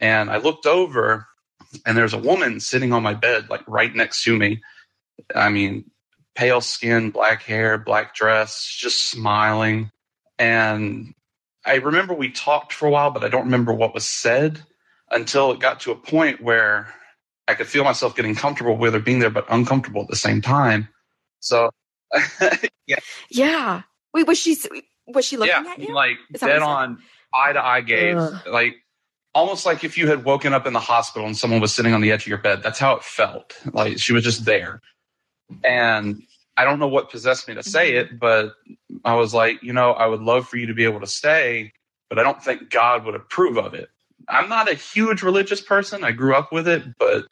And 0.00 0.30
I 0.30 0.38
looked 0.38 0.66
over, 0.66 1.28
and 1.86 1.96
there's 1.96 2.14
a 2.14 2.18
woman 2.18 2.58
sitting 2.60 2.92
on 2.92 3.02
my 3.02 3.14
bed, 3.14 3.50
like 3.50 3.62
right 3.68 3.94
next 3.94 4.24
to 4.24 4.36
me. 4.36 4.62
I 5.34 5.50
mean, 5.50 5.90
pale 6.34 6.60
skin, 6.60 7.10
black 7.10 7.42
hair, 7.42 7.78
black 7.78 8.14
dress, 8.14 8.66
just 8.66 9.10
smiling. 9.10 9.90
And 10.38 11.14
I 11.64 11.76
remember 11.76 12.14
we 12.14 12.30
talked 12.30 12.72
for 12.72 12.86
a 12.86 12.90
while, 12.90 13.10
but 13.10 13.24
I 13.24 13.28
don't 13.28 13.44
remember 13.44 13.72
what 13.72 13.94
was 13.94 14.06
said 14.06 14.60
until 15.10 15.52
it 15.52 15.60
got 15.60 15.80
to 15.80 15.92
a 15.92 15.96
point 15.96 16.40
where 16.40 16.92
I 17.46 17.54
could 17.54 17.66
feel 17.66 17.84
myself 17.84 18.16
getting 18.16 18.34
comfortable 18.34 18.76
with 18.76 18.94
her 18.94 19.00
being 19.00 19.18
there, 19.18 19.30
but 19.30 19.46
uncomfortable 19.50 20.02
at 20.02 20.08
the 20.08 20.16
same 20.16 20.40
time. 20.40 20.88
So, 21.40 21.70
yeah, 22.86 22.96
Yeah. 23.30 23.82
Wait, 24.14 24.26
was 24.26 24.38
she 24.38 24.56
was 25.08 25.24
she 25.24 25.36
looking 25.38 25.64
yeah, 25.64 25.72
at 25.72 25.78
you? 25.80 25.94
like 25.94 26.18
Is 26.34 26.40
that 26.40 26.52
what 26.52 26.54
dead 26.54 26.62
on 26.62 26.98
eye 27.34 27.52
to 27.52 27.64
eye 27.64 27.82
gaze, 27.82 28.16
Ugh. 28.16 28.42
like 28.46 28.76
almost 29.34 29.66
like 29.66 29.84
if 29.84 29.98
you 29.98 30.08
had 30.08 30.24
woken 30.24 30.54
up 30.54 30.66
in 30.66 30.72
the 30.74 30.80
hospital 30.80 31.26
and 31.26 31.36
someone 31.36 31.60
was 31.60 31.74
sitting 31.74 31.94
on 31.94 32.00
the 32.02 32.12
edge 32.12 32.22
of 32.22 32.28
your 32.28 32.38
bed. 32.38 32.62
That's 32.62 32.78
how 32.80 32.96
it 32.96 33.04
felt. 33.04 33.54
Like 33.72 33.98
she 34.00 34.12
was 34.14 34.24
just 34.24 34.44
there, 34.46 34.80
and 35.64 36.22
I 36.56 36.64
don't 36.64 36.78
know 36.80 36.88
what 36.88 37.10
possessed 37.10 37.48
me 37.48 37.54
to 37.54 37.62
say 37.64 37.92
Mm-hmm. 37.92 38.14
it, 38.14 38.20
but 38.20 38.54
I 39.04 39.14
was 39.16 39.34
like, 39.34 39.62
you 39.62 39.72
know, 39.72 39.92
I 39.92 40.06
would 40.06 40.22
love 40.22 40.48
for 40.48 40.56
you 40.58 40.66
to 40.66 40.74
be 40.74 40.84
able 40.84 41.00
to 41.00 41.06
stay, 41.08 41.72
but 42.10 42.18
I 42.18 42.22
don't 42.24 42.42
think 42.42 42.70
God 42.70 43.04
would 43.06 43.14
approve 43.16 43.58
of 43.58 43.74
it. 43.74 43.90
I'm 44.28 44.48
not 44.48 44.70
a 44.70 44.74
huge 44.74 45.22
religious 45.22 45.60
person. 45.62 46.04
I 46.04 46.12
grew 46.12 46.34
up 46.34 46.52
with 46.52 46.68
it, 46.68 46.84
but 46.98 47.26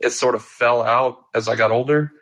it 0.00 0.10
sort 0.10 0.34
of 0.34 0.44
fell 0.44 0.82
out 0.82 1.18
as 1.34 1.48
I 1.48 1.56
got 1.56 1.70
older. 1.72 2.12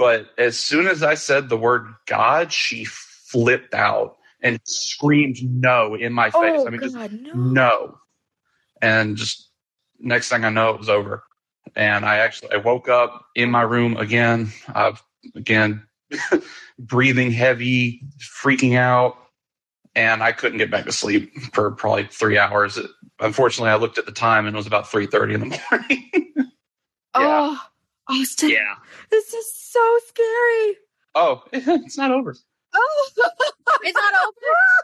But 0.00 0.30
as 0.38 0.58
soon 0.58 0.86
as 0.86 1.02
I 1.02 1.12
said 1.12 1.50
the 1.50 1.58
word 1.58 1.86
God, 2.06 2.54
she 2.54 2.86
flipped 2.86 3.74
out 3.74 4.16
and 4.42 4.58
screamed 4.64 5.36
no 5.42 5.94
in 5.94 6.14
my 6.14 6.30
face. 6.30 6.40
Oh 6.42 6.66
I 6.66 6.70
mean, 6.70 6.80
just 6.80 6.94
god, 6.96 7.12
no. 7.12 7.34
no. 7.34 7.98
And 8.80 9.18
just 9.18 9.50
next 9.98 10.30
thing 10.30 10.46
I 10.46 10.48
know, 10.48 10.70
it 10.70 10.78
was 10.78 10.88
over. 10.88 11.22
And 11.76 12.06
I 12.06 12.16
actually 12.16 12.50
I 12.50 12.56
woke 12.56 12.88
up 12.88 13.26
in 13.34 13.50
my 13.50 13.60
room 13.60 13.98
again. 13.98 14.50
I've 14.74 15.02
again 15.34 15.86
breathing 16.78 17.30
heavy, 17.30 18.00
freaking 18.42 18.78
out, 18.78 19.18
and 19.94 20.22
I 20.22 20.32
couldn't 20.32 20.56
get 20.56 20.70
back 20.70 20.86
to 20.86 20.92
sleep 20.92 21.38
for 21.52 21.72
probably 21.72 22.04
three 22.04 22.38
hours. 22.38 22.78
It, 22.78 22.86
unfortunately, 23.18 23.70
I 23.70 23.76
looked 23.76 23.98
at 23.98 24.06
the 24.06 24.12
time 24.12 24.46
and 24.46 24.56
it 24.56 24.58
was 24.58 24.66
about 24.66 24.90
three 24.90 25.06
thirty 25.06 25.34
in 25.34 25.40
the 25.40 25.60
morning. 25.70 26.34
Oh, 27.12 27.62
Austin. 28.10 28.50
yeah. 28.50 28.74
This 29.10 29.32
is 29.32 29.52
so 29.54 29.98
scary. 30.08 30.76
Oh, 31.14 31.42
it's 31.52 31.96
not 31.98 32.10
over. 32.10 32.34
Oh, 32.74 33.08
it's 33.82 33.94
not 33.96 34.14
over. 34.26 34.34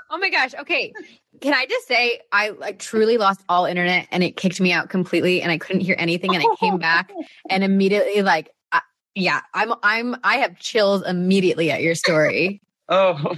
Oh 0.08 0.18
my 0.18 0.30
gosh. 0.30 0.54
Okay. 0.54 0.92
Can 1.40 1.52
I 1.52 1.66
just 1.66 1.88
say 1.88 2.20
I 2.30 2.50
like 2.50 2.78
truly 2.78 3.18
lost 3.18 3.40
all 3.48 3.64
internet 3.66 4.06
and 4.12 4.22
it 4.22 4.36
kicked 4.36 4.60
me 4.60 4.72
out 4.72 4.88
completely 4.88 5.42
and 5.42 5.50
I 5.50 5.58
couldn't 5.58 5.80
hear 5.82 5.96
anything 5.98 6.32
and 6.32 6.44
I 6.44 6.54
came 6.60 6.78
back 6.78 7.10
and 7.50 7.64
immediately 7.64 8.22
like 8.22 8.50
I, 8.70 8.82
yeah, 9.16 9.40
I'm 9.52 9.74
I'm 9.82 10.14
I 10.22 10.36
have 10.36 10.56
chills 10.60 11.02
immediately 11.02 11.72
at 11.72 11.82
your 11.82 11.96
story. 11.96 12.62
Oh, 12.88 13.34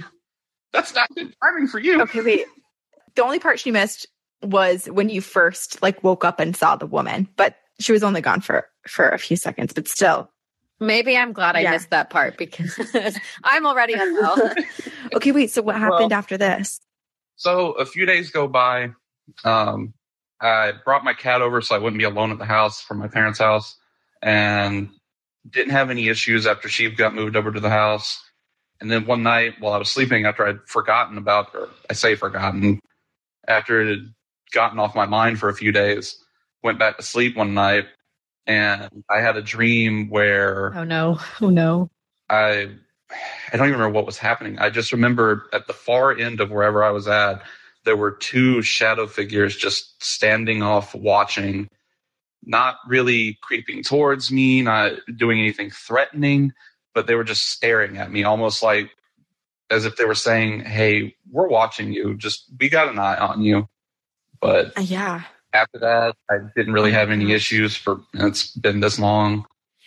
that's 0.71 0.93
not 0.93 1.09
good 1.15 1.33
timing 1.43 1.67
for 1.67 1.79
you. 1.79 2.03
Okay, 2.03 2.21
wait. 2.21 2.45
The 3.15 3.23
only 3.23 3.39
part 3.39 3.59
she 3.59 3.71
missed 3.71 4.05
was 4.43 4.85
when 4.85 5.09
you 5.09 5.19
first 5.19 5.81
like 5.81 6.03
woke 6.03 6.23
up 6.23 6.39
and 6.39 6.55
saw 6.55 6.75
the 6.75 6.85
woman, 6.85 7.27
but 7.35 7.55
she 7.79 7.91
was 7.91 8.03
only 8.03 8.21
gone 8.21 8.41
for 8.41 8.67
for 8.89 9.09
a 9.09 9.17
few 9.17 9.37
seconds, 9.37 9.73
but 9.73 9.87
still. 9.87 10.29
Maybe 10.81 11.17
I'm 11.17 11.33
glad 11.33 11.55
I 11.57 11.61
Yeah. 11.61 11.71
missed 11.71 11.89
that 11.89 12.09
part 12.09 12.37
because 12.37 12.73
I'm 13.43 13.65
already 13.65 13.93
unwell. 13.97 14.53
Okay, 15.13 15.31
wait. 15.31 15.51
So 15.51 15.61
what 15.61 15.75
happened 15.75 16.11
Well- 16.11 16.13
after 16.13 16.37
this? 16.37 16.79
So 17.35 17.71
a 17.73 17.85
few 17.85 18.05
days 18.05 18.31
go 18.31 18.47
by. 18.47 18.91
Um, 19.45 19.93
I 20.41 20.73
brought 20.85 21.03
my 21.03 21.13
cat 21.13 21.41
over 21.41 21.61
so 21.61 21.75
I 21.75 21.77
wouldn't 21.79 21.97
be 21.97 22.03
alone 22.05 22.31
at 22.31 22.37
the 22.37 22.45
house 22.45 22.81
from 22.81 22.97
my 22.99 23.07
parents' 23.07 23.39
house, 23.39 23.77
and 24.21 24.89
didn't 25.49 25.71
have 25.71 25.89
any 25.89 26.07
issues 26.09 26.45
after 26.47 26.67
she 26.69 26.89
got 26.89 27.15
moved 27.15 27.35
over 27.35 27.51
to 27.51 27.59
the 27.59 27.69
house. 27.69 28.21
And 28.81 28.89
then 28.91 29.05
one 29.05 29.23
night 29.23 29.55
while 29.59 29.73
I 29.73 29.77
was 29.77 29.89
sleeping, 29.89 30.25
after 30.25 30.45
I'd 30.47 30.59
forgotten 30.67 31.17
about, 31.17 31.53
or 31.53 31.69
I 31.89 31.93
say 31.93 32.15
forgotten, 32.15 32.79
after 33.47 33.81
it 33.81 33.89
had 33.89 34.13
gotten 34.53 34.79
off 34.79 34.95
my 34.95 35.05
mind 35.05 35.39
for 35.39 35.49
a 35.49 35.53
few 35.55 35.71
days, 35.71 36.21
went 36.63 36.79
back 36.79 36.97
to 36.97 37.03
sleep 37.03 37.35
one 37.37 37.53
night, 37.53 37.85
and 38.49 39.03
I 39.09 39.21
had 39.21 39.37
a 39.37 39.41
dream 39.41 40.09
where 40.09 40.73
Oh 40.75 40.83
no. 40.83 41.19
Oh 41.39 41.49
no. 41.49 41.89
I 42.29 42.69
I 43.51 43.57
don't 43.57 43.67
even 43.67 43.79
remember 43.79 43.89
what 43.95 44.05
was 44.05 44.17
happening. 44.17 44.59
I 44.59 44.69
just 44.69 44.91
remember 44.91 45.47
at 45.53 45.67
the 45.67 45.73
far 45.73 46.17
end 46.17 46.41
of 46.41 46.51
wherever 46.51 46.83
I 46.83 46.91
was 46.91 47.07
at, 47.07 47.41
there 47.85 47.95
were 47.95 48.11
two 48.11 48.61
shadow 48.61 49.07
figures 49.07 49.55
just 49.55 50.03
standing 50.03 50.61
off 50.61 50.93
watching, 50.93 51.69
not 52.43 52.77
really 52.87 53.37
creeping 53.41 53.83
towards 53.83 54.31
me, 54.31 54.61
not 54.61 54.93
doing 55.15 55.39
anything 55.39 55.69
threatening, 55.71 56.51
but 56.93 57.07
they 57.07 57.15
were 57.15 57.23
just 57.23 57.49
staring 57.49 57.97
at 57.97 58.11
me 58.11 58.23
almost 58.23 58.61
like 58.61 58.89
as 59.71 59.85
if 59.85 59.95
they 59.97 60.05
were 60.05 60.15
saying, 60.15 60.61
"Hey, 60.61 61.15
we're 61.31 61.47
watching 61.47 61.93
you. 61.93 62.15
Just 62.15 62.45
we 62.59 62.69
got 62.69 62.89
an 62.89 62.99
eye 62.99 63.17
on 63.17 63.41
you." 63.41 63.67
But 64.41 64.77
Uh, 64.77 64.81
yeah. 64.81 65.23
After 65.53 65.79
that, 65.79 66.15
I 66.29 66.37
didn't 66.55 66.73
really 66.73 66.91
have 66.91 67.09
any 67.09 67.31
issues 67.31 67.75
for 67.75 68.01
it's 68.13 68.51
been 68.55 68.79
this 68.79 68.99
long. 68.99 69.45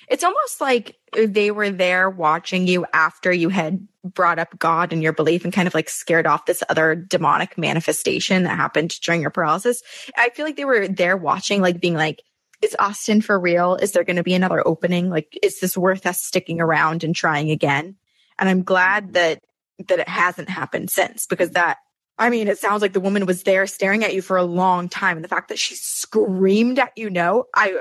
It's 0.09 0.25
almost 0.25 0.61
like 0.61 0.97
they 1.17 1.51
were 1.51 1.71
there 1.71 2.11
watching 2.11 2.67
you 2.67 2.85
after 2.93 3.33
you 3.33 3.49
had 3.49 3.87
brought 4.05 4.39
up 4.39 4.59
God 4.59 4.93
and 4.93 5.03
your 5.03 5.13
belief 5.13 5.45
and 5.45 5.53
kind 5.53 5.69
of 5.69 5.75
like 5.75 5.89
scared 5.89 6.27
off 6.27 6.47
this 6.47 6.63
other 6.69 6.95
demonic 6.95 7.57
manifestation 7.57 8.43
that 8.43 8.57
happened 8.57 9.01
during 9.01 9.21
your 9.21 9.31
paralysis. 9.31 9.83
I 10.17 10.31
feel 10.31 10.45
like 10.45 10.57
they 10.57 10.65
were 10.65 10.89
there 10.89 11.17
watching, 11.17 11.63
like 11.63 11.81
being 11.81 11.95
like, 11.95 12.23
is 12.61 12.77
Austin 12.79 13.23
for 13.23 13.39
real? 13.39 13.77
Is 13.77 13.93
there 13.93 14.05
going 14.05 14.17
to 14.17 14.23
be 14.23 14.35
another 14.35 14.67
opening? 14.67 15.09
Like, 15.09 15.39
is 15.43 15.61
this 15.61 15.77
worth 15.77 16.07
us 16.07 16.21
sticking 16.21 16.61
around 16.61 17.05
and 17.05 17.15
trying 17.15 17.51
again? 17.51 17.97
And 18.39 18.49
I'm 18.49 18.63
glad 18.63 19.15
that, 19.15 19.43
that 19.89 19.99
it 19.99 20.09
hasn't 20.09 20.49
happened 20.49 20.91
since 20.91 21.27
because 21.27 21.51
that, 21.51 21.79
I 22.23 22.31
mean, 22.31 22.47
it 22.47 22.57
sounds 22.57 22.83
like 22.83 22.93
the 22.93 23.01
woman 23.01 23.27
was 23.27 23.43
there 23.43 23.66
staring 23.66 24.05
at 24.05 24.14
you 24.14 24.23
for 24.23 24.37
a 24.37 24.45
long 24.45 24.89
time. 24.89 25.16
And 25.16 25.25
the 25.25 25.29
fact 25.29 25.49
that 25.49 25.59
she 25.59 25.75
screamed 25.75 26.79
at 26.79 26.93
you, 26.97 27.11
no, 27.11 27.47
I, 27.53 27.81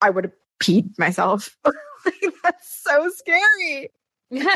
I 0.00 0.08
would 0.08 0.24
have 0.24 0.32
peed 0.62 0.98
myself. 0.98 1.56
Like, 2.04 2.34
that's 2.44 2.82
so 2.84 3.10
scary. 3.10 3.90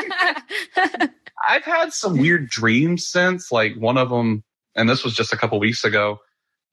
I've 1.45 1.65
had 1.65 1.91
some 1.91 2.17
weird 2.17 2.49
dreams 2.49 3.05
since. 3.05 3.51
Like 3.51 3.75
one 3.75 3.97
of 3.97 4.07
them, 4.09 4.45
and 4.73 4.87
this 4.87 5.03
was 5.03 5.13
just 5.13 5.33
a 5.33 5.35
couple 5.35 5.59
weeks 5.59 5.83
ago. 5.83 6.21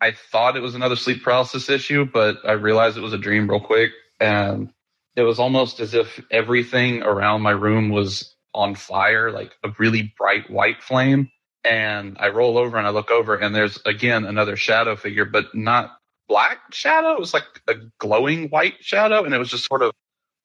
I 0.01 0.13
thought 0.13 0.57
it 0.57 0.61
was 0.61 0.77
another 0.77 0.95
sleep 0.95 1.25
paralysis 1.25 1.69
issue, 1.69 2.05
but 2.05 2.37
I 2.45 2.53
realized 2.53 2.97
it 2.97 3.01
was 3.01 3.13
a 3.13 3.19
dream 3.19 3.51
real 3.51 3.59
quick. 3.59 3.91
And 4.21 4.73
it 5.17 5.23
was 5.23 5.41
almost 5.41 5.81
as 5.81 5.95
if 5.95 6.23
everything 6.31 7.03
around 7.03 7.43
my 7.43 7.51
room 7.51 7.89
was 7.89 8.37
on 8.55 8.77
fire, 8.77 9.33
like 9.33 9.57
a 9.65 9.71
really 9.81 10.15
bright 10.17 10.49
white 10.49 10.81
flame. 10.81 11.29
And 11.65 12.17
I 12.21 12.29
roll 12.29 12.57
over 12.57 12.79
and 12.79 12.87
I 12.87 12.91
look 12.91 13.11
over, 13.11 13.35
and 13.35 13.55
there's 13.55 13.79
again 13.85 14.25
another 14.25 14.57
shadow 14.57 14.97
figure, 14.97 15.25
but 15.25 15.55
not 15.55 15.99
black 16.29 16.73
shadow. 16.73 17.13
It 17.13 17.21
was 17.21 17.35
like 17.35 17.45
a 17.67 17.75
glowing 17.99 18.49
white 18.49 18.77
shadow, 18.81 19.25
and 19.25 19.35
it 19.35 19.39
was 19.39 19.51
just 19.51 19.67
sort 19.67 19.83
of 19.83 19.93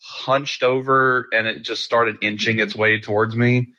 hunched 0.03 0.63
over 0.63 1.29
and 1.31 1.47
it 1.47 1.61
just 1.61 1.83
started 1.83 2.17
inching 2.21 2.57
mm-hmm. 2.57 2.63
its 2.63 2.75
way 2.75 2.99
towards 2.99 3.35
me. 3.35 3.69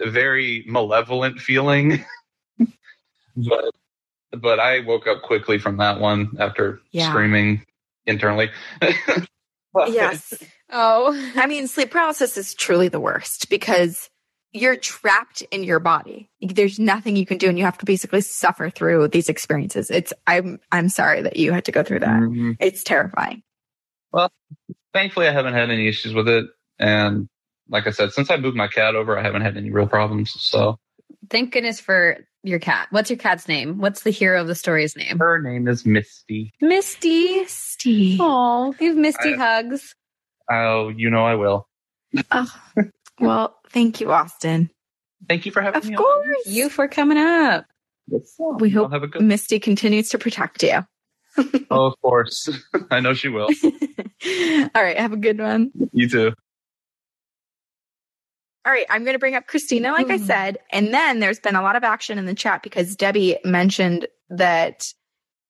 A 0.00 0.10
very 0.10 0.64
malevolent 0.66 1.38
feeling. 1.38 2.04
but 3.36 3.70
but 4.32 4.60
I 4.60 4.80
woke 4.80 5.06
up 5.06 5.22
quickly 5.22 5.58
from 5.58 5.76
that 5.78 6.00
one 6.00 6.36
after 6.38 6.80
Yeah. 6.92 7.10
screaming 7.10 7.64
internally. 8.06 8.50
Yes. 9.86 10.34
oh. 10.72 11.32
I 11.36 11.46
mean, 11.46 11.68
sleep 11.68 11.92
paralysis 11.92 12.36
is 12.36 12.54
truly 12.54 12.88
the 12.88 12.98
worst 12.98 13.48
because 13.48 14.10
you're 14.52 14.76
trapped 14.76 15.42
in 15.50 15.62
your 15.64 15.78
body. 15.80 16.28
There's 16.40 16.78
nothing 16.78 17.16
you 17.16 17.24
can 17.26 17.38
do 17.38 17.48
and 17.48 17.56
you 17.58 17.64
have 17.64 17.78
to 17.78 17.84
basically 17.84 18.20
suffer 18.20 18.70
through 18.70 19.08
these 19.08 19.28
experiences. 19.28 19.90
It's 19.90 20.12
I'm 20.26 20.58
I'm 20.72 20.88
sorry 20.88 21.22
that 21.22 21.36
you 21.36 21.52
had 21.52 21.64
to 21.66 21.72
go 21.72 21.82
through 21.82 22.00
that. 22.00 22.20
Mhm. 22.20 22.56
It's 22.60 22.82
terrifying. 22.82 23.42
Well, 24.12 24.30
thankfully, 24.92 25.28
I 25.28 25.32
haven't 25.32 25.54
had 25.54 25.70
any 25.70 25.86
issues 25.88 26.14
with 26.14 26.28
it. 26.28 26.46
And 26.78 27.28
like 27.68 27.86
I 27.86 27.90
said, 27.90 28.12
since 28.12 28.30
I 28.30 28.36
moved 28.38 28.56
my 28.56 28.66
cat 28.66 28.96
over, 28.96 29.16
I 29.18 29.22
haven't 29.22 29.42
had 29.42 29.56
any 29.56 29.70
real 29.70 29.86
problems. 29.86 30.32
So 30.40 30.78
Thank 31.28 31.52
goodness 31.52 31.78
for 31.78 32.18
your 32.42 32.58
cat. 32.58 32.88
What's 32.90 33.10
your 33.10 33.18
cat's 33.18 33.46
name? 33.46 33.78
What's 33.78 34.02
the 34.02 34.10
hero 34.10 34.40
of 34.40 34.48
the 34.48 34.54
story's 34.54 34.96
name? 34.96 35.18
her 35.18 35.40
name 35.40 35.68
is 35.68 35.84
Misty. 35.86 36.52
Misty. 36.60 37.44
Steve. 37.46 38.18
Oh, 38.20 38.72
give 38.78 38.96
Misty 38.96 39.34
I- 39.34 39.36
hugs. 39.36 39.94
Oh, 40.50 40.88
you 40.88 41.10
know 41.10 41.24
I 41.24 41.34
will. 41.36 41.68
Oh, 42.32 42.52
well, 43.20 43.56
thank 43.70 44.00
you, 44.00 44.10
Austin. 44.12 44.70
Thank 45.28 45.46
you 45.46 45.52
for 45.52 45.60
having 45.62 45.78
Of 45.78 45.88
me. 45.88 45.94
Of 45.94 45.98
course. 45.98 46.46
You 46.46 46.68
for 46.68 46.88
coming 46.88 47.18
up. 47.18 47.66
On. 48.38 48.58
We 48.58 48.70
Y'all 48.70 48.84
hope 48.84 48.92
have 48.92 49.02
a 49.02 49.06
good. 49.06 49.22
Misty 49.22 49.58
continues 49.60 50.08
to 50.10 50.18
protect 50.18 50.62
you. 50.62 50.80
Oh, 51.72 51.86
of 51.86 51.94
course. 52.02 52.48
I 52.90 52.98
know 52.98 53.14
she 53.14 53.28
will. 53.28 53.44
All 54.74 54.82
right, 54.82 54.98
have 54.98 55.12
a 55.12 55.16
good 55.16 55.38
one. 55.38 55.70
You 55.92 56.08
too. 56.08 56.32
All 58.66 58.72
right, 58.72 58.86
I'm 58.90 59.04
going 59.04 59.14
to 59.14 59.18
bring 59.20 59.36
up 59.36 59.46
Christina, 59.46 59.92
like 59.92 60.10
I 60.10 60.18
Mhm. 60.18 60.26
said. 60.26 60.58
And 60.72 60.92
then 60.92 61.20
there's 61.20 61.38
been 61.38 61.54
a 61.56 61.62
lot 61.62 61.76
of 61.76 61.84
action 61.84 62.18
in 62.18 62.26
the 62.26 62.34
chat 62.34 62.62
because 62.64 62.96
Debbie 62.96 63.38
mentioned 63.44 64.06
that 64.30 64.92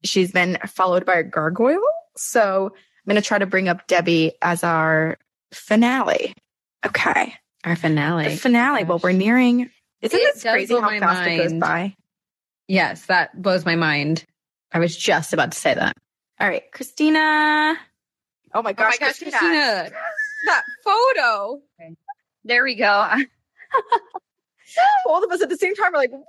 she's 0.04 0.30
been 0.30 0.58
followed 0.68 1.04
by 1.06 1.14
a 1.14 1.22
gargoyle. 1.24 1.80
So 2.16 2.66
I'm 2.66 3.10
going 3.10 3.20
to 3.20 3.26
try 3.26 3.38
to 3.38 3.46
bring 3.46 3.68
up 3.68 3.86
Debbie 3.86 4.32
as 4.42 4.62
our 4.62 5.16
finale. 5.52 6.34
Okay. 6.86 7.34
Our 7.64 7.76
finale. 7.76 8.24
The 8.24 8.36
finale. 8.36 8.84
Well, 8.84 8.98
we're 9.02 9.12
nearing. 9.12 9.70
Isn't 10.02 10.18
It 10.18 10.34
this 10.34 10.42
crazy 10.42 10.74
how 10.74 10.88
fast 10.98 11.26
it 11.28 11.36
goes 11.36 11.52
by? 11.54 11.94
Yes, 12.68 13.06
that 13.06 13.40
blows 13.40 13.64
my 13.66 13.76
mind. 13.76 14.24
I 14.72 14.78
was 14.78 14.96
just 14.96 15.32
about 15.32 15.52
to 15.52 15.58
say 15.58 15.74
that. 15.74 15.96
All 16.38 16.48
right, 16.48 16.62
Christina. 16.72 17.76
Oh 18.54 18.62
my 18.62 18.70
Oh 18.70 18.72
gosh, 18.72 18.92
my 19.00 19.06
gosh, 19.06 19.18
Christina. 19.18 19.38
Christina, 19.38 19.90
that 20.46 20.64
photo. 20.84 21.60
There 22.44 22.64
we 22.64 22.76
go. 22.76 23.08
Both 25.04 25.24
of 25.24 25.30
us 25.32 25.42
at 25.42 25.48
the 25.50 25.56
same 25.56 25.74
time 25.74 25.94
are 25.94 25.98
like, 25.98 26.10
what? 26.12 26.24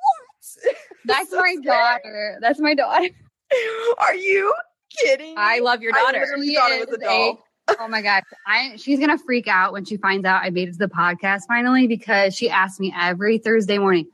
That's 1.05 1.29
So 1.29 1.38
my 1.39 1.55
scary. 1.61 1.77
daughter. 1.77 2.38
That's 2.41 2.59
my 2.59 2.73
daughter. 2.73 3.07
Are 3.99 4.15
you 4.15 4.53
kidding? 4.99 5.36
I 5.38 5.59
love 5.59 5.82
your 5.82 5.93
I 5.95 6.01
daughter. 6.03 6.19
literally 6.19 6.47
She 6.49 6.55
thought 6.55 6.71
it 6.71 6.89
was 6.89 6.97
a 6.97 6.99
doll. 7.01 7.43
Oh 7.68 7.88
my 7.88 8.01
gosh. 8.01 8.24
I 8.45 8.76
she's 8.78 8.99
gonna 8.99 9.18
freak 9.18 9.47
out 9.47 9.74
when 9.74 9.86
she 9.86 9.97
finds 9.97 10.26
out 10.26 10.43
I 10.43 10.49
made 10.49 10.70
it 10.70 10.74
to 10.74 10.78
the 10.78 10.88
podcast 10.88 11.41
finally 11.47 11.88
because 11.88 12.36
she 12.36 12.49
asks 12.49 12.80
me 12.80 12.93
every 12.97 13.38
Thursday 13.38 13.78
morning. 13.78 14.07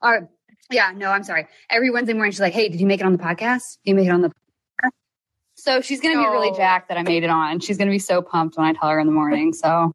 Or 0.00 0.28
yeah, 0.70 0.92
no, 0.94 1.10
I'm 1.10 1.24
sorry. 1.24 1.46
Every 1.70 1.90
Wednesday 1.90 2.14
morning 2.14 2.32
she's 2.32 2.40
like, 2.40 2.54
Hey, 2.54 2.68
did 2.68 2.80
you 2.80 2.86
make 2.86 3.00
it 3.00 3.06
on 3.06 3.12
the 3.12 3.18
podcast? 3.22 3.78
Did 3.84 3.90
you 3.90 3.94
make 3.94 4.06
it 4.06 4.12
on 4.12 4.22
the 4.22 4.32
so 5.54 5.80
she's 5.80 6.00
gonna 6.00 6.16
be 6.16 6.28
really 6.28 6.50
Oh. 6.50 6.56
jacked 6.56 6.88
that 6.88 6.98
I 6.98 7.02
made 7.02 7.22
it 7.22 7.30
on. 7.30 7.60
She's 7.60 7.78
gonna 7.78 7.90
be 7.90 8.00
so 8.00 8.20
pumped 8.22 8.56
when 8.56 8.66
I 8.66 8.72
tell 8.72 8.88
her 8.88 8.98
in 8.98 9.06
the 9.06 9.12
morning. 9.12 9.52
So 9.52 9.92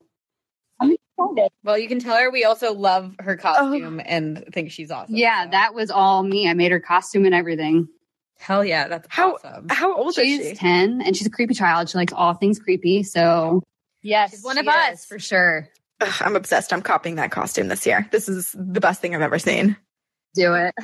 I'm 0.80 0.92
excited. 0.92 1.52
Well, 1.64 1.78
you 1.78 1.90
can 1.90 2.00
tell 2.00 2.16
her 2.16 2.32
we 2.32 2.46
also 2.46 2.74
love 2.74 3.16
her 3.20 3.34
oh. 3.34 3.42
costume 3.42 4.02
and 4.06 4.46
think 4.54 4.72
she's 4.72 4.92
awesome. 4.92 5.16
Yeah, 5.16 5.46
so. 5.46 5.52
that 5.52 5.74
was 5.74 5.92
all 5.92 6.24
me. 6.24 6.48
I 6.48 6.54
made 6.54 6.72
her 6.72 6.80
costume 6.80 7.26
and 7.26 7.36
everything. 7.36 7.90
Hell 8.40 8.64
yeah, 8.64 8.88
that's 8.88 9.08
How 9.10 9.34
awesome. 9.36 9.68
how 9.70 9.96
old 9.96 10.16
She's 10.16 10.40
is 10.40 10.50
she? 10.50 10.56
10 10.56 11.02
and 11.02 11.16
she's 11.16 11.28
a 11.28 11.30
creepy 11.32 11.54
child. 11.54 11.90
She 11.90 11.98
likes 11.98 12.14
all 12.14 12.34
things 12.34 12.60
creepy. 12.60 13.04
So, 13.04 13.62
yes, 14.02 14.32
She's 14.32 14.44
one 14.44 14.58
of 14.58 14.66
she 14.66 14.70
us. 14.70 15.00
is, 15.00 15.06
for 15.06 15.20
sure. 15.20 15.68
Ugh, 16.02 16.14
I'm 16.22 16.36
obsessed. 16.36 16.72
I'm 16.74 16.82
copying 16.82 17.16
that 17.16 17.32
costume 17.32 17.68
this 17.70 17.86
year. 17.86 18.08
This 18.12 18.30
is 18.30 18.52
the 18.58 18.80
best 18.80 19.02
thing 19.02 19.16
I've 19.16 19.22
ever 19.22 19.40
seen. 19.40 19.76
Do 20.36 20.54
it. 20.56 20.74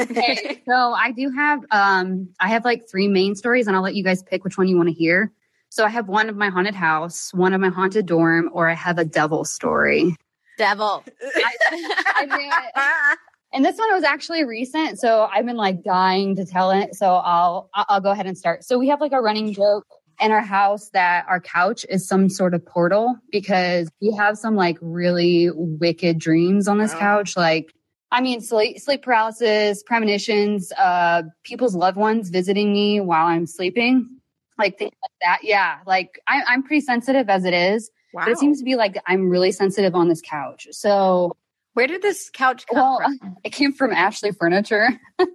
Okay, 0.00 0.62
so 0.68 0.74
I 0.92 1.12
do 1.12 1.30
have 1.30 1.60
um 1.70 2.28
I 2.40 2.48
have 2.48 2.64
like 2.64 2.88
three 2.90 3.06
main 3.06 3.36
stories 3.36 3.68
and 3.68 3.76
I'll 3.76 3.82
let 3.82 3.94
you 3.94 4.02
guys 4.02 4.20
pick 4.22 4.42
which 4.44 4.58
one 4.58 4.66
you 4.66 4.76
want 4.76 4.88
to 4.88 4.92
hear. 4.94 5.32
So 5.68 5.84
I 5.84 5.88
have 5.90 6.08
one 6.08 6.28
of 6.28 6.36
my 6.36 6.48
haunted 6.50 6.74
house, 6.74 7.32
one 7.32 7.54
of 7.54 7.60
my 7.60 7.68
haunted 7.68 8.04
dorm, 8.06 8.50
or 8.52 8.68
I 8.68 8.74
have 8.74 8.98
a 8.98 9.04
devil 9.04 9.44
story. 9.44 10.16
Devil. 10.58 11.04
I 11.36 12.24
knew 12.26 12.36
it. 12.50 13.18
And 13.54 13.64
this 13.64 13.78
one 13.78 13.94
was 13.94 14.02
actually 14.02 14.44
recent, 14.44 14.98
so 14.98 15.28
I've 15.32 15.46
been 15.46 15.56
like 15.56 15.84
dying 15.84 16.34
to 16.36 16.44
tell 16.44 16.72
it. 16.72 16.96
So 16.96 17.06
I'll 17.06 17.70
I'll 17.72 18.00
go 18.00 18.10
ahead 18.10 18.26
and 18.26 18.36
start. 18.36 18.64
So 18.64 18.80
we 18.80 18.88
have 18.88 19.00
like 19.00 19.12
a 19.12 19.20
running 19.20 19.52
joke 19.52 19.86
in 20.20 20.32
our 20.32 20.40
house 20.40 20.90
that 20.90 21.24
our 21.28 21.40
couch 21.40 21.86
is 21.88 22.06
some 22.06 22.28
sort 22.28 22.54
of 22.54 22.66
portal 22.66 23.16
because 23.30 23.88
we 24.00 24.12
have 24.12 24.36
some 24.38 24.56
like 24.56 24.76
really 24.80 25.50
wicked 25.54 26.18
dreams 26.18 26.66
on 26.66 26.78
this 26.78 26.92
couch. 26.94 27.36
Like, 27.36 27.72
I 28.10 28.20
mean, 28.20 28.40
sleep, 28.40 28.80
sleep 28.80 29.02
paralysis, 29.02 29.84
premonitions, 29.84 30.72
uh, 30.72 31.22
people's 31.44 31.76
loved 31.76 31.96
ones 31.96 32.30
visiting 32.30 32.72
me 32.72 33.00
while 33.00 33.26
I'm 33.26 33.46
sleeping, 33.46 34.18
like 34.58 34.78
things 34.78 34.94
like 35.00 35.12
that. 35.22 35.38
Yeah, 35.44 35.78
like 35.86 36.20
I, 36.26 36.42
I'm 36.48 36.64
pretty 36.64 36.80
sensitive 36.80 37.28
as 37.28 37.44
it 37.44 37.54
is, 37.54 37.88
but 38.12 38.28
it 38.28 38.38
seems 38.38 38.58
to 38.58 38.64
be 38.64 38.74
like 38.74 38.96
I'm 39.06 39.28
really 39.28 39.52
sensitive 39.52 39.94
on 39.94 40.08
this 40.08 40.20
couch. 40.20 40.66
So. 40.72 41.36
Where 41.74 41.86
did 41.86 42.02
this 42.02 42.30
couch 42.30 42.66
come 42.66 42.80
well, 42.80 42.98
from? 42.98 43.36
It 43.44 43.50
came 43.50 43.72
from 43.72 43.92
Ashley 43.92 44.32
Furniture. 44.32 44.88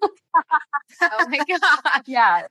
Oh 1.02 1.28
my 1.30 1.38
god. 1.38 2.04
yeah. 2.08 2.48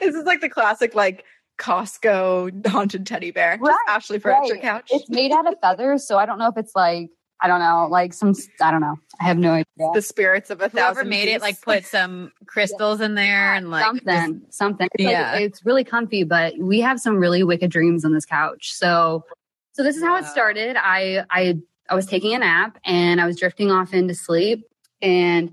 this 0.00 0.14
is 0.14 0.24
like 0.24 0.40
the 0.40 0.48
classic 0.48 0.94
like 0.94 1.24
Costco 1.58 2.66
haunted 2.66 3.06
teddy 3.06 3.30
bear. 3.30 3.56
Just 3.56 3.78
Ashley 3.88 4.18
furniture 4.18 4.54
right. 4.54 4.62
couch. 4.62 4.88
It's 4.90 5.08
made 5.08 5.32
out 5.32 5.46
of 5.50 5.58
feathers, 5.60 6.06
so 6.06 6.18
I 6.18 6.26
don't 6.26 6.38
know 6.38 6.48
if 6.48 6.56
it's 6.56 6.74
like 6.74 7.10
I 7.40 7.48
don't 7.48 7.58
know, 7.58 7.88
like 7.90 8.14
some 8.14 8.34
I 8.60 8.70
don't 8.70 8.80
know. 8.80 8.96
I 9.20 9.24
have 9.24 9.36
no 9.36 9.50
idea. 9.52 9.90
the 9.94 10.02
spirits 10.02 10.50
of 10.50 10.60
a 10.60 10.68
Whoever 10.68 10.94
thousand. 10.94 11.08
made 11.08 11.28
it 11.28 11.40
like 11.40 11.60
put 11.60 11.84
some 11.84 12.30
crystals 12.46 13.00
in 13.00 13.16
there 13.16 13.54
and 13.54 13.68
like 13.68 13.84
something, 13.84 14.42
something. 14.50 14.88
It's 14.92 15.04
like- 15.04 15.12
Yeah. 15.12 15.34
it's 15.34 15.64
really 15.66 15.82
comfy, 15.82 16.22
but 16.22 16.56
we 16.56 16.80
have 16.80 17.00
some 17.00 17.16
really 17.16 17.42
wicked 17.42 17.70
dreams 17.70 18.04
on 18.04 18.12
this 18.14 18.24
couch. 18.24 18.72
So, 18.74 19.24
so 19.72 19.82
this 19.82 19.96
is 19.96 20.04
how 20.04 20.16
it 20.16 20.26
started. 20.26 20.76
I, 20.76 21.24
I, 21.30 21.58
I 21.88 21.94
was 21.94 22.06
taking 22.06 22.34
a 22.34 22.38
nap 22.38 22.78
and 22.84 23.20
I 23.20 23.26
was 23.26 23.38
drifting 23.38 23.70
off 23.70 23.92
into 23.92 24.14
sleep, 24.14 24.64
and 25.00 25.52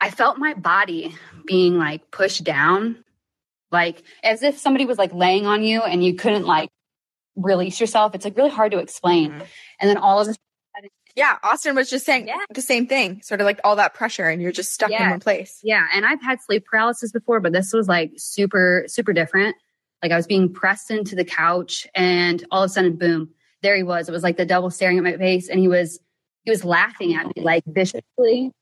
I 0.00 0.10
felt 0.10 0.38
my 0.38 0.54
body 0.54 1.14
being 1.46 1.78
like 1.78 2.10
pushed 2.10 2.44
down, 2.44 3.04
like 3.70 4.02
as 4.22 4.42
if 4.42 4.58
somebody 4.58 4.84
was 4.84 4.98
like 4.98 5.14
laying 5.14 5.46
on 5.46 5.62
you 5.62 5.80
and 5.82 6.04
you 6.04 6.14
couldn't 6.14 6.46
like 6.46 6.70
release 7.36 7.80
yourself. 7.80 8.14
It's 8.14 8.24
like 8.24 8.36
really 8.36 8.50
hard 8.50 8.72
to 8.72 8.78
explain. 8.78 9.30
Mm-hmm. 9.30 9.42
And 9.80 9.90
then 9.90 9.96
all 9.96 10.20
of 10.20 10.28
a 10.28 10.34
Yeah, 11.14 11.36
Austin 11.42 11.74
was 11.74 11.90
just 11.90 12.06
saying 12.06 12.30
the 12.50 12.62
same 12.62 12.86
thing. 12.86 13.20
Sort 13.22 13.40
of 13.40 13.44
like 13.44 13.60
all 13.64 13.76
that 13.76 13.94
pressure, 13.94 14.28
and 14.28 14.40
you're 14.40 14.52
just 14.52 14.72
stuck 14.72 14.90
in 14.90 15.10
one 15.10 15.20
place. 15.20 15.60
Yeah. 15.62 15.86
And 15.92 16.06
I've 16.06 16.22
had 16.22 16.40
sleep 16.40 16.64
paralysis 16.64 17.12
before, 17.12 17.40
but 17.40 17.52
this 17.52 17.72
was 17.72 17.86
like 17.86 18.12
super, 18.16 18.84
super 18.86 19.12
different. 19.12 19.56
Like 20.02 20.12
I 20.12 20.16
was 20.16 20.26
being 20.26 20.52
pressed 20.52 20.90
into 20.90 21.14
the 21.14 21.24
couch 21.24 21.86
and 21.94 22.44
all 22.50 22.62
of 22.62 22.70
a 22.70 22.72
sudden, 22.72 22.96
boom, 22.96 23.30
there 23.62 23.76
he 23.76 23.82
was. 23.82 24.08
It 24.08 24.12
was 24.12 24.22
like 24.22 24.36
the 24.36 24.46
devil 24.46 24.70
staring 24.70 24.98
at 24.98 25.04
my 25.04 25.16
face 25.16 25.48
and 25.48 25.58
he 25.58 25.68
was, 25.68 26.00
he 26.44 26.50
was 26.50 26.64
laughing 26.64 27.14
at 27.14 27.26
me 27.26 27.42
like 27.42 27.64
viciously. 27.66 28.52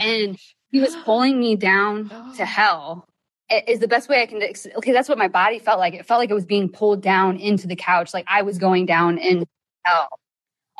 and 0.00 0.38
he 0.70 0.80
was 0.80 0.94
pulling 1.04 1.38
me 1.38 1.56
down 1.56 2.08
to 2.36 2.44
hell 2.44 3.06
is 3.50 3.78
the 3.78 3.88
best 3.88 4.08
way 4.08 4.22
I 4.22 4.26
can, 4.26 4.42
okay, 4.76 4.92
that's 4.92 5.08
what 5.08 5.18
my 5.18 5.28
body 5.28 5.58
felt 5.58 5.78
like. 5.78 5.94
It 5.94 6.06
felt 6.06 6.18
like 6.18 6.30
it 6.30 6.34
was 6.34 6.46
being 6.46 6.68
pulled 6.68 7.02
down 7.02 7.36
into 7.36 7.66
the 7.66 7.76
couch. 7.76 8.14
Like 8.14 8.24
I 8.28 8.42
was 8.42 8.58
going 8.58 8.86
down 8.86 9.18
in 9.18 9.46
hell. 9.84 10.08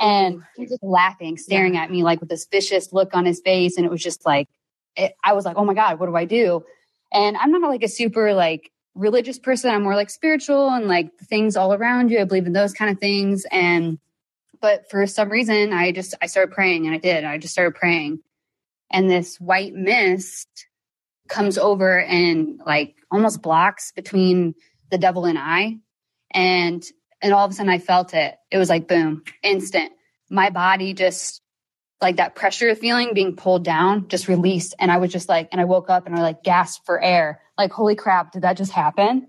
And 0.00 0.42
he 0.56 0.62
was 0.62 0.70
just 0.70 0.82
laughing, 0.82 1.36
staring 1.36 1.76
at 1.76 1.90
me 1.90 2.02
like 2.02 2.20
with 2.20 2.28
this 2.28 2.46
vicious 2.50 2.92
look 2.92 3.14
on 3.14 3.24
his 3.24 3.40
face. 3.40 3.76
And 3.76 3.86
it 3.86 3.90
was 3.90 4.02
just 4.02 4.26
like, 4.26 4.48
it, 4.96 5.12
I 5.22 5.34
was 5.34 5.44
like, 5.44 5.56
oh 5.56 5.64
my 5.64 5.74
God, 5.74 6.00
what 6.00 6.06
do 6.06 6.16
I 6.16 6.24
do? 6.24 6.64
And 7.12 7.36
I'm 7.36 7.52
not 7.52 7.68
like 7.68 7.84
a 7.84 7.88
super 7.88 8.34
like 8.34 8.72
religious 8.94 9.38
person. 9.38 9.70
I'm 9.70 9.82
more 9.82 9.96
like 9.96 10.10
spiritual 10.10 10.68
and 10.70 10.86
like 10.86 11.16
things 11.18 11.56
all 11.56 11.74
around 11.74 12.10
you. 12.10 12.20
I 12.20 12.24
believe 12.24 12.46
in 12.46 12.52
those 12.52 12.72
kind 12.72 12.90
of 12.90 12.98
things. 12.98 13.44
And, 13.50 13.98
but 14.60 14.88
for 14.90 15.06
some 15.06 15.30
reason, 15.30 15.72
I 15.72 15.92
just, 15.92 16.14
I 16.22 16.26
started 16.26 16.54
praying 16.54 16.86
and 16.86 16.94
I 16.94 16.98
did. 16.98 17.24
I 17.24 17.38
just 17.38 17.52
started 17.52 17.74
praying. 17.74 18.20
And 18.90 19.10
this 19.10 19.40
white 19.40 19.74
mist 19.74 20.48
comes 21.28 21.58
over 21.58 22.00
and 22.00 22.60
like 22.64 22.94
almost 23.10 23.42
blocks 23.42 23.92
between 23.92 24.54
the 24.90 24.98
devil 24.98 25.24
and 25.24 25.38
I. 25.38 25.78
And, 26.32 26.84
and 27.20 27.32
all 27.32 27.44
of 27.44 27.50
a 27.50 27.54
sudden 27.54 27.72
I 27.72 27.78
felt 27.78 28.14
it. 28.14 28.36
It 28.50 28.58
was 28.58 28.68
like 28.68 28.86
boom, 28.86 29.24
instant. 29.42 29.92
My 30.30 30.50
body 30.50 30.94
just 30.94 31.42
like 32.00 32.16
that 32.16 32.34
pressure 32.34 32.74
feeling 32.74 33.14
being 33.14 33.34
pulled 33.34 33.64
down 33.64 34.08
just 34.08 34.28
released. 34.28 34.74
And 34.78 34.92
I 34.92 34.98
was 34.98 35.10
just 35.10 35.28
like, 35.28 35.48
and 35.52 35.60
I 35.60 35.64
woke 35.64 35.90
up 35.90 36.06
and 36.06 36.14
I 36.14 36.20
like 36.20 36.42
gasped 36.44 36.84
for 36.84 37.02
air. 37.02 37.40
Like, 37.58 37.72
holy 37.72 37.94
crap, 37.94 38.32
did 38.32 38.42
that 38.42 38.56
just 38.56 38.72
happen? 38.72 39.26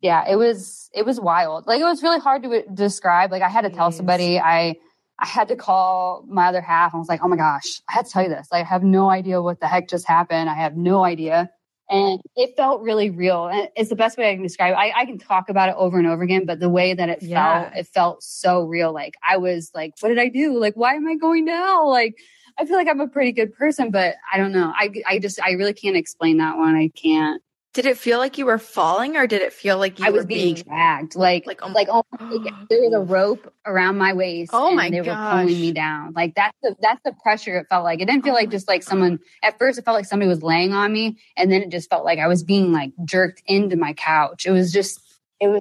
Yeah, 0.00 0.24
it 0.28 0.36
was, 0.36 0.88
it 0.94 1.04
was 1.04 1.20
wild. 1.20 1.66
Like, 1.66 1.80
it 1.80 1.84
was 1.84 2.02
really 2.02 2.20
hard 2.20 2.42
to 2.44 2.58
uh, 2.58 2.62
describe. 2.72 3.30
Like, 3.32 3.42
I 3.42 3.48
had 3.48 3.62
to 3.62 3.70
tell 3.70 3.90
somebody, 3.90 4.38
I, 4.38 4.76
I 5.18 5.26
had 5.26 5.48
to 5.48 5.56
call 5.56 6.24
my 6.28 6.46
other 6.48 6.60
half. 6.60 6.94
I 6.94 6.98
was 6.98 7.08
like, 7.08 7.20
oh 7.22 7.28
my 7.28 7.36
gosh, 7.36 7.80
I 7.88 7.94
had 7.94 8.06
to 8.06 8.12
tell 8.12 8.22
you 8.22 8.28
this. 8.28 8.48
Like, 8.52 8.64
I 8.64 8.68
have 8.68 8.82
no 8.82 9.08
idea 9.10 9.40
what 9.42 9.60
the 9.60 9.66
heck 9.66 9.88
just 9.88 10.06
happened. 10.06 10.48
I 10.50 10.54
have 10.54 10.76
no 10.76 11.04
idea. 11.04 11.50
And 11.88 12.20
it 12.34 12.56
felt 12.56 12.82
really 12.82 13.10
real. 13.10 13.46
And 13.46 13.68
it's 13.76 13.90
the 13.90 13.96
best 13.96 14.18
way 14.18 14.28
I 14.30 14.34
can 14.34 14.42
describe 14.42 14.72
it. 14.72 14.76
I, 14.76 14.92
I 15.02 15.06
can 15.06 15.18
talk 15.18 15.48
about 15.48 15.68
it 15.68 15.76
over 15.78 15.98
and 15.98 16.06
over 16.06 16.22
again, 16.22 16.44
but 16.44 16.58
the 16.60 16.68
way 16.68 16.94
that 16.94 17.08
it 17.08 17.22
Yeah. 17.22 17.62
felt, 17.62 17.76
it 17.76 17.86
felt 17.86 18.22
so 18.22 18.64
real. 18.64 18.92
Like 18.92 19.14
I 19.26 19.36
was 19.36 19.70
like, 19.72 19.94
what 20.00 20.08
did 20.08 20.18
I 20.18 20.28
do? 20.28 20.58
Like, 20.58 20.74
why 20.74 20.94
am 20.94 21.06
I 21.06 21.14
going 21.14 21.46
to 21.46 21.52
hell? 21.52 21.88
Like, 21.88 22.16
I 22.58 22.64
feel 22.64 22.76
like 22.76 22.88
I'm 22.88 23.00
a 23.00 23.06
pretty 23.08 23.32
good 23.32 23.54
person, 23.54 23.90
but 23.92 24.16
I 24.32 24.36
don't 24.36 24.50
know. 24.52 24.72
I, 24.76 24.90
I 25.06 25.18
just, 25.20 25.40
I 25.40 25.52
really 25.52 25.74
can't 25.74 25.96
explain 25.96 26.38
that 26.38 26.56
one. 26.56 26.74
I 26.74 26.88
can't. 26.88 27.40
Did 27.76 27.84
it 27.84 27.98
feel 27.98 28.16
like 28.18 28.38
you 28.38 28.46
were 28.46 28.56
falling, 28.56 29.18
or 29.18 29.26
did 29.26 29.42
it 29.42 29.52
feel 29.52 29.76
like 29.76 29.98
you 29.98 30.06
I 30.06 30.08
was 30.08 30.22
were 30.22 30.28
being 30.28 30.54
being? 30.54 30.64
dragged, 30.66 31.14
like 31.14 31.46
like 31.46 31.60
like, 31.74 31.88
oh, 31.90 32.04
like 32.18 32.54
there 32.70 32.80
was 32.80 32.94
a 32.94 33.00
rope 33.00 33.52
around 33.66 33.98
my 33.98 34.14
waist. 34.14 34.50
Oh 34.54 34.68
and 34.68 34.76
my 34.76 34.88
they 34.88 35.02
were 35.02 35.14
pulling 35.14 35.48
me 35.48 35.72
down. 35.72 36.14
Like 36.14 36.34
that's 36.34 36.56
the 36.62 36.74
that's 36.80 37.02
the 37.04 37.12
pressure 37.22 37.58
it 37.58 37.66
felt 37.68 37.84
like. 37.84 38.00
It 38.00 38.06
didn't 38.06 38.24
feel 38.24 38.32
like 38.32 38.48
just 38.48 38.66
like 38.66 38.82
someone. 38.82 39.18
At 39.42 39.58
first, 39.58 39.78
it 39.78 39.84
felt 39.84 39.94
like 39.94 40.06
somebody 40.06 40.26
was 40.26 40.42
laying 40.42 40.72
on 40.72 40.90
me, 40.90 41.18
and 41.36 41.52
then 41.52 41.60
it 41.60 41.70
just 41.70 41.90
felt 41.90 42.02
like 42.02 42.18
I 42.18 42.28
was 42.28 42.42
being 42.42 42.72
like 42.72 42.92
jerked 43.04 43.42
into 43.44 43.76
my 43.76 43.92
couch. 43.92 44.46
It 44.46 44.52
was 44.52 44.72
just 44.72 44.98
it 45.38 45.48
was 45.48 45.60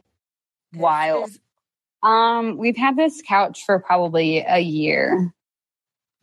wild. 0.73 1.31
Um, 2.01 2.55
we've 2.55 2.77
had 2.77 2.95
this 2.95 3.21
couch 3.27 3.65
for 3.65 3.77
probably 3.79 4.37
a 4.37 4.59
year. 4.59 5.33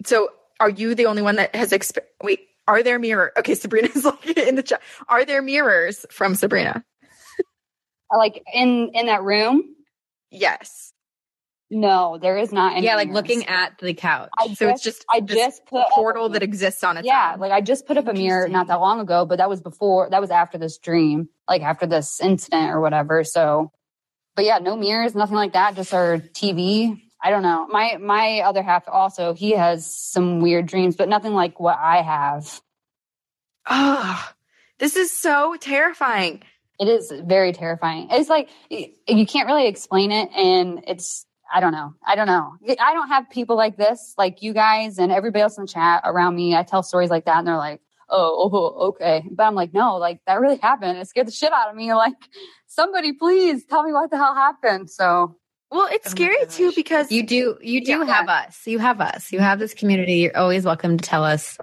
So, 0.07 0.31
are 0.59 0.71
you 0.71 0.95
the 0.95 1.05
only 1.05 1.21
one 1.21 1.37
that 1.37 1.55
has 1.55 1.71
exp- 1.71 1.99
Wait, 2.23 2.49
are 2.69 2.83
there 2.83 2.99
mirror? 2.99 3.33
Okay, 3.39 3.55
Sabrina's 3.55 4.05
like 4.05 4.37
in 4.37 4.55
the 4.57 4.63
chat. 4.63 4.83
Are 5.09 5.25
there 5.25 5.43
mirrors 5.43 6.07
from 6.11 6.35
Sabrina? 6.35 6.85
Uh, 8.13 8.19
like 8.19 8.43
in 8.53 8.91
in 8.95 9.07
that 9.07 9.23
room. 9.23 9.75
Yes. 10.31 10.93
No, 11.75 12.19
there 12.21 12.37
is 12.37 12.53
not. 12.53 12.77
Any 12.77 12.87
Yeah, 12.87 12.97
like 12.97 13.09
mirrors. 13.09 13.15
looking 13.23 13.47
at 13.47 13.79
the 13.79 13.95
couch. 13.95 14.29
I 14.39 14.53
So 14.53 14.69
it's 14.69 14.83
just 14.83 15.07
I 15.11 15.21
just 15.21 15.65
put 15.65 15.81
up 15.81 15.87
a 15.91 15.95
portal 15.95 16.29
that 16.31 16.43
exists 16.43 16.85
on 16.85 16.99
its 16.99 17.07
yeah, 17.07 17.33
own. 17.33 17.41
like 17.41 17.51
I 17.51 17.63
just 17.63 17.87
put 17.87 17.97
up 17.97 18.07
a 18.09 18.13
mirror 18.13 18.47
not 18.49 18.67
that 18.67 18.75
long 18.81 19.01
ago, 19.01 19.25
but 19.25 19.39
that 19.39 19.49
was 19.49 19.63
before 19.63 20.11
that 20.11 20.21
was 20.21 20.31
after 20.31 20.59
this 20.59 20.77
dream, 20.77 21.31
like 21.49 21.63
after 21.63 21.87
this 21.87 22.21
incident 22.21 22.71
or 22.71 22.81
whatever. 22.83 23.25
So, 23.25 23.71
but 24.37 24.45
yeah, 24.45 24.59
no 24.59 24.77
mirrors, 24.77 25.15
nothing 25.15 25.37
like 25.37 25.55
that. 25.55 25.75
Just 25.75 25.95
our 25.95 26.19
TV. 26.19 27.01
I 27.23 27.31
don't 27.31 27.43
know. 27.43 27.67
My 27.69 27.99
my 27.99 28.41
other 28.41 28.63
half 28.63 28.89
also 28.89 29.33
he 29.33 29.53
has 29.53 29.87
some 29.87 30.41
weird 30.41 30.67
dreams, 30.67 30.97
but 30.97 31.09
nothing 31.09 31.35
like 31.35 31.61
what 31.61 31.79
I 31.79 32.03
have. 32.03 32.61
Oh, 33.67 34.29
this 34.79 34.97
is 34.97 35.17
so 35.17 35.57
terrifying. 35.61 36.43
It 36.81 36.89
is 36.89 37.13
very 37.25 37.53
terrifying. 37.53 38.09
It's 38.11 38.29
like 38.29 38.49
you 38.71 39.27
can't 39.27 39.47
really 39.47 39.69
explain 39.69 40.11
it, 40.11 40.31
and 40.35 40.83
it's 40.89 41.25
I 41.53 41.61
don't 41.61 41.73
know. 41.73 41.95
I 42.05 42.17
don't 42.17 42.27
know. 42.27 42.55
I 42.81 42.95
don't 42.95 43.09
have 43.09 43.31
people 43.31 43.57
like 43.57 43.77
this, 43.77 44.15
like 44.17 44.43
you 44.43 44.53
guys 44.53 44.99
and 44.99 45.13
everybody 45.13 45.43
else 45.43 45.59
in 45.59 45.65
the 45.65 45.69
chat 45.69 46.03
around 46.05 46.35
me. 46.35 46.57
I 46.57 46.63
tell 46.63 46.83
stories 46.83 47.11
like 47.11 47.27
that, 47.27 47.39
and 47.39 47.47
they're 47.47 47.57
like, 47.57 47.81
"Oh, 48.09 48.51
oh 48.53 48.87
okay," 48.89 49.25
but 49.31 49.45
I'm 49.45 49.55
like, 49.55 49.73
"No, 49.73 49.99
like 49.99 50.21
that 50.27 50.41
really 50.41 50.57
happened. 50.57 50.99
It 50.99 51.07
scared 51.07 51.29
the 51.29 51.33
shit 51.33 51.53
out 51.53 51.69
of 51.71 51.77
me. 51.77 51.93
Like, 51.95 52.15
somebody 52.67 53.13
please 53.13 53.65
tell 53.65 53.85
me 53.85 53.93
what 53.93 54.11
the 54.11 54.17
hell 54.17 54.35
happened." 54.35 54.91
So, 54.91 55.37
Well, 55.73 55.89
it's 55.91 56.11
scary 56.11 56.37
too 56.51 56.71
because 56.77 57.11
You 57.11 57.23
do 57.27 57.57
you 57.63 57.83
do 57.85 57.93
Yeah. 57.99 58.05
have 58.05 58.29
us. 58.29 58.67
You 58.67 58.79
have 58.79 59.01
us. 59.01 59.33
You 59.33 59.41
have 59.41 59.59
this 59.59 59.73
community. 59.75 60.15
You're 60.15 60.37
always 60.37 60.65
welcome 60.65 60.99
to 60.99 61.03
tell 61.05 61.25
us. 61.25 61.57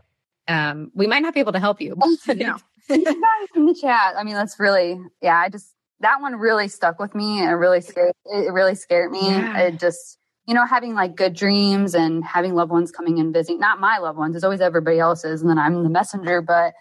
Um, 0.47 0.91
we 0.95 1.05
might 1.05 1.21
not 1.21 1.35
be 1.35 1.39
able 1.39 1.51
to 1.53 1.59
help 1.59 1.79
you. 1.79 1.95
but- 2.25 2.37
No. 2.37 2.57
you 2.89 3.03
guys 3.05 3.47
in 3.55 3.67
the 3.67 3.75
chat. 3.79 4.15
I 4.17 4.23
mean, 4.23 4.33
that's 4.33 4.59
really 4.59 4.99
yeah. 5.21 5.37
I 5.37 5.49
just 5.49 5.75
that 5.99 6.21
one 6.21 6.35
really 6.37 6.67
stuck 6.69 6.97
with 6.99 7.13
me, 7.13 7.39
and 7.41 7.49
it 7.51 7.53
really 7.53 7.81
scared. 7.81 8.13
It 8.25 8.51
really 8.51 8.73
scared 8.73 9.11
me. 9.11 9.27
Yeah. 9.27 9.59
It 9.59 9.79
just 9.79 10.17
you 10.47 10.55
know 10.55 10.65
having 10.65 10.95
like 10.95 11.15
good 11.15 11.35
dreams 11.35 11.93
and 11.93 12.23
having 12.25 12.55
loved 12.55 12.71
ones 12.71 12.91
coming 12.91 13.19
and 13.19 13.31
visiting. 13.31 13.59
Not 13.59 13.79
my 13.79 13.99
loved 13.99 14.17
ones. 14.17 14.35
It's 14.35 14.43
always 14.43 14.59
everybody 14.61 14.97
else's, 14.97 15.41
and 15.41 15.49
then 15.51 15.59
I'm 15.59 15.83
the 15.83 15.89
messenger. 15.89 16.41
But 16.41 16.73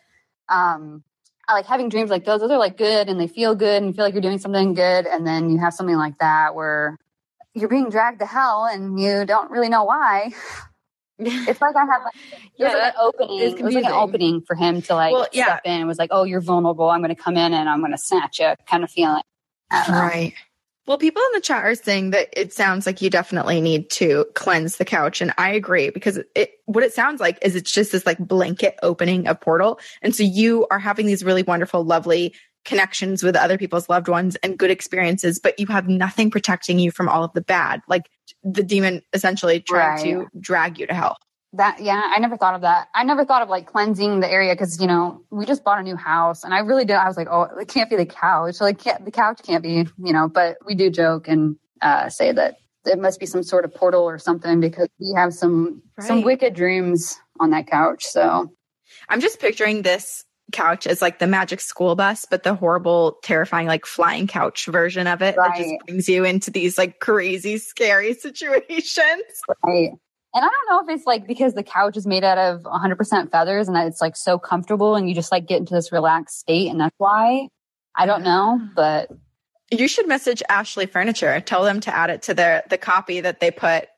um, 0.48 1.04
I 1.46 1.52
like 1.52 1.66
having 1.66 1.90
dreams 1.90 2.08
like 2.08 2.24
those. 2.24 2.40
Those 2.40 2.50
are 2.52 2.58
like 2.58 2.78
good, 2.78 3.10
and 3.10 3.20
they 3.20 3.26
feel 3.26 3.54
good, 3.54 3.76
and 3.82 3.86
you 3.88 3.92
feel 3.92 4.06
like 4.06 4.14
you're 4.14 4.22
doing 4.22 4.38
something 4.38 4.72
good. 4.72 5.06
And 5.06 5.26
then 5.26 5.50
you 5.50 5.58
have 5.58 5.74
something 5.74 5.96
like 5.96 6.16
that 6.20 6.54
where 6.54 6.96
you're 7.58 7.68
being 7.68 7.90
dragged 7.90 8.20
to 8.20 8.26
hell, 8.26 8.66
and 8.70 8.98
you 9.00 9.24
don't 9.24 9.50
really 9.50 9.68
know 9.68 9.84
why. 9.84 10.32
It's 11.20 11.60
like 11.60 11.74
I 11.74 11.80
have 11.80 12.02
like, 12.04 12.14
Yeah, 12.56 12.68
there's 12.68 12.74
like 12.74 12.94
an 12.94 13.00
opening. 13.00 13.38
It 13.40 13.62
was 13.64 13.74
like 13.74 13.84
an 13.84 13.90
opening 13.90 14.40
for 14.42 14.54
him 14.54 14.80
to 14.82 14.94
like 14.94 15.12
Well, 15.12 15.26
yeah. 15.32 15.46
step 15.46 15.62
in. 15.64 15.80
It 15.80 15.84
was 15.84 15.98
like, 15.98 16.10
oh, 16.12 16.22
you're 16.22 16.40
vulnerable. 16.40 16.88
I'm 16.88 17.00
going 17.00 17.14
to 17.14 17.20
come 17.20 17.36
in 17.36 17.52
and 17.54 17.68
I'm 17.68 17.80
going 17.80 17.90
to 17.90 17.98
snatch 17.98 18.38
you, 18.38 18.54
kind 18.68 18.84
of 18.84 18.90
feeling. 18.92 19.22
I 19.68 19.84
don't 19.84 19.96
know. 19.96 20.00
Right. 20.02 20.34
Well, 20.86 20.96
people 20.96 21.20
in 21.20 21.32
the 21.34 21.42
chat 21.42 21.64
are 21.64 21.74
saying 21.74 22.10
that 22.10 22.28
it 22.32 22.54
sounds 22.54 22.86
like 22.86 23.02
you 23.02 23.10
definitely 23.10 23.60
need 23.60 23.90
to 23.90 24.24
cleanse 24.34 24.76
the 24.76 24.86
couch. 24.86 25.20
And 25.20 25.34
I 25.36 25.50
agree 25.50 25.90
because 25.90 26.18
it, 26.34 26.52
what 26.64 26.82
it 26.82 26.94
sounds 26.94 27.20
like 27.20 27.36
is 27.42 27.56
it's 27.56 27.70
just 27.70 27.92
this 27.92 28.06
like 28.06 28.18
blanket 28.18 28.78
opening 28.82 29.28
of 29.28 29.38
portal. 29.38 29.80
And 30.00 30.14
so 30.14 30.22
you 30.22 30.66
are 30.70 30.78
having 30.78 31.04
these 31.04 31.22
really 31.22 31.42
wonderful, 31.42 31.84
lovely 31.84 32.32
connections 32.68 33.22
with 33.22 33.34
other 33.34 33.56
people's 33.58 33.88
loved 33.88 34.08
ones 34.08 34.36
and 34.42 34.58
good 34.58 34.70
experiences, 34.70 35.40
but 35.40 35.58
you 35.58 35.66
have 35.66 35.88
nothing 35.88 36.30
protecting 36.30 36.78
you 36.78 36.90
from 36.90 37.08
all 37.08 37.24
of 37.24 37.32
the 37.32 37.40
bad. 37.40 37.80
Like 37.88 38.10
the 38.44 38.62
demon 38.62 39.02
essentially 39.14 39.60
trying 39.60 40.18
Right. 40.18 40.28
to 40.30 40.38
drag 40.38 40.78
you 40.78 40.86
to 40.86 40.94
hell. 40.94 41.16
That 41.54 41.80
yeah, 41.80 42.02
I 42.14 42.18
never 42.18 42.36
thought 42.36 42.54
of 42.54 42.60
that. 42.60 42.88
I 42.94 43.04
never 43.04 43.24
thought 43.24 43.40
of 43.40 43.48
like 43.48 43.66
cleansing 43.66 44.20
the 44.20 44.30
area 44.30 44.52
because 44.54 44.78
you 44.82 44.86
know 44.86 45.22
we 45.30 45.46
just 45.46 45.64
bought 45.64 45.78
a 45.78 45.82
new 45.82 45.96
house, 45.96 46.44
and 46.44 46.52
I 46.52 46.58
really 46.58 46.84
did. 46.84 46.96
I 46.96 47.08
was 47.08 47.16
like, 47.16 47.28
oh, 47.30 47.44
it 47.58 47.68
can't 47.68 47.88
be 47.88 47.96
the 47.96 48.04
couch. 48.04 48.60
Like, 48.60 48.82
the 48.84 49.10
couch 49.10 49.40
can't 49.42 49.62
be, 49.62 49.86
you 49.98 50.12
know. 50.12 50.28
But 50.28 50.58
we 50.66 50.74
do 50.74 50.90
joke 50.90 51.26
and 51.26 51.56
uh, 51.80 52.10
say 52.10 52.32
that 52.32 52.56
it 52.84 52.98
must 52.98 53.18
be 53.18 53.24
some 53.24 53.42
sort 53.42 53.64
of 53.64 53.74
portal 53.74 54.02
or 54.02 54.18
something 54.18 54.60
because 54.60 54.88
we 55.00 55.14
have 55.16 55.32
some 55.32 55.80
some 56.00 56.20
wicked 56.22 56.52
dreams 56.54 57.18
on 57.40 57.48
that 57.52 57.66
couch. 57.66 58.04
So 58.04 58.52
I'm 59.08 59.20
just 59.20 59.40
picturing 59.40 59.80
this 59.82 60.24
couch 60.52 60.86
as 60.86 61.02
like 61.02 61.18
the 61.18 61.26
magic 61.26 61.60
school 61.60 61.94
bus, 61.94 62.24
but 62.28 62.42
the 62.42 62.54
horrible, 62.54 63.18
terrifying, 63.22 63.66
like 63.66 63.84
flying 63.86 64.26
couch 64.26 64.66
version 64.66 65.06
of 65.06 65.20
it 65.22 65.36
that 65.36 65.56
just 65.56 65.74
brings 65.86 66.08
you 66.08 66.24
into 66.24 66.50
these 66.50 66.78
like 66.78 67.00
crazy, 67.00 67.58
scary 67.58 68.14
situations. 68.72 69.42
Right. 69.64 69.90
And 70.34 70.44
I 70.44 70.48
don't 70.48 70.68
know 70.68 70.80
if 70.92 70.96
it's 70.98 71.06
like 71.06 71.26
because 71.26 71.54
the 71.54 71.62
couch 71.62 71.96
is 71.96 72.06
made 72.06 72.22
out 72.24 72.38
of 72.38 72.62
100% 72.62 73.30
feathers 73.30 73.66
and 73.66 73.76
that 73.76 73.86
it's 73.86 74.00
like 74.00 74.16
so 74.16 74.38
comfortable 74.38 74.94
and 74.94 75.08
you 75.08 75.14
just 75.14 75.32
like 75.32 75.46
get 75.46 75.58
into 75.58 75.74
this 75.74 75.90
relaxed 75.92 76.38
state 76.38 76.68
and 76.68 76.80
that's 76.80 76.94
why. 76.98 77.48
I 77.96 78.06
don't 78.06 78.22
know, 78.22 78.60
but 78.76 79.10
You 79.70 79.88
should 79.88 80.06
message 80.06 80.42
Ashley 80.48 80.86
Furniture. 80.86 81.40
Tell 81.40 81.64
them 81.64 81.80
to 81.80 81.94
add 81.94 82.10
it 82.10 82.22
to 82.22 82.34
their 82.34 82.62
the 82.70 82.78
copy 82.78 83.20
that 83.20 83.40
they 83.40 83.50
put 83.50 83.88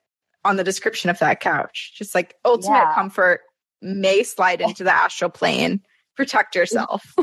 on 0.44 0.57
the 0.57 0.64
description 0.64 1.11
of 1.11 1.18
that 1.18 1.40
couch. 1.40 1.92
Just 1.96 2.14
like 2.14 2.34
ultimate 2.44 2.76
Yeah. 2.76 2.94
comfort 2.94 3.42
may 3.82 4.22
slide 4.22 4.61
into 4.61 4.84
the 4.84 4.94
astral 4.94 5.30
plane. 5.30 5.82
Protect 6.20 6.54
yourself. 6.54 7.02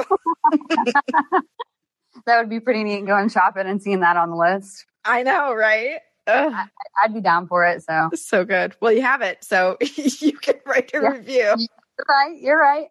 that 2.25 2.39
would 2.39 2.49
be 2.49 2.59
pretty 2.59 2.83
neat 2.83 3.05
going 3.05 3.29
shopping 3.29 3.67
and 3.67 3.79
seeing 3.81 3.99
that 3.99 4.17
on 4.17 4.31
the 4.31 4.35
list. 4.35 4.85
I 5.05 5.21
know, 5.21 5.53
right? 5.53 5.99
Ugh, 6.25 6.67
I'd 7.03 7.13
be 7.13 7.21
down 7.21 7.47
for 7.47 7.63
it. 7.63 7.83
So 7.83 8.09
so 8.15 8.43
good. 8.43 8.75
Well, 8.81 8.91
you 8.91 9.03
have 9.03 9.21
it, 9.21 9.43
so 9.43 9.77
you 9.95 10.33
can 10.33 10.55
write 10.65 10.91
a 10.95 10.99
Yeah. 11.01 11.09
review. 11.09 11.35
you're 11.35 12.05
right. 12.09 12.37
You're 12.41 12.59
right. 12.59 12.87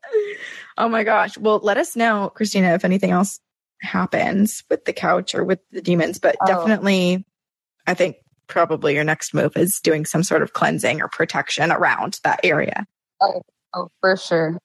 Oh 0.78 0.88
my 0.88 1.02
gosh. 1.02 1.36
Well, 1.36 1.58
let 1.58 1.76
us 1.76 1.96
know, 1.96 2.30
Christina, 2.34 2.68
if 2.74 2.84
anything 2.84 3.10
else 3.10 3.40
happens 3.82 4.62
with 4.70 4.84
the 4.84 4.92
couch 4.92 5.34
or 5.34 5.42
with 5.44 5.58
the 5.72 5.82
demons. 5.82 6.20
But 6.20 6.36
Oh. 6.40 6.46
definitely, 6.46 7.26
I 7.86 7.94
think 7.94 8.18
probably 8.46 8.94
your 8.94 9.02
next 9.04 9.34
move 9.34 9.56
is 9.56 9.80
doing 9.80 10.06
some 10.06 10.22
sort 10.22 10.42
of 10.42 10.52
cleansing 10.52 11.02
or 11.02 11.08
protection 11.08 11.72
around 11.72 12.20
that 12.22 12.38
area. 12.44 12.86
Oh, 13.20 13.42
oh 13.74 13.88
for 14.00 14.16
sure. 14.16 14.56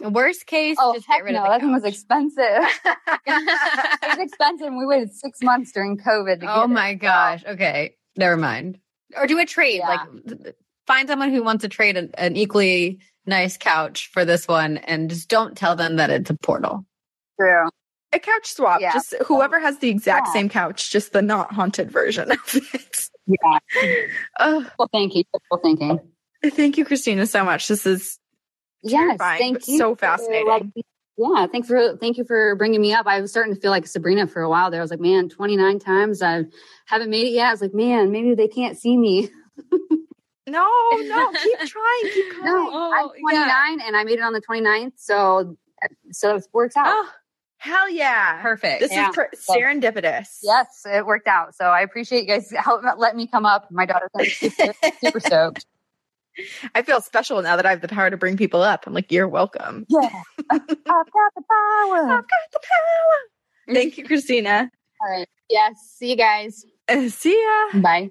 Worst 0.00 0.46
case, 0.46 0.76
Oh, 0.80 0.94
just 0.94 1.06
heck 1.06 1.18
get 1.18 1.24
rid 1.24 1.32
no. 1.34 1.40
of 1.40 1.44
the 1.44 1.50
That 1.50 1.60
thing 1.60 1.72
was 1.72 1.84
expensive. 1.84 2.38
it 3.26 4.08
was 4.08 4.18
expensive. 4.18 4.66
and 4.68 4.78
We 4.78 4.86
waited 4.86 5.12
six 5.12 5.42
months 5.42 5.72
during 5.72 5.96
COVID 5.98 6.40
to 6.40 6.46
oh 6.46 6.46
get 6.46 6.56
Oh 6.56 6.64
it. 6.64 6.68
my 6.68 6.94
gosh. 6.94 7.44
Okay. 7.46 7.94
Never 8.16 8.36
mind. 8.36 8.78
Or 9.16 9.26
do 9.26 9.38
a 9.38 9.44
trade. 9.46 9.78
Yeah. 9.78 9.88
Like 9.88 10.00
th- 10.26 10.42
th- 10.42 10.54
find 10.86 11.08
someone 11.08 11.30
who 11.30 11.42
wants 11.42 11.62
to 11.62 11.68
trade 11.68 11.96
an, 11.96 12.10
an 12.14 12.36
equally 12.36 13.00
nice 13.26 13.56
couch 13.56 14.08
for 14.12 14.24
this 14.24 14.46
one 14.48 14.78
and 14.78 15.10
just 15.10 15.28
don't 15.28 15.56
tell 15.56 15.74
them 15.76 15.96
that 15.96 16.10
it's 16.10 16.30
a 16.30 16.34
portal. 16.42 16.86
True. 17.38 17.68
A 18.12 18.18
couch 18.18 18.46
swap. 18.46 18.80
Yeah. 18.80 18.92
Just 18.92 19.14
whoever 19.26 19.58
has 19.60 19.78
the 19.80 19.88
exact 19.90 20.28
Yeah. 20.28 20.32
same 20.32 20.48
couch, 20.48 20.90
just 20.90 21.12
the 21.12 21.20
not 21.22 21.52
haunted 21.52 21.90
version 21.90 22.30
of 22.30 22.38
it. 22.54 23.08
Yeah. 23.26 23.58
Oh, 24.40 24.64
Well, 24.78 24.88
thank 24.92 25.14
you. 25.14 25.24
Well, 25.50 25.60
thinking. 25.62 26.00
thank 26.52 26.78
you, 26.78 26.84
Christina, 26.84 27.26
so 27.26 27.44
much. 27.44 27.68
This 27.68 27.84
is 27.84 28.18
Yes. 28.82 29.00
Terrifying, 29.18 29.38
Thank 29.38 29.68
you. 29.68 29.78
so 29.78 29.94
for, 29.94 30.00
fascinating. 30.00 30.46
like, 30.46 30.62
yeah. 31.16 31.46
Thanks 31.50 31.66
for 31.68 31.96
thank 31.96 32.16
you 32.16 32.24
for 32.24 32.54
bringing 32.56 32.80
me 32.80 32.92
up. 32.92 33.06
I 33.06 33.20
was 33.20 33.30
starting 33.30 33.54
to 33.54 33.60
feel 33.60 33.70
like 33.72 33.86
Sabrina 33.86 34.26
for 34.28 34.40
a 34.42 34.48
while 34.48 34.70
there. 34.70 34.80
I 34.80 34.84
was 34.84 34.90
like, 34.90 35.00
man, 35.00 35.28
29 35.28 35.78
times 35.80 36.22
I 36.22 36.44
haven't 36.86 37.10
made 37.10 37.26
it 37.26 37.30
yet. 37.32 37.48
I 37.48 37.50
was 37.50 37.60
like, 37.60 37.74
man, 37.74 38.12
maybe 38.12 38.34
they 38.34 38.46
can't 38.48 38.78
see 38.78 38.96
me. 38.96 39.28
no, 40.46 40.68
no. 40.92 41.32
Keep 41.32 41.58
trying. 41.66 42.02
Keep 42.14 42.44
No. 42.44 42.70
Oh, 42.72 43.12
I'm 43.14 43.20
29 43.20 43.80
and 43.86 43.96
I 43.96 44.04
made 44.04 44.18
it 44.18 44.22
on 44.22 44.32
the 44.32 44.40
29th. 44.40 44.92
So 44.96 45.56
so 46.12 46.36
it 46.36 46.46
works 46.52 46.76
out. 46.76 46.86
Oh, 46.88 47.10
hell 47.58 47.90
yeah! 47.90 48.40
Perfect. 48.42 48.80
This 48.80 48.92
Yeah. 48.92 49.10
is 49.10 49.14
per- 49.16 49.30
serendipitous. 49.34 50.38
Yes, 50.42 50.82
it 50.86 51.04
worked 51.06 51.26
out. 51.28 51.54
So 51.54 51.64
I 51.66 51.80
appreciate 51.82 52.22
you 52.22 52.28
guys 52.28 52.50
help 52.56 52.82
let 52.96 53.16
me 53.16 53.26
come 53.26 53.44
up. 53.44 53.70
My 53.70 53.86
daughter's 53.86 54.10
super, 54.36 54.72
super 55.00 55.20
stoked. 55.20 55.66
I 56.74 56.82
feel 56.82 57.00
special 57.00 57.40
now 57.42 57.56
that 57.56 57.66
I 57.66 57.70
have 57.70 57.80
the 57.80 57.88
power 57.88 58.10
to 58.10 58.16
bring 58.16 58.36
people 58.36 58.62
up. 58.62 58.86
I'm 58.86 58.94
like, 58.94 59.10
you're 59.10 59.28
welcome. 59.28 59.86
Yeah. 59.88 60.08
I've 60.50 60.66
got 60.66 60.68
the 60.68 60.76
power. 60.86 62.02
I've 62.02 62.28
got 62.28 62.52
the 62.52 62.60
power. 62.60 63.74
Thank 63.74 63.98
you, 63.98 64.04
Christina. 64.04 64.70
All 65.00 65.10
right. 65.10 65.28
Yes. 65.50 65.74
See 65.96 66.10
you 66.10 66.16
guys. 66.16 66.64
Uh, 66.88 67.08
see 67.08 67.40
ya. 67.72 67.80
Bye. 67.80 68.10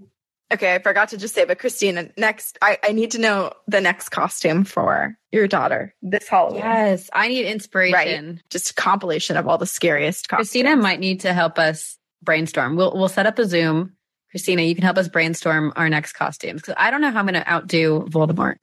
Okay, 0.53 0.75
I 0.75 0.79
forgot 0.79 1.09
to 1.09 1.17
just 1.17 1.35
say, 1.35 1.43
but 1.43 1.59
Christina, 1.59 2.09
next, 2.15 2.57
I, 2.61 2.77
I 2.81 2.93
need 2.93 3.11
to 3.11 3.17
know 3.17 3.51
the 3.67 3.81
next 3.81 4.09
costume 4.09 4.63
for 4.63 5.17
your 5.31 5.45
daughter 5.45 5.93
this 6.01 6.27
Halloween. 6.29 6.59
Yes. 6.59 7.09
I 7.11 7.27
need 7.27 7.45
inspiration. 7.47 8.41
Just 8.49 8.71
a 8.71 8.73
compilation 8.73 9.35
of 9.35 9.47
all 9.47 9.57
the 9.57 9.65
scariest 9.65 10.29
costumes. 10.29 10.47
Christina 10.47 10.77
might 10.77 11.01
need 11.01 11.21
to 11.21 11.33
help 11.33 11.59
us 11.59 11.97
brainstorm. 12.23 12.77
We'll 12.77 12.93
we'll 12.95 13.09
set 13.09 13.25
up 13.25 13.37
a 13.39 13.45
Zoom. 13.45 13.96
Christina, 14.31 14.61
you 14.63 14.75
can 14.75 14.83
help 14.83 14.97
us 14.97 15.07
brainstorm 15.07 15.73
our 15.75 15.89
next 15.89 16.13
costumes 16.13 16.61
because 16.61 16.75
I 16.77 16.91
don't 16.91 17.01
know 17.01 17.11
how 17.11 17.19
I'm 17.19 17.25
going 17.25 17.41
to 17.41 17.49
outdo 17.49 18.05
Voldemort. 18.09 18.55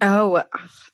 Oh, 0.00 0.44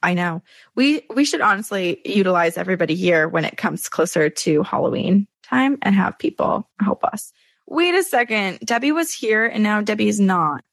I 0.02 0.14
know. 0.14 0.42
We 0.74 1.02
we 1.14 1.24
should 1.24 1.42
honestly 1.42 2.00
utilize 2.04 2.56
everybody 2.56 2.94
here 2.94 3.28
when 3.28 3.44
it 3.44 3.56
comes 3.56 3.88
closer 3.88 4.30
to 4.30 4.62
Halloween 4.62 5.26
time 5.42 5.78
and 5.82 5.94
have 5.94 6.18
people 6.18 6.68
help 6.80 7.04
us. 7.04 7.32
Wait 7.66 7.94
a 7.94 8.02
second. 8.02 8.60
Debbie 8.60 8.92
was 8.92 9.12
here 9.12 9.44
and 9.44 9.62
now 9.62 9.82
Debbie's 9.82 10.20
not. 10.20 10.64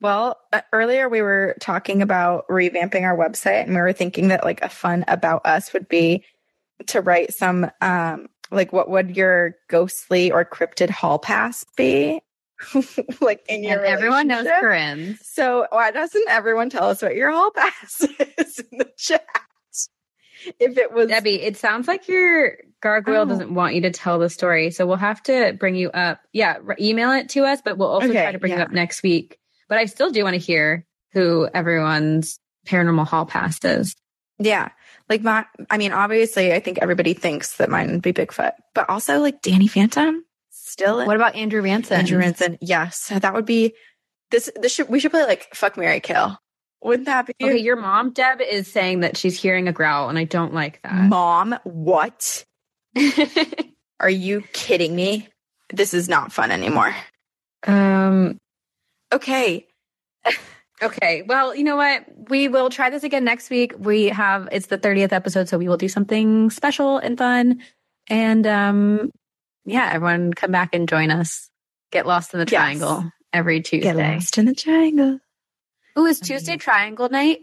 Well, 0.00 0.38
uh, 0.52 0.60
earlier 0.72 1.08
we 1.08 1.22
were 1.22 1.56
talking 1.60 2.02
about 2.02 2.46
revamping 2.48 3.02
our 3.02 3.16
website 3.16 3.64
and 3.64 3.74
we 3.74 3.80
were 3.80 3.92
thinking 3.92 4.28
that 4.28 4.44
like 4.44 4.62
a 4.62 4.68
fun 4.68 5.04
about 5.08 5.44
us 5.44 5.72
would 5.72 5.88
be 5.88 6.24
to 6.86 7.00
write 7.00 7.34
some 7.34 7.70
um 7.80 8.28
like 8.50 8.72
what 8.72 8.88
would 8.88 9.16
your 9.16 9.56
ghostly 9.68 10.30
or 10.30 10.44
cryptid 10.44 10.88
hall 10.88 11.18
pass 11.18 11.64
be? 11.76 12.22
like 13.20 13.44
in 13.48 13.62
your 13.64 13.78
And 13.78 13.86
everyone 13.86 14.26
knows? 14.28 14.46
Corinne's. 14.60 15.20
So 15.26 15.66
why 15.70 15.90
doesn't 15.90 16.28
everyone 16.28 16.70
tell 16.70 16.90
us 16.90 17.02
what 17.02 17.14
your 17.16 17.30
hall 17.30 17.50
pass 17.50 18.00
is 18.38 18.58
in 18.58 18.78
the 18.78 18.90
chat? 18.96 19.24
If 20.60 20.78
it 20.78 20.92
was 20.92 21.08
Debbie, 21.08 21.42
it 21.42 21.56
sounds 21.56 21.88
like 21.88 22.06
your 22.08 22.58
gargoyle 22.80 23.22
Oh. 23.22 23.24
doesn't 23.26 23.52
want 23.52 23.74
you 23.74 23.80
to 23.82 23.90
tell 23.90 24.18
the 24.18 24.30
story. 24.30 24.70
So 24.70 24.86
we'll 24.86 24.96
have 24.96 25.22
to 25.24 25.52
bring 25.58 25.74
you 25.74 25.90
up. 25.90 26.20
Yeah, 26.32 26.58
email 26.80 27.10
it 27.12 27.28
to 27.30 27.44
us, 27.44 27.60
but 27.64 27.76
we'll 27.76 27.88
also 27.88 28.08
Okay, 28.08 28.22
try 28.22 28.32
to 28.32 28.38
bring 28.38 28.52
you 28.52 28.58
yeah. 28.58 28.64
up 28.64 28.70
next 28.70 29.02
week. 29.02 29.38
But 29.68 29.78
I 29.78 29.86
still 29.86 30.10
do 30.10 30.22
want 30.24 30.34
to 30.34 30.38
hear 30.38 30.86
who 31.12 31.48
everyone's 31.52 32.38
paranormal 32.66 33.06
hall 33.06 33.26
pass 33.26 33.62
is. 33.64 33.96
yeah, 34.38 34.68
like 35.08 35.22
my, 35.22 35.44
I 35.70 35.76
mean, 35.78 35.92
obviously, 35.92 36.52
I 36.52 36.60
think 36.60 36.78
everybody 36.80 37.14
thinks 37.14 37.56
that 37.56 37.68
mine 37.68 37.90
would 37.90 38.02
be 38.02 38.12
Bigfoot, 38.12 38.52
but 38.74 38.88
also 38.88 39.18
like 39.18 39.42
Danny 39.42 39.66
Phantom, 39.66 40.24
still 40.68 41.04
What 41.06 41.16
about 41.16 41.34
Andrew 41.34 41.62
Ranson? 41.62 41.98
Andrew 41.98 42.18
Ranson. 42.18 42.58
Yes, 42.60 43.08
that 43.14 43.34
would 43.34 43.46
be 43.46 43.74
this. 44.30 44.50
This 44.56 44.72
should 44.74 44.88
we 44.88 45.00
should 45.00 45.10
play 45.10 45.24
like 45.24 45.54
fuck 45.54 45.76
Marry 45.76 46.00
Kill. 46.00 46.38
Wouldn't 46.82 47.06
that 47.06 47.26
be 47.26 47.34
Okay, 47.42 47.58
your 47.58 47.76
mom, 47.76 48.12
Deb, 48.12 48.40
is 48.40 48.70
saying 48.70 49.00
that 49.00 49.16
she's 49.16 49.40
hearing 49.40 49.66
a 49.66 49.72
growl, 49.72 50.08
and 50.08 50.18
I 50.18 50.24
don't 50.24 50.54
like 50.54 50.80
that. 50.82 50.94
mom? 50.94 51.58
What 51.64 52.44
are 54.00 54.10
you 54.10 54.42
kidding 54.52 54.94
me? 54.94 55.28
This 55.72 55.92
is 55.92 56.08
not 56.08 56.32
fun 56.32 56.50
anymore. 56.50 56.94
um. 57.66 58.38
Okay, 59.12 59.66
Okay. 60.82 61.22
Well, 61.26 61.54
you 61.54 61.64
know 61.64 61.76
what? 61.76 62.04
We 62.28 62.48
will 62.48 62.70
try 62.70 62.90
this 62.90 63.02
again 63.02 63.24
next 63.24 63.50
week. 63.50 63.74
We 63.78 64.04
have 64.06 64.48
it's 64.52 64.66
the 64.66 64.78
30th 64.78 65.12
episode, 65.12 65.48
so 65.48 65.58
we 65.58 65.68
will 65.68 65.76
do 65.76 65.88
something 65.88 66.50
special 66.50 66.98
and 66.98 67.18
fun. 67.18 67.60
And 68.08 68.46
um 68.46 69.10
yeah, 69.68 69.90
everyone 69.92 70.32
come 70.32 70.50
back 70.50 70.74
and 70.74 70.88
join 70.88 71.10
us. 71.10 71.48
Get 71.92 72.06
lost 72.06 72.34
in 72.34 72.40
the 72.40 72.46
Yes. 72.50 72.58
triangle 72.60 73.10
every 73.32 73.60
Tuesday. 73.60 73.92
get 73.92 73.96
lost 73.96 74.38
in 74.38 74.46
the 74.46 74.54
triangle. 74.54 75.18
Ooh, 75.98 76.06
is 76.06 76.20
oh, 76.22 76.26
Tuesday 76.26 76.56
triangle 76.56 77.08
night? 77.08 77.38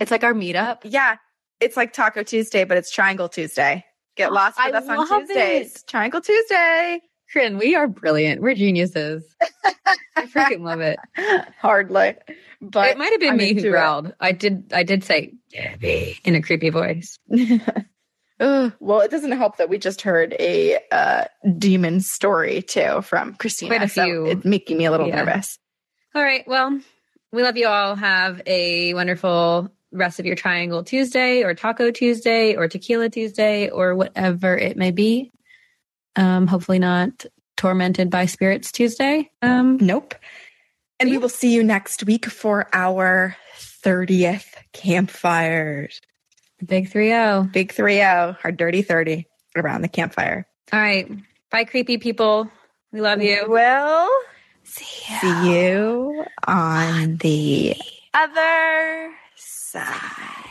It's 0.00 0.10
like 0.10 0.24
our 0.24 0.34
meetup. 0.34 0.78
Yeah, 0.84 1.16
it's 1.60 1.76
like 1.76 1.92
Taco 1.92 2.22
Tuesday, 2.22 2.64
but 2.64 2.76
it's 2.76 2.90
Triangle 2.90 3.28
Tuesday. 3.28 3.84
Get 4.16 4.32
lost 4.32 4.58
with 4.64 4.74
I 4.74 4.78
us 4.78 4.88
on 4.88 5.06
Tuesdays. 5.26 5.76
it. 5.76 5.82
Triangle 5.88 6.20
Tuesday. 6.20 7.00
Corinne, 7.32 7.58
we 7.58 7.74
are 7.74 7.88
brilliant. 7.88 8.42
We're 8.42 8.54
geniuses. 8.54 9.24
I 10.16 10.26
freaking 10.26 10.60
love 10.60 10.80
it. 10.80 10.98
Hardly, 11.60 12.14
but 12.60 12.88
it 12.90 12.98
might 12.98 13.10
have 13.12 13.20
been 13.20 13.30
I'm 13.30 13.36
me 13.38 13.48
who 13.52 13.56
into 13.56 13.68
it. 13.68 13.70
growled. 13.72 14.14
I 14.20 14.32
did 14.32 14.72
I 14.72 14.82
did 14.84 15.02
say 15.04 15.32
Debbie 15.50 16.18
in 16.24 16.34
a 16.36 16.42
creepy 16.42 16.70
voice. 16.70 17.18
Ugh, 18.40 18.72
well, 18.80 19.00
it 19.00 19.10
doesn't 19.10 19.32
help 19.32 19.58
that 19.58 19.68
we 19.68 19.78
just 19.78 20.02
heard 20.02 20.34
a 20.40 20.78
uh, 20.90 21.24
demon 21.56 22.00
story 22.00 22.62
too 22.62 23.00
from 23.02 23.34
Christina. 23.34 23.76
Quite 23.76 23.82
a 23.84 23.88
so 23.88 24.26
it's 24.26 24.44
making 24.44 24.76
me 24.78 24.86
a 24.86 24.90
little 24.90 25.06
Yeah. 25.08 25.22
nervous. 25.22 25.58
All 26.14 26.22
right. 26.22 26.46
Well, 26.46 26.80
we 27.32 27.42
love 27.42 27.56
you 27.56 27.66
all. 27.68 27.94
Have 27.96 28.42
a 28.46 28.92
wonderful 28.94 29.70
rest 29.92 30.18
of 30.18 30.26
your 30.26 30.34
Triangle 30.36 30.82
Tuesday 30.82 31.42
or 31.42 31.54
Taco 31.54 31.90
Tuesday 31.90 32.56
or 32.56 32.66
Tequila 32.68 33.08
Tuesday 33.08 33.68
or 33.68 33.94
whatever 33.94 34.56
it 34.56 34.76
may 34.76 34.90
be. 34.90 35.32
Um, 36.16 36.46
hopefully 36.46 36.78
not 36.78 37.24
tormented 37.56 38.10
by 38.10 38.26
spirits 38.26 38.72
Tuesday. 38.72 39.30
Um, 39.42 39.78
Nope. 39.80 40.14
And 41.00 41.10
we 41.10 41.18
will 41.18 41.28
see 41.28 41.52
you 41.52 41.62
next 41.64 42.04
week 42.04 42.26
for 42.26 42.68
our 42.72 43.36
30th 43.58 44.46
campfires. 44.72 46.00
Big 46.64 46.88
3 46.88 47.08
0. 47.08 47.48
Big 47.52 47.72
3 47.72 47.94
0, 47.94 48.36
our 48.44 48.52
dirty 48.52 48.82
30 48.82 49.26
around 49.56 49.82
the 49.82 49.88
campfire. 49.88 50.46
All 50.72 50.80
right. 50.80 51.10
Bye, 51.50 51.64
creepy 51.64 51.98
people. 51.98 52.50
We 52.92 53.00
love 53.00 53.22
you. 53.22 53.44
Well, 53.48 54.08
see 54.62 55.48
you 55.48 56.24
on 56.46 57.16
the 57.18 57.76
other 58.12 59.12
side. 59.36 60.44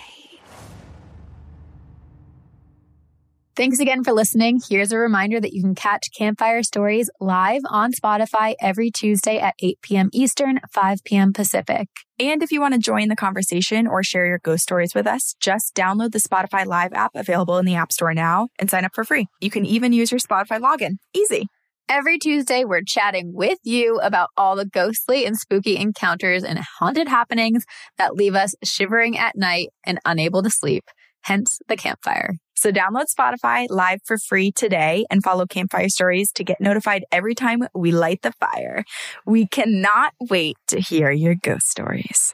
Thanks 3.56 3.80
again 3.80 4.04
for 4.04 4.14
listening. 4.14 4.62
Here's 4.68 4.92
a 4.92 4.98
reminder 4.98 5.40
that 5.40 5.54
you 5.54 5.62
can 5.62 5.76
catch 5.76 6.10
Campfire 6.18 6.64
Stories 6.64 7.12
live 7.20 7.62
on 7.70 7.92
Spotify 7.94 8.56
every 8.60 8.90
Tuesday 8.90 9.38
at 9.38 9.54
8 9.60 9.80
p.m. 9.84 10.10
Eastern, 10.12 10.60
5 10.72 11.04
p.m. 11.04 11.34
Pacific. 11.34 11.88
And 12.24 12.42
if 12.42 12.54
you 12.54 12.62
want 12.62 12.74
to 12.74 12.80
join 12.80 13.10
the 13.10 13.18
conversation 13.18 13.86
or 13.86 14.02
share 14.02 14.26
your 14.26 14.40
ghost 14.40 14.64
stories 14.64 14.96
with 14.96 15.06
us, 15.06 15.36
just 15.42 15.76
download 15.76 16.14
the 16.14 16.20
Spotify 16.20 16.66
Live 16.66 16.94
app 16.94 17.12
available 17.16 17.58
in 17.58 17.66
the 17.66 17.76
App 17.76 17.92
Store 17.92 18.14
now 18.14 18.48
and 18.58 18.70
sign 18.70 18.86
up 18.86 18.96
for 18.96 19.04
free. 19.04 19.28
You 19.42 19.50
can 19.50 19.66
even 19.66 19.92
use 19.92 20.10
your 20.10 20.22
Spotify 20.22 20.62
login. 20.62 21.00
Easy. 21.14 21.48
Every 21.90 22.18
Tuesday, 22.18 22.64
we're 22.64 22.84
chatting 22.88 23.34
with 23.34 23.60
you 23.64 24.00
about 24.02 24.30
all 24.38 24.56
the 24.56 24.66
ghostly 24.66 25.26
and 25.26 25.38
spooky 25.38 25.76
encounters 25.76 26.46
and 26.46 26.60
haunted 26.80 27.10
happenings 27.10 27.66
that 27.98 28.16
leave 28.16 28.36
us 28.36 28.56
shivering 28.64 29.18
at 29.18 29.36
night 29.36 29.68
and 29.86 30.00
unable 30.06 30.42
to 30.44 30.50
sleep, 30.50 30.86
hence 31.24 31.60
the 31.68 31.76
campfire. 31.76 32.36
So 32.64 32.72
download 32.72 33.14
Spotify 33.14 33.68
Live 33.70 34.00
for 34.06 34.18
free 34.18 34.50
today 34.50 35.06
and 35.10 35.22
follow 35.22 35.46
Campfire 35.46 35.90
Stories 35.90 36.32
to 36.32 36.46
get 36.46 36.62
notified 36.62 37.04
every 37.12 37.36
time 37.36 37.64
we 37.76 37.92
light 37.92 38.22
the 38.22 38.32
fire. 38.32 38.86
We 39.26 39.48
cannot 39.48 40.14
wait 40.30 40.56
to 40.68 40.80
hear 40.80 41.12
your 41.12 41.36
ghost 41.36 41.68
stories. 41.68 42.34